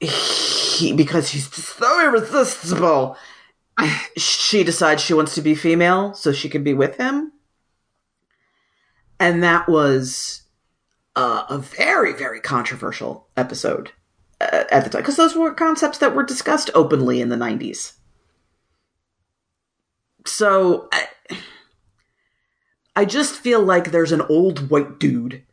he 0.00 0.92
because 0.92 1.30
he's 1.30 1.48
just 1.48 1.76
so 1.78 2.00
irresistible, 2.04 3.16
she 4.16 4.64
decides 4.64 5.02
she 5.02 5.14
wants 5.14 5.34
to 5.34 5.42
be 5.42 5.54
female 5.54 6.14
so 6.14 6.32
she 6.32 6.48
can 6.48 6.62
be 6.64 6.74
with 6.74 6.96
him. 6.96 7.32
and 9.18 9.42
that 9.42 9.68
was 9.68 10.42
uh, 11.14 11.44
a 11.48 11.58
very 11.58 12.12
very 12.12 12.40
controversial 12.40 13.28
episode 13.36 13.92
uh, 14.40 14.64
at 14.70 14.84
the 14.84 14.90
time 14.90 15.02
because 15.02 15.16
those 15.16 15.34
were 15.36 15.54
concepts 15.54 15.98
that 15.98 16.14
were 16.14 16.22
discussed 16.22 16.70
openly 16.74 17.20
in 17.20 17.28
the 17.28 17.36
90s 17.36 17.94
so 20.26 20.88
I, 20.92 21.06
I 22.96 23.04
just 23.04 23.34
feel 23.34 23.60
like 23.62 23.92
there's 23.92 24.10
an 24.10 24.22
old 24.22 24.70
white 24.70 24.98
dude 24.98 25.44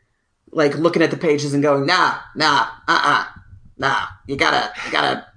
like 0.52 0.78
looking 0.78 1.02
at 1.02 1.12
the 1.12 1.18
pages 1.18 1.54
and 1.54 1.62
going 1.62 1.86
nah 1.86 2.20
nah 2.36 2.68
uh-uh 2.88 3.26
nah 3.78 4.08
you 4.28 4.36
gotta 4.38 4.72
you 4.86 4.92
gotta 4.92 5.28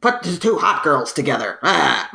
put 0.00 0.22
the 0.22 0.36
two 0.36 0.56
hot 0.56 0.82
girls 0.82 1.12
together 1.12 1.58
ah. 1.62 2.08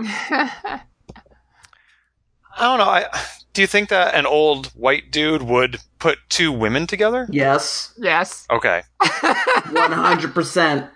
I 2.57 2.63
don't 2.63 2.79
know. 2.79 2.91
I, 2.91 3.05
do 3.53 3.61
you 3.61 3.67
think 3.67 3.87
that 3.87 4.15
an 4.15 4.25
old 4.25 4.67
white 4.67 5.11
dude 5.11 5.43
would 5.43 5.77
put 5.99 6.17
two 6.27 6.51
women 6.51 6.87
together? 6.87 7.27
yes 7.29 7.93
yes. 7.97 8.47
Okay. 8.49 8.81
100% 9.01 10.89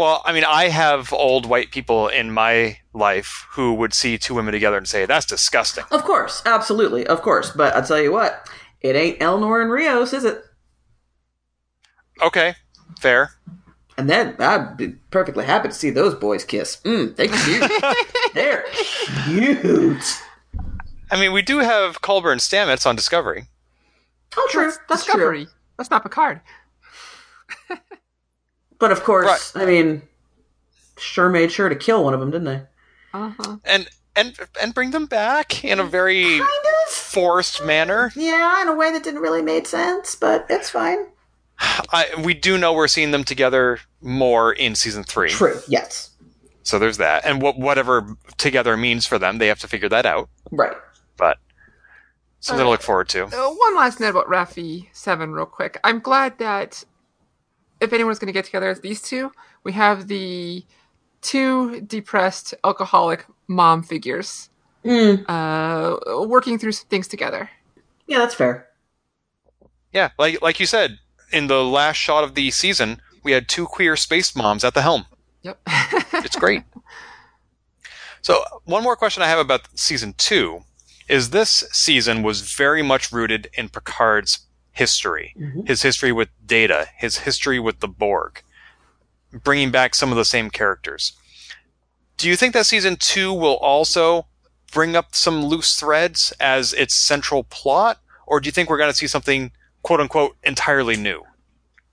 Well, 0.00 0.22
I 0.24 0.32
mean, 0.32 0.44
I 0.44 0.68
have 0.70 1.12
old 1.12 1.44
white 1.44 1.72
people 1.72 2.08
in 2.08 2.30
my 2.32 2.78
life 2.94 3.46
who 3.50 3.74
would 3.74 3.92
see 3.92 4.16
two 4.16 4.32
women 4.34 4.52
together 4.52 4.78
and 4.78 4.88
say, 4.88 5.04
that's 5.04 5.26
disgusting. 5.26 5.84
Of 5.90 6.04
course, 6.04 6.40
absolutely, 6.46 7.06
of 7.06 7.20
course. 7.20 7.50
But 7.50 7.76
I'll 7.76 7.84
tell 7.84 8.00
you 8.00 8.10
what, 8.10 8.48
it 8.80 8.96
ain't 8.96 9.18
Elnor 9.20 9.60
and 9.60 9.70
Rios, 9.70 10.14
is 10.14 10.24
it? 10.24 10.42
Okay, 12.22 12.54
fair. 12.98 13.32
And 13.98 14.08
then 14.08 14.36
I'd 14.38 14.78
be 14.78 14.88
perfectly 15.10 15.44
happy 15.44 15.68
to 15.68 15.74
see 15.74 15.90
those 15.90 16.14
boys 16.14 16.44
kiss. 16.44 16.78
Mm, 16.86 17.14
they 17.16 17.28
cute. 17.28 17.70
They're 18.34 18.64
cute. 19.26 20.22
I 21.10 21.20
mean, 21.20 21.34
we 21.34 21.42
do 21.42 21.58
have 21.58 22.00
Culber 22.00 22.32
and 22.32 22.40
Stamets 22.40 22.86
on 22.86 22.96
Discovery. 22.96 23.48
Oh, 24.34 24.48
true. 24.50 24.72
That's 24.88 25.04
Discovery. 25.04 25.44
true. 25.44 25.54
That's 25.76 25.90
not 25.90 26.02
Picard. 26.04 26.40
But 28.80 28.90
of 28.92 29.04
course, 29.04 29.54
I 29.54 29.66
mean, 29.66 30.02
sure 30.98 31.28
made 31.28 31.52
sure 31.52 31.68
to 31.68 31.76
kill 31.76 32.02
one 32.02 32.14
of 32.14 32.20
them, 32.20 32.30
didn't 32.30 32.46
they? 32.46 32.62
Uh-huh. 33.12 33.56
And 33.64 33.88
and 34.16 34.36
and 34.60 34.74
bring 34.74 34.90
them 34.90 35.06
back 35.06 35.64
in 35.64 35.78
a 35.78 35.84
very 35.84 36.24
Kind 36.38 36.40
of. 36.42 36.92
forced 36.92 37.64
manner. 37.64 38.10
Yeah, 38.16 38.62
in 38.62 38.68
a 38.68 38.74
way 38.74 38.90
that 38.92 39.04
didn't 39.04 39.20
really 39.20 39.42
make 39.42 39.66
sense, 39.66 40.16
but 40.16 40.46
it's 40.50 40.70
fine. 40.70 41.06
I, 41.58 42.06
we 42.24 42.34
do 42.34 42.56
know 42.58 42.72
we're 42.72 42.88
seeing 42.88 43.10
them 43.10 43.24
together 43.24 43.78
more 44.00 44.52
in 44.52 44.74
season 44.74 45.04
three. 45.04 45.28
True. 45.30 45.60
Yes. 45.68 46.10
So 46.62 46.78
there's 46.78 46.98
that. 46.98 47.24
And 47.24 47.42
what 47.42 47.58
whatever 47.58 48.16
together 48.38 48.76
means 48.76 49.06
for 49.06 49.18
them, 49.18 49.38
they 49.38 49.48
have 49.48 49.60
to 49.60 49.68
figure 49.68 49.88
that 49.90 50.06
out. 50.06 50.28
Right. 50.50 50.76
But 51.16 51.38
something 52.40 52.64
to 52.64 52.70
look 52.70 52.82
forward 52.82 53.08
to. 53.10 53.24
Uh, 53.26 53.50
one 53.54 53.76
last 53.76 54.00
note 54.00 54.10
about 54.10 54.26
Raffi 54.26 54.86
7 54.92 55.32
real 55.32 55.46
quick. 55.46 55.78
I'm 55.84 56.00
glad 56.00 56.38
that 56.38 56.84
if 57.80 57.92
anyone's 57.92 58.18
going 58.18 58.26
to 58.26 58.32
get 58.32 58.44
together 58.44 58.68
as 58.68 58.80
these 58.80 59.02
two, 59.02 59.32
we 59.64 59.72
have 59.72 60.08
the 60.08 60.64
two 61.22 61.80
depressed 61.82 62.54
alcoholic 62.64 63.26
mom 63.48 63.82
figures 63.82 64.48
Mm, 64.82 65.24
uh, 65.28 66.26
working 66.26 66.58
through 66.58 66.72
some 66.72 66.88
things 66.88 67.06
together. 67.06 67.50
yeah, 68.06 68.18
that's 68.18 68.34
fair. 68.34 68.68
Yeah, 69.92 70.08
like 70.18 70.40
like 70.40 70.58
you 70.58 70.64
said, 70.64 70.98
in 71.32 71.48
the 71.48 71.62
last 71.62 71.96
shot 71.98 72.24
of 72.24 72.34
the 72.34 72.50
season, 72.50 73.02
we 73.22 73.32
had 73.32 73.46
two 73.46 73.66
queer 73.66 73.94
space 73.96 74.34
moms 74.34 74.64
at 74.64 74.72
the 74.72 74.80
helm. 74.80 75.04
Yep. 75.42 75.60
It's 76.24 76.36
great. 76.36 76.62
so, 78.22 78.42
one 78.64 78.82
more 78.82 78.96
question 78.96 79.22
I 79.22 79.28
have 79.28 79.38
about 79.38 79.68
season 79.78 80.14
two 80.16 80.60
is 81.08 81.30
this 81.30 81.64
season 81.72 82.22
was 82.22 82.40
very 82.54 82.82
much 82.82 83.12
rooted 83.12 83.48
in 83.54 83.68
Picard's 83.68 84.46
history, 84.80 85.34
Mhm. 85.38 85.68
his 85.68 85.82
history 85.82 86.10
with 86.10 86.30
Data, 86.44 86.88
his 86.96 87.18
history 87.18 87.58
with 87.60 87.80
the 87.80 87.86
Borg, 87.88 88.42
bringing 89.44 89.70
back 89.70 89.94
some 89.94 90.10
of 90.10 90.16
the 90.16 90.24
same 90.24 90.48
characters. 90.50 91.12
Do 92.16 92.28
you 92.28 92.34
think 92.36 92.54
that 92.54 92.64
season 92.66 92.96
two 92.96 93.32
will 93.32 93.56
also 93.56 94.26
bring 94.72 94.96
up 94.96 95.14
some 95.14 95.44
loose 95.44 95.76
threads 95.78 96.32
as 96.40 96.72
its 96.72 96.94
central 96.94 97.44
plot, 97.44 97.98
or 98.26 98.40
do 98.40 98.46
you 98.46 98.52
think 98.52 98.68
we're 98.70 98.78
going 98.78 98.90
to 98.90 98.96
see 98.96 99.06
something 99.06 99.52
quote 99.82 100.00
unquote 100.00 100.36
entirely 100.42 100.96
new? 100.96 101.22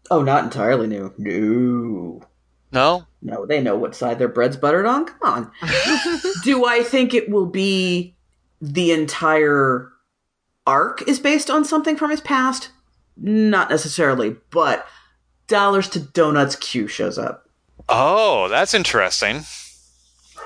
Oh, 0.09 0.21
not 0.21 0.43
entirely 0.45 0.87
new. 0.87 1.13
No. 1.17 2.21
No? 2.71 3.07
No, 3.21 3.45
they 3.45 3.61
know 3.61 3.75
what 3.77 3.95
side 3.95 4.19
their 4.19 4.27
bread's 4.29 4.55
buttered 4.57 4.85
on. 4.85 5.05
Come 5.05 5.19
on. 5.23 5.51
Do 6.43 6.65
I 6.65 6.83
think 6.83 7.13
it 7.13 7.29
will 7.29 7.45
be 7.47 8.15
the 8.61 8.91
entire 8.91 9.91
arc 10.65 11.01
is 11.07 11.19
based 11.19 11.49
on 11.49 11.63
something 11.65 11.95
from 11.95 12.11
his 12.11 12.21
past? 12.21 12.69
Not 13.19 13.69
necessarily, 13.69 14.35
but 14.51 14.87
dollars 15.47 15.89
to 15.89 15.99
donuts 15.99 16.55
Q 16.55 16.87
shows 16.87 17.17
up. 17.17 17.47
Oh, 17.89 18.47
that's 18.49 18.73
interesting. 18.73 19.43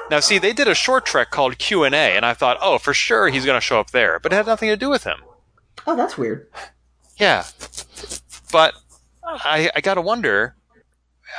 Now, 0.09 0.19
see, 0.19 0.37
they 0.37 0.53
did 0.53 0.67
a 0.67 0.75
short 0.75 1.05
trek 1.05 1.31
called 1.31 1.57
Q 1.57 1.83
and 1.83 1.95
A, 1.95 2.15
and 2.15 2.25
I 2.25 2.33
thought, 2.33 2.57
oh, 2.61 2.77
for 2.77 2.93
sure 2.93 3.29
he's 3.29 3.45
going 3.45 3.57
to 3.57 3.61
show 3.65 3.79
up 3.79 3.91
there, 3.91 4.19
but 4.19 4.31
it 4.31 4.35
had 4.35 4.45
nothing 4.45 4.69
to 4.69 4.77
do 4.77 4.89
with 4.89 5.03
him. 5.03 5.19
Oh, 5.87 5.95
that's 5.95 6.17
weird. 6.17 6.47
Yeah, 7.17 7.45
but 8.51 8.73
I, 9.23 9.69
I 9.75 9.81
gotta 9.81 10.01
wonder. 10.01 10.55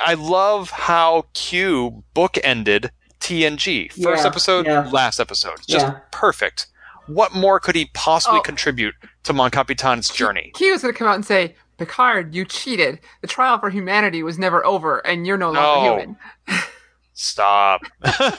I 0.01 0.13
love 0.15 0.69
how 0.71 1.25
Q 1.33 2.03
bookended 2.15 2.89
TNG. 3.19 3.89
First 3.91 4.23
Yeah, 4.23 4.27
episode, 4.27 4.65
yeah. 4.65 4.89
last 4.91 5.19
episode. 5.19 5.57
Just 5.67 5.85
Yeah. 5.85 5.99
perfect. 6.11 6.67
What 7.07 7.33
more 7.33 7.59
could 7.59 7.75
he 7.75 7.89
possibly 7.93 8.39
Oh. 8.39 8.43
contribute 8.43 8.95
to 9.23 9.33
Mon 9.33 9.51
Capitan's 9.51 10.09
journey? 10.09 10.51
Q 10.55 10.71
was 10.71 10.81
going 10.81 10.93
to 10.93 10.97
come 10.97 11.07
out 11.07 11.15
and 11.15 11.25
say, 11.25 11.55
Picard, 11.77 12.33
you 12.35 12.45
cheated. 12.45 12.99
The 13.21 13.27
trial 13.27 13.59
for 13.59 13.69
humanity 13.69 14.23
was 14.23 14.37
never 14.39 14.65
over, 14.65 14.99
and 15.05 15.25
you're 15.27 15.37
no 15.37 15.51
longer 15.51 16.01
human. 16.01 16.17
Stop. 17.13 17.81
I 18.03 18.37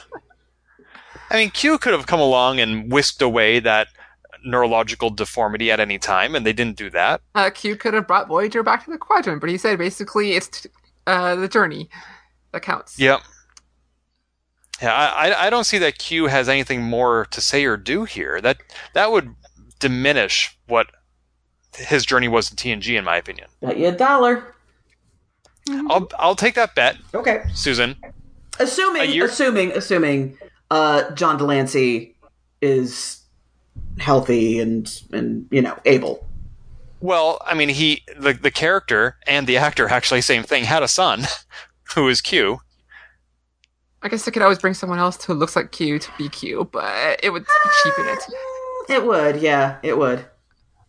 mean, 1.33 1.51
Q 1.51 1.79
could 1.79 1.93
have 1.93 2.07
come 2.07 2.21
along 2.21 2.61
and 2.61 2.91
whisked 2.93 3.23
away 3.23 3.61
that 3.61 3.89
neurological 4.45 5.11
deformity 5.11 5.71
at 5.71 5.81
any 5.81 5.99
time, 5.99 6.35
and 6.35 6.45
they 6.47 6.53
didn't 6.53 6.77
do 6.77 6.91
that. 6.91 7.23
Uh, 7.35 7.51
Q 7.51 7.77
could 7.77 7.95
have 7.95 8.07
brought 8.07 8.29
Voyager 8.29 8.63
back 8.63 8.85
to 8.85 8.91
the 8.91 8.99
quadrant, 8.99 9.41
but 9.41 9.51
he 9.51 9.57
said 9.59 9.79
basically 9.79 10.33
it's 10.33 10.49
t- 10.49 10.69
uh, 11.07 11.35
the 11.35 11.49
journey 11.49 11.89
that 12.53 12.63
counts. 12.63 12.99
Yep. 12.99 13.21
Yeah, 14.83 14.93
I, 14.95 15.29
I- 15.31 15.47
I 15.47 15.51
don't 15.51 15.65
see 15.65 15.79
that 15.79 15.99
Q 15.99 16.27
has 16.27 16.49
anything 16.49 16.83
more 16.83 17.27
to 17.31 17.41
say 17.41 17.65
or 17.65 17.77
do 17.77 18.05
here. 18.05 18.41
That 18.41 18.59
that 18.95 19.11
would 19.13 19.35
diminish 19.79 20.57
what 20.67 20.89
his 21.77 22.05
journey 22.07 22.29
was 22.29 22.51
in 22.51 22.57
TNG, 22.57 22.97
in 22.99 23.05
my 23.05 23.17
opinion. 23.17 23.49
Bet 23.61 23.79
you 23.79 23.89
a 23.89 23.93
dollar. 23.93 24.55
I'll 25.91 26.09
I'll 26.19 26.37
take 26.37 26.55
that 26.57 26.75
bet, 26.75 26.97
Okay. 27.15 27.43
Susan. 27.55 27.97
Assuming, 28.61 29.11
year- 29.11 29.25
assuming, 29.25 29.73
assuming, 29.73 30.39
uh, 30.71 31.11
John 31.13 31.39
de 31.39 31.45
Lancie 31.45 32.15
is 32.61 33.23
healthy 33.99 34.61
and 34.61 35.03
and 35.13 35.47
you 35.51 35.63
know 35.63 35.79
able. 35.85 36.27
Well, 37.01 37.41
I 37.47 37.55
mean, 37.55 37.69
he 37.71 38.03
the 38.17 38.33
the 38.35 38.51
character 38.51 39.17
and 39.27 39.47
the 39.47 39.57
actor 39.57 39.89
actually 39.91 40.21
same 40.21 40.43
thing 40.43 40.65
had 40.65 40.83
a 40.83 40.89
son, 40.89 41.25
who 41.95 42.09
is 42.09 42.21
Q. 42.21 42.61
I 44.05 44.09
guess 44.09 44.29
I 44.29 44.31
could 44.31 44.43
always 44.43 44.59
bring 44.59 44.75
someone 44.75 44.99
else 44.99 45.25
who 45.25 45.33
looks 45.35 45.57
like 45.57 45.73
Q 45.73 45.99
to 45.99 46.11
be 46.19 46.29
Q, 46.29 46.69
but 46.71 47.19
it 47.23 47.31
would 47.31 47.47
cheapen 47.83 48.05
it. 48.07 48.19
It 48.91 49.05
would, 49.07 49.37
yeah, 49.41 49.79
it 49.83 49.97
would. 49.97 50.21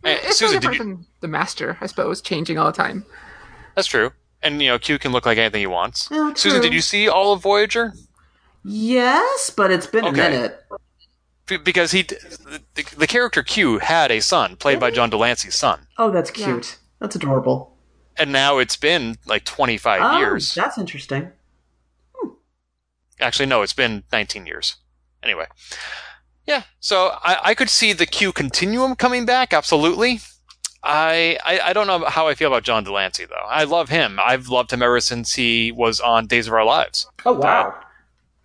Eh, 0.04 0.18
It's 0.22 0.36
Susan, 0.36 0.56
no 0.56 0.60
did 0.60 0.70
different 0.70 0.90
you? 0.90 0.96
than 0.98 1.06
the 1.22 1.28
Master, 1.28 1.78
I 1.80 1.86
suppose, 1.86 2.20
changing 2.20 2.58
all 2.58 2.66
the 2.66 2.76
time. 2.76 3.06
That's 3.74 3.88
true. 3.88 4.12
And 4.42 4.60
you 4.60 4.68
know, 4.68 4.78
Q 4.78 4.98
can 4.98 5.12
look 5.12 5.24
like 5.24 5.38
anything 5.38 5.60
he 5.60 5.66
wants. 5.66 6.08
Oh, 6.12 6.34
Susan, 6.34 6.60
did 6.60 6.74
you 6.74 6.82
see 6.82 7.08
all 7.08 7.32
of 7.32 7.40
Voyager? 7.42 7.94
Yes, 8.64 9.50
but 9.50 9.70
it's 9.70 9.86
been 9.86 10.04
Okay. 10.04 10.26
a 10.26 10.30
minute. 10.30 10.64
B- 11.46 11.56
Because 11.56 11.92
he, 11.92 12.02
the, 12.02 12.60
the 12.96 13.06
character 13.06 13.42
Q 13.42 13.78
had 13.78 14.10
a 14.10 14.20
son 14.20 14.56
played 14.56 14.78
by 14.80 14.90
John 14.90 15.08
de 15.10 15.16
Lancie's 15.16 15.54
son, 15.54 15.86
Oh, 15.96 16.10
that's 16.10 16.30
Yeah. 16.36 16.46
cute. 16.46 16.78
That's 17.00 17.16
adorable. 17.16 17.72
and 18.18 18.32
now 18.32 18.58
it's 18.58 18.76
been 18.76 19.16
like 19.26 19.44
25 19.44 20.00
oh, 20.02 20.18
years. 20.18 20.54
That's 20.54 20.78
interesting. 20.78 21.30
Actually, 23.20 23.46
no, 23.46 23.62
it's 23.62 23.72
been 23.72 24.04
19 24.12 24.46
years. 24.46 24.76
Anyway, 25.22 25.46
yeah. 26.46 26.62
So 26.80 27.16
I, 27.22 27.38
I 27.42 27.54
could 27.54 27.70
see 27.70 27.92
the 27.92 28.06
Q 28.06 28.32
continuum 28.32 28.94
coming 28.96 29.24
back. 29.24 29.52
Absolutely. 29.52 30.20
I, 30.84 31.38
I 31.44 31.60
I 31.70 31.72
don't 31.72 31.86
know 31.88 32.04
how 32.04 32.28
I 32.28 32.34
feel 32.34 32.46
about 32.48 32.62
John 32.62 32.84
de 32.84 32.92
Lancie 32.92 33.24
though. 33.24 33.46
I 33.48 33.64
love 33.64 33.88
him. 33.88 34.18
I've 34.22 34.48
loved 34.48 34.72
him 34.72 34.82
ever 34.82 35.00
since 35.00 35.34
he 35.34 35.72
was 35.72 35.98
on 36.00 36.26
Days 36.28 36.46
of 36.46 36.52
Our 36.52 36.64
Lives. 36.64 37.08
Oh 37.24 37.32
wow. 37.32 37.74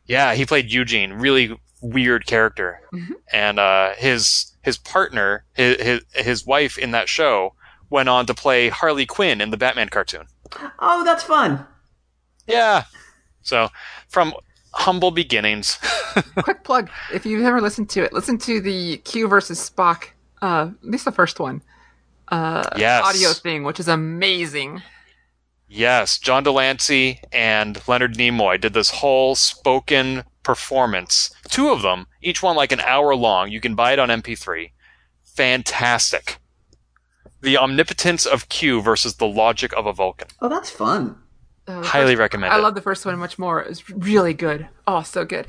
Yeah, 0.07 0.33
he 0.33 0.45
played 0.45 0.71
Eugene, 0.71 1.13
really 1.13 1.55
weird 1.81 2.25
character, 2.25 2.79
Mhm. 2.93 3.11
and 3.31 3.59
uh, 3.59 3.91
his 3.97 4.53
his 4.63 4.77
partner, 4.77 5.45
his, 5.53 5.77
his 5.81 6.01
his 6.13 6.45
wife 6.45 6.77
in 6.79 6.91
that 6.91 7.09
show, 7.09 7.53
went 7.91 8.09
on 8.09 8.25
to 8.25 8.33
play 8.33 8.69
Harley 8.69 9.05
Quinn 9.05 9.39
in 9.41 9.51
the 9.51 9.57
Batman 9.57 9.89
cartoon. 9.89 10.25
Oh, 10.79 11.03
that's 11.03 11.23
fun. 11.23 11.67
Yeah, 12.47 12.85
so 13.43 13.69
from 14.09 14.33
humble 14.73 15.11
beginnings. 15.11 15.77
Quick 16.37 16.63
plug: 16.63 16.89
if 17.13 17.25
you've 17.25 17.41
never 17.41 17.61
listened 17.61 17.89
to 17.91 18.03
it, 18.03 18.13
listen 18.13 18.37
to 18.39 18.59
the 18.61 18.97
Q 18.97 19.27
versus 19.27 19.69
Spock, 19.69 20.09
uh, 20.41 20.69
at 20.83 20.89
least 20.89 21.05
the 21.05 21.11
first 21.11 21.39
one. 21.39 21.61
uh, 22.29 22.63
Yes. 22.77 23.03
audio 23.05 23.29
thing, 23.33 23.63
which 23.63 23.79
is 23.79 23.87
amazing. 23.87 24.81
Yes, 25.67 26.17
John 26.17 26.43
de 26.43 26.51
Lancie 26.51 27.19
and 27.31 27.81
Leonard 27.87 28.15
Nimoy 28.15 28.59
did 28.59 28.73
this 28.73 28.89
whole 28.91 29.35
spoken 29.35 30.23
performance. 30.43 31.31
Two 31.49 31.69
of 31.69 31.81
them, 31.81 32.07
each 32.21 32.43
one 32.43 32.57
like 32.57 32.73
an 32.73 32.81
hour 32.81 33.15
long. 33.15 33.51
You 33.51 33.61
can 33.61 33.75
buy 33.75 33.93
it 33.93 33.99
on 33.99 34.09
MP3. 34.09 34.71
Fantastic. 35.23 36.37
The 37.41 37.57
omnipotence 37.57 38.25
of 38.25 38.49
Q 38.49 38.81
versus 38.81 39.15
the 39.15 39.27
logic 39.27 39.73
of 39.75 39.85
a 39.85 39.93
Vulcan. 39.93 40.27
Oh, 40.41 40.49
that's 40.49 40.69
fun. 40.69 41.15
Uh, 41.79 41.83
Highly 41.83 42.13
first- 42.13 42.19
recommend 42.19 42.53
I 42.53 42.57
it. 42.57 42.61
love 42.61 42.75
the 42.75 42.81
first 42.81 43.05
one 43.05 43.17
much 43.19 43.39
more. 43.39 43.61
It 43.61 43.69
was 43.69 43.89
really 43.89 44.33
good. 44.33 44.67
Oh, 44.87 45.01
so 45.03 45.25
good. 45.25 45.47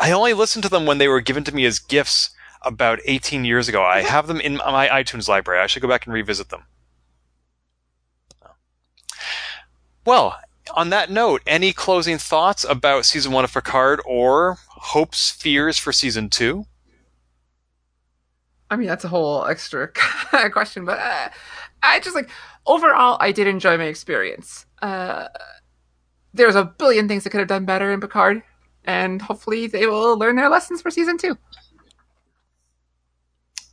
I 0.00 0.10
only 0.10 0.32
listened 0.32 0.62
to 0.64 0.68
them 0.68 0.86
when 0.86 0.98
they 0.98 1.08
were 1.08 1.20
given 1.20 1.44
to 1.44 1.54
me 1.54 1.64
as 1.64 1.78
gifts 1.78 2.30
about 2.62 2.98
18 3.04 3.44
years 3.44 3.68
ago. 3.68 3.82
I 3.84 4.00
have 4.02 4.26
them 4.26 4.40
in 4.40 4.56
my 4.56 4.88
iTunes 4.88 5.28
library. 5.28 5.60
I 5.60 5.66
should 5.66 5.82
go 5.82 5.88
back 5.88 6.06
and 6.06 6.14
revisit 6.14 6.48
them. 6.48 6.64
Well, 10.04 10.38
on 10.74 10.90
that 10.90 11.10
note, 11.10 11.42
any 11.46 11.72
closing 11.72 12.18
thoughts 12.18 12.64
about 12.64 13.06
season 13.06 13.32
one 13.32 13.44
of 13.44 13.52
Picard 13.52 14.00
or 14.04 14.58
hopes, 14.68 15.30
fears 15.30 15.78
for 15.78 15.92
season 15.92 16.28
two? 16.30 16.66
I 18.70 18.76
mean, 18.76 18.86
that's 18.88 19.04
a 19.04 19.08
whole 19.08 19.44
extra 19.46 19.88
question, 20.52 20.84
but 20.84 20.98
uh, 20.98 21.28
I 21.82 22.00
just 22.00 22.16
like 22.16 22.28
overall, 22.66 23.16
I 23.20 23.30
did 23.30 23.46
enjoy 23.46 23.76
my 23.78 23.84
experience. 23.84 24.66
Uh, 24.84 25.28
there's 26.34 26.56
a 26.56 26.64
billion 26.64 27.08
things 27.08 27.24
that 27.24 27.30
could 27.30 27.38
have 27.38 27.48
done 27.48 27.64
better 27.64 27.90
in 27.90 28.00
Picard, 28.00 28.42
and 28.84 29.22
hopefully 29.22 29.66
they 29.66 29.86
will 29.86 30.18
learn 30.18 30.36
their 30.36 30.50
lessons 30.50 30.82
for 30.82 30.90
season 30.90 31.16
two. 31.16 31.38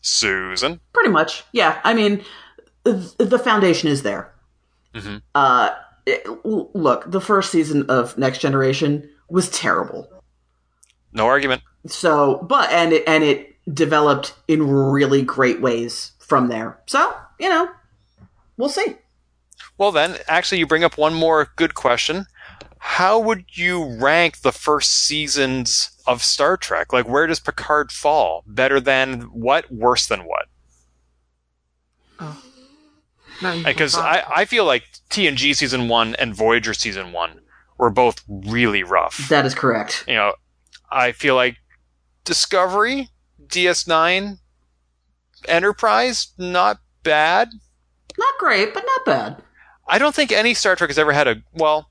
Susan? 0.02 0.80
Pretty 0.94 1.10
much. 1.10 1.44
Yeah. 1.52 1.80
I 1.84 1.94
mean, 1.94 2.24
th- 2.86 3.18
the 3.18 3.38
foundation 3.40 3.90
is 3.90 4.04
there. 4.04 4.34
Mhm. 4.96 5.22
Uh, 5.36 5.72
it- 6.06 6.26
l- 6.46 6.72
look, 6.74 7.10
the 7.12 7.22
first 7.22 7.52
season 7.52 7.86
of 7.90 8.18
Next 8.18 8.40
Generation 8.40 9.10
was 9.30 9.50
terrible. 9.50 10.08
No 11.12 11.28
argument. 11.28 11.62
So, 11.88 12.38
but 12.48 12.70
and 12.72 12.94
it 12.94 13.04
and 13.08 13.24
it 13.24 13.56
developed 13.74 14.34
in 14.48 14.68
really 14.68 15.22
great 15.24 15.62
ways 15.62 16.14
from 16.20 16.48
there. 16.48 16.80
So, 16.88 17.14
you 17.40 17.50
know, 17.50 17.70
we'll 18.58 18.70
see. 18.70 18.98
Well, 19.78 19.92
then, 19.92 20.18
actually, 20.28 20.60
you 20.60 20.68
bring 20.68 20.84
up 20.84 20.98
one 20.98 21.14
more 21.14 21.52
good 21.56 21.74
question. 21.74 22.26
How 22.80 23.20
would 23.20 23.46
you 23.54 23.84
rank 23.84 24.42
the 24.42 24.52
first 24.52 24.92
seasons 24.92 25.92
of 26.08 26.24
Star 26.24 26.58
Trek? 26.58 26.92
Like, 26.92 27.08
where 27.08 27.28
does 27.28 27.40
Picard 27.40 27.92
fall? 27.92 28.44
Better 28.48 28.80
than 28.80 29.22
what? 29.22 29.72
Worse 29.72 30.08
than 30.08 30.22
what? 30.22 30.48
Because 33.42 33.94
thought. 33.96 34.24
I, 34.28 34.42
I 34.42 34.46
feel 34.46 34.66
like 34.66 34.84
TNG 35.10 35.56
season 35.56 35.88
one 35.88 36.16
and 36.16 36.36
Voyager 36.36 36.74
season 36.74 37.12
one 37.12 37.42
were 37.78 37.90
both 37.90 38.24
really 38.28 38.84
rough. 38.84 39.28
That 39.30 39.46
is 39.46 39.56
correct. 39.56 40.04
You 40.08 40.16
know, 40.16 40.34
I 40.92 41.12
feel 41.12 41.36
like 41.36 41.58
Discovery, 42.24 43.10
DS9, 43.48 44.38
Enterprise, 45.48 46.34
not 46.38 46.80
bad. 47.04 47.50
Not 48.18 48.34
great, 48.38 48.74
but 48.74 48.84
not 48.86 49.06
bad. 49.06 49.44
I 49.88 49.98
don't 49.98 50.16
think 50.16 50.32
any 50.32 50.54
Star 50.54 50.76
Trek 50.76 50.90
has 50.90 50.98
ever 51.00 51.12
had 51.12 51.28
a 51.28 51.42
well. 51.54 51.90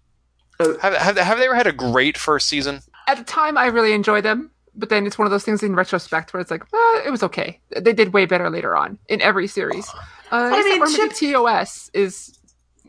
Uh, 0.58 0.76
Have, 0.82 0.94
have, 0.94 1.16
have 1.16 1.38
they 1.38 1.44
ever 1.46 1.54
had 1.54 1.66
a 1.66 1.72
great 1.72 2.16
first 2.18 2.48
season? 2.48 2.80
at 3.08 3.16
the 3.18 3.24
time 3.24 3.58
I 3.58 3.66
really 3.66 3.92
enjoyed 3.92 4.24
them, 4.24 4.52
but 4.74 4.88
then 4.88 5.04
it's 5.06 5.18
one 5.18 5.26
of 5.26 5.32
those 5.32 5.42
things 5.44 5.62
in 5.64 5.74
retrospect 5.74 6.32
where 6.32 6.40
it's 6.40 6.50
like, 6.50 6.62
eh, 6.62 7.02
it 7.06 7.10
was 7.10 7.22
okay. 7.24 7.58
They 7.76 7.92
did 7.92 8.12
way 8.12 8.24
better 8.24 8.48
later 8.50 8.76
on 8.76 8.98
in 9.08 9.20
every 9.20 9.46
series. 9.46 9.88
Uh, 10.32 10.48
I 10.54 10.62
mean, 10.62 10.78
for 10.78 10.86
maybe 10.88 11.32
TOS 11.32 11.90
is 11.92 12.38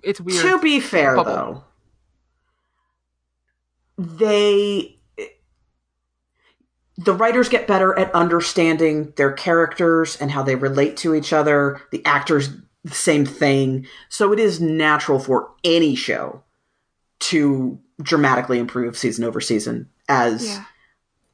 it's 0.04 0.22
weird. 0.22 0.44
To 0.46 0.60
be 0.60 0.80
fair, 0.80 1.16
Bubble. 1.16 1.34
though, 1.34 1.64
they 3.98 5.00
the 6.98 7.14
writers 7.14 7.50
get 7.50 7.66
better 7.66 7.98
at 7.98 8.14
understanding 8.14 9.12
their 9.18 9.32
characters 9.32 10.18
and 10.18 10.30
how 10.30 10.44
they 10.44 10.54
relate 10.56 10.98
to 10.98 11.16
each 11.16 11.34
other. 11.34 11.82
The 11.92 12.06
actors, 12.06 12.50
the 12.84 12.94
same 12.94 13.26
thing. 13.26 13.88
So 14.10 14.34
it 14.34 14.40
is 14.40 14.60
natural 14.60 15.20
for 15.20 15.52
any 15.64 15.96
show 15.96 16.44
to 17.20 17.80
dramatically 18.02 18.60
improve 18.60 18.98
season 18.98 19.24
over 19.24 19.40
season 19.40 19.90
as 20.10 20.48
yeah. 20.48 20.66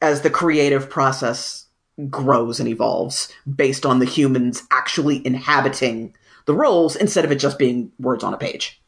as 0.01 0.21
the 0.21 0.29
creative 0.29 0.89
process 0.89 1.65
grows 2.09 2.59
and 2.59 2.69
evolves 2.69 3.31
based 3.55 3.85
on 3.85 3.99
the 3.99 4.05
humans 4.05 4.63
actually 4.71 5.25
inhabiting 5.25 6.13
the 6.45 6.53
roles 6.53 6.95
instead 6.95 7.25
of 7.25 7.31
it 7.31 7.35
just 7.35 7.57
being 7.57 7.91
words 7.99 8.23
on 8.23 8.33
a 8.33 8.37
page. 8.37 8.81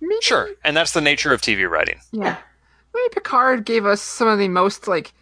Maybe, 0.00 0.20
Sure, 0.20 0.50
and 0.62 0.76
that's 0.76 0.92
the 0.92 1.00
nature 1.00 1.32
of 1.32 1.40
TV 1.40 1.68
writing. 1.68 2.00
Yeah. 2.12 2.36
Maybe 2.92 3.08
Picard 3.14 3.64
gave 3.64 3.86
us 3.86 4.02
some 4.02 4.28
of 4.28 4.38
the 4.38 4.48
most 4.48 4.86
like 4.86 5.12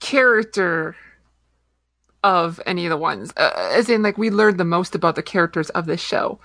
character 0.00 0.96
of 2.22 2.60
any 2.66 2.86
of 2.86 2.90
the 2.90 2.96
ones. 2.96 3.32
Uh, 3.36 3.50
as 3.72 3.88
in, 3.88 4.02
like 4.02 4.18
we 4.18 4.30
learned 4.30 4.58
the 4.58 4.64
most 4.64 4.94
about 4.94 5.16
the 5.16 5.22
characters 5.22 5.70
of 5.70 5.86
this 5.86 6.00
show 6.00 6.38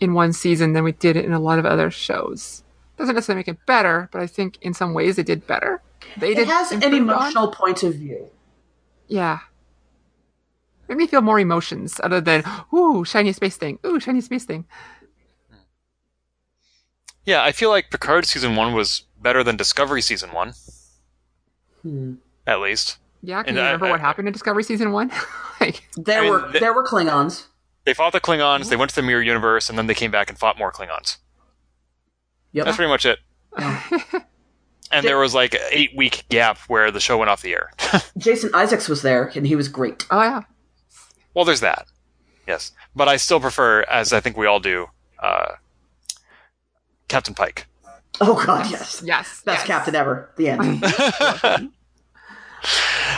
in 0.00 0.14
one 0.14 0.32
season 0.32 0.72
than 0.72 0.84
we 0.84 0.92
did 0.92 1.16
in 1.16 1.32
a 1.32 1.40
lot 1.40 1.58
of 1.58 1.66
other 1.66 1.90
shows. 1.90 2.62
Doesn't 2.96 3.14
necessarily 3.14 3.40
make 3.40 3.48
it 3.48 3.64
better, 3.66 4.08
but 4.12 4.20
I 4.22 4.26
think 4.26 4.58
in 4.62 4.72
some 4.74 4.94
ways 4.94 5.18
it 5.18 5.26
did 5.26 5.46
better. 5.46 5.82
They 6.16 6.32
It 6.32 6.36
did 6.36 6.48
has 6.48 6.70
an 6.72 6.82
improved 6.82 6.94
on- 6.94 7.00
emotional 7.18 7.48
point 7.48 7.82
of 7.82 7.94
view. 7.94 8.28
Yeah. 9.08 9.40
Made 10.88 10.98
me 10.98 11.06
feel 11.06 11.20
more 11.20 11.40
emotions 11.40 12.00
other 12.02 12.20
than 12.20 12.44
ooh 12.72 13.04
shiny 13.04 13.32
space 13.32 13.56
thing, 13.56 13.78
ooh 13.84 13.98
shiny 13.98 14.20
space 14.20 14.44
thing. 14.44 14.66
Yeah, 17.24 17.42
I 17.42 17.50
feel 17.52 17.70
like 17.70 17.90
Picard 17.90 18.24
season 18.26 18.54
one 18.54 18.72
was 18.72 19.02
better 19.20 19.42
than 19.42 19.56
Discovery 19.56 20.00
season 20.00 20.32
one, 20.32 20.52
Hmm. 21.82 22.14
at 22.46 22.60
least. 22.60 22.98
Yeah, 23.22 23.42
can 23.42 23.50
And 23.50 23.56
you 23.58 23.62
I- 23.62 23.66
remember 23.66 23.86
I- 23.86 23.90
what 23.90 24.00
happened 24.00 24.28
in 24.28 24.32
Discovery 24.32 24.62
season 24.62 24.92
one? 24.92 25.10
like, 25.60 25.88
There 25.96 26.18
I 26.20 26.22
mean, 26.22 26.30
were 26.30 26.48
th- 26.50 26.60
there 26.60 26.72
were 26.72 26.84
Klingons. 26.84 27.46
They 27.84 27.94
fought 27.94 28.12
the 28.12 28.20
Klingons, 28.20 28.68
they 28.68 28.76
went 28.76 28.88
to 28.90 28.96
the 28.96 29.02
Mirror 29.02 29.22
Universe, 29.22 29.68
and 29.68 29.78
then 29.78 29.86
they 29.86 29.94
came 29.94 30.10
back 30.10 30.28
and 30.28 30.38
fought 30.38 30.58
more 30.58 30.72
Klingons. 30.72 31.18
Yep. 32.52 32.64
That's 32.64 32.76
pretty 32.76 32.90
much 32.90 33.06
it. 33.06 33.18
and 34.92 35.04
there 35.06 35.18
was 35.18 35.34
like 35.34 35.54
an 35.54 35.60
eight 35.70 35.90
week 35.96 36.24
gap 36.28 36.58
where 36.68 36.90
the 36.90 37.00
show 37.00 37.16
went 37.18 37.30
off 37.30 37.42
the 37.42 37.52
air. 37.52 37.70
Jason 38.18 38.50
Isaacs 38.54 38.88
was 38.88 39.02
there, 39.02 39.30
and 39.36 39.46
he 39.46 39.54
was 39.56 39.68
great. 39.68 40.06
oh 40.10 40.20
yeah, 40.22 40.42
well, 41.34 41.44
there's 41.44 41.60
that. 41.60 41.86
Yes. 42.46 42.72
But 42.94 43.08
I 43.08 43.16
still 43.18 43.40
prefer, 43.40 43.82
as 43.82 44.12
I 44.12 44.20
think 44.20 44.36
we 44.36 44.46
all 44.46 44.60
do, 44.60 44.86
uh, 45.22 45.52
Captain 47.08 47.34
Pike. 47.34 47.66
Oh 48.20 48.42
God, 48.44 48.70
yes, 48.70 49.02
yes, 49.04 49.42
best 49.44 49.60
yes. 49.60 49.66
captain 49.66 49.94
ever. 49.94 50.30
The 50.36 50.48
end. 50.48 51.72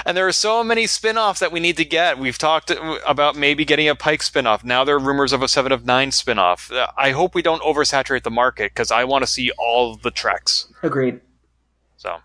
And 0.05 0.17
there 0.17 0.27
are 0.27 0.33
so 0.33 0.65
many 0.65 0.87
spin-offs 0.87 1.41
that 1.41 1.53
we 1.53 1.61
need 1.61 1.77
to 1.77 1.85
get. 1.85 2.19
We've 2.19 2.39
talked 2.39 2.71
about 3.07 3.37
maybe 3.37 3.65
getting 3.65 3.89
a 3.89 3.95
Pike 3.95 4.23
spin-off. 4.23 4.65
Now 4.65 4.85
there 4.85 4.97
are 4.97 5.01
rumors 5.01 5.33
of 5.33 5.43
a 5.43 5.49
Seven 5.49 5.73
of 5.73 5.85
Nine 5.85 6.13
spin-off. 6.13 6.73
Uh, 6.73 6.89
I 6.97 7.11
hope 7.11 7.35
we 7.35 7.43
don't 7.43 7.63
oversaturate 7.63 8.23
the 8.23 8.31
market 8.31 8.73
because 8.73 8.91
I 8.91 9.05
want 9.05 9.23
to 9.23 9.27
see 9.31 9.51
all 9.59 9.97
the 9.97 10.11
treks. 10.11 10.73
Agreed. 10.83 11.21
So, 11.97 12.19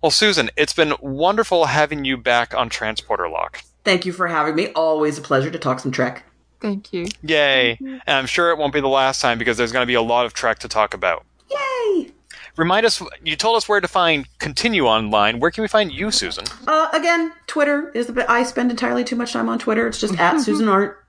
well, 0.00 0.10
Susan, 0.10 0.50
it's 0.56 0.72
been 0.72 0.94
wonderful 1.00 1.66
having 1.66 2.04
you 2.04 2.16
back 2.16 2.54
on 2.54 2.68
Transporter 2.68 3.28
Lock. 3.28 3.62
Thank 3.84 4.06
you 4.06 4.12
for 4.12 4.28
having 4.28 4.54
me. 4.54 4.68
Always 4.68 5.18
a 5.18 5.22
pleasure 5.22 5.50
to 5.50 5.58
talk 5.58 5.80
some 5.80 5.90
Trek. 5.90 6.24
Thank 6.60 6.92
you. 6.92 7.08
Yay! 7.22 7.76
And 7.80 8.00
I'm 8.06 8.26
sure 8.26 8.50
it 8.50 8.58
won't 8.58 8.72
be 8.72 8.80
the 8.80 8.86
last 8.86 9.20
time 9.20 9.36
because 9.36 9.56
there's 9.56 9.72
going 9.72 9.82
to 9.82 9.86
be 9.88 9.94
a 9.94 10.02
lot 10.02 10.26
of 10.26 10.32
Trek 10.32 10.60
to 10.60 10.68
talk 10.68 10.94
about. 10.94 11.24
Yay! 12.52 12.62
Remind 12.62 12.86
us, 12.86 13.02
you 13.24 13.36
told 13.36 13.56
us 13.56 13.68
where 13.68 13.80
to 13.80 13.88
find 13.88 14.26
Continue 14.38 14.86
Online. 14.86 15.40
Where 15.40 15.50
can 15.50 15.62
we 15.62 15.68
find 15.68 15.92
you, 15.92 16.10
Susan? 16.10 16.44
Uh, 16.66 16.88
again, 16.92 17.32
Twitter 17.46 17.90
is 17.90 18.06
the. 18.06 18.30
I 18.30 18.42
spend 18.42 18.70
entirely 18.70 19.04
too 19.04 19.16
much 19.16 19.32
time 19.32 19.48
on 19.48 19.58
Twitter. 19.58 19.86
It's 19.86 20.00
just 20.00 20.18
at 20.18 20.38
Susan 20.42 20.68
Art. 20.68 21.04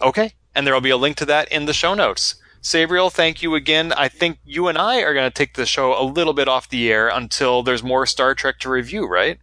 Okay. 0.00 0.32
And 0.54 0.66
there 0.66 0.74
will 0.74 0.80
be 0.80 0.90
a 0.90 0.96
link 0.96 1.16
to 1.18 1.26
that 1.26 1.50
in 1.52 1.66
the 1.66 1.72
show 1.72 1.94
notes. 1.94 2.36
Sabriel, 2.62 3.12
thank 3.12 3.42
you 3.42 3.54
again. 3.54 3.92
I 3.92 4.08
think 4.08 4.38
you 4.44 4.68
and 4.68 4.76
I 4.76 5.02
are 5.02 5.14
going 5.14 5.30
to 5.30 5.34
take 5.34 5.54
the 5.54 5.66
show 5.66 6.00
a 6.00 6.02
little 6.02 6.32
bit 6.32 6.48
off 6.48 6.68
the 6.68 6.90
air 6.90 7.08
until 7.08 7.62
there's 7.62 7.82
more 7.82 8.04
Star 8.06 8.34
Trek 8.34 8.58
to 8.60 8.68
review, 8.68 9.06
right? 9.06 9.38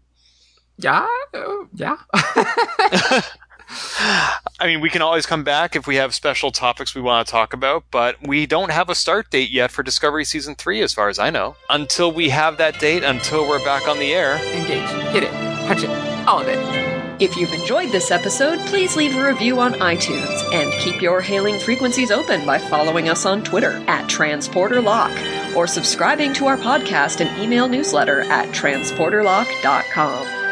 Yeah, 0.78 1.08
uh, 1.34 1.66
yeah. 1.74 1.96
I 3.70 4.68
mean, 4.68 4.82
we 4.82 4.90
can 4.90 5.02
always 5.02 5.26
come 5.26 5.44
back 5.44 5.76
if 5.76 5.88
we 5.88 5.96
have 5.96 6.14
special 6.14 6.52
topics 6.52 6.96
we 6.96 7.02
want 7.02 7.28
to 7.28 7.32
talk 7.32 7.54
about, 7.54 7.84
but 7.92 8.16
we 8.26 8.46
don't 8.46 8.72
have 8.72 8.90
a 8.90 8.96
start 8.96 9.30
date 9.30 9.50
yet 9.50 9.72
for 9.72 9.84
Discovery 9.84 10.26
Season 10.26 10.56
3, 10.56 10.82
as 10.82 10.94
far 10.94 11.10
as 11.10 11.20
I 11.20 11.30
know. 11.30 11.56
Until 11.70 12.12
we 12.12 12.30
have 12.30 12.58
that 12.58 12.80
date, 12.80 13.04
until 13.04 13.48
we're 13.48 13.64
back 13.64 13.88
on 13.88 14.00
the 14.00 14.14
air. 14.14 14.38
Engage, 14.54 14.90
hit 15.12 15.24
it, 15.24 15.32
punch 15.68 15.84
it, 15.84 15.90
all 16.28 16.40
of 16.40 16.48
it. 16.48 16.86
If 17.22 17.38
you've 17.38 17.54
enjoyed 17.54 17.92
this 17.92 18.12
episode, 18.12 18.60
please 18.68 18.98
leave 18.98 19.16
a 19.16 19.26
review 19.26 19.60
on 19.62 19.74
iTunes 19.76 20.54
and 20.54 20.70
keep 20.82 21.02
your 21.02 21.22
hailing 21.22 21.58
frequencies 21.60 22.12
open 22.12 22.46
by 22.46 22.58
following 22.58 23.08
us 23.08 23.26
on 23.26 23.42
Twitter 23.42 23.82
at 23.88 24.10
TransporterLock 24.10 25.56
or 25.56 25.66
subscribing 25.66 26.34
to 26.34 26.48
our 26.48 26.58
podcast 26.58 27.26
and 27.26 27.42
email 27.42 27.70
newsletter 27.70 28.22
at 28.24 28.50
transporterlock.com. 28.50 30.45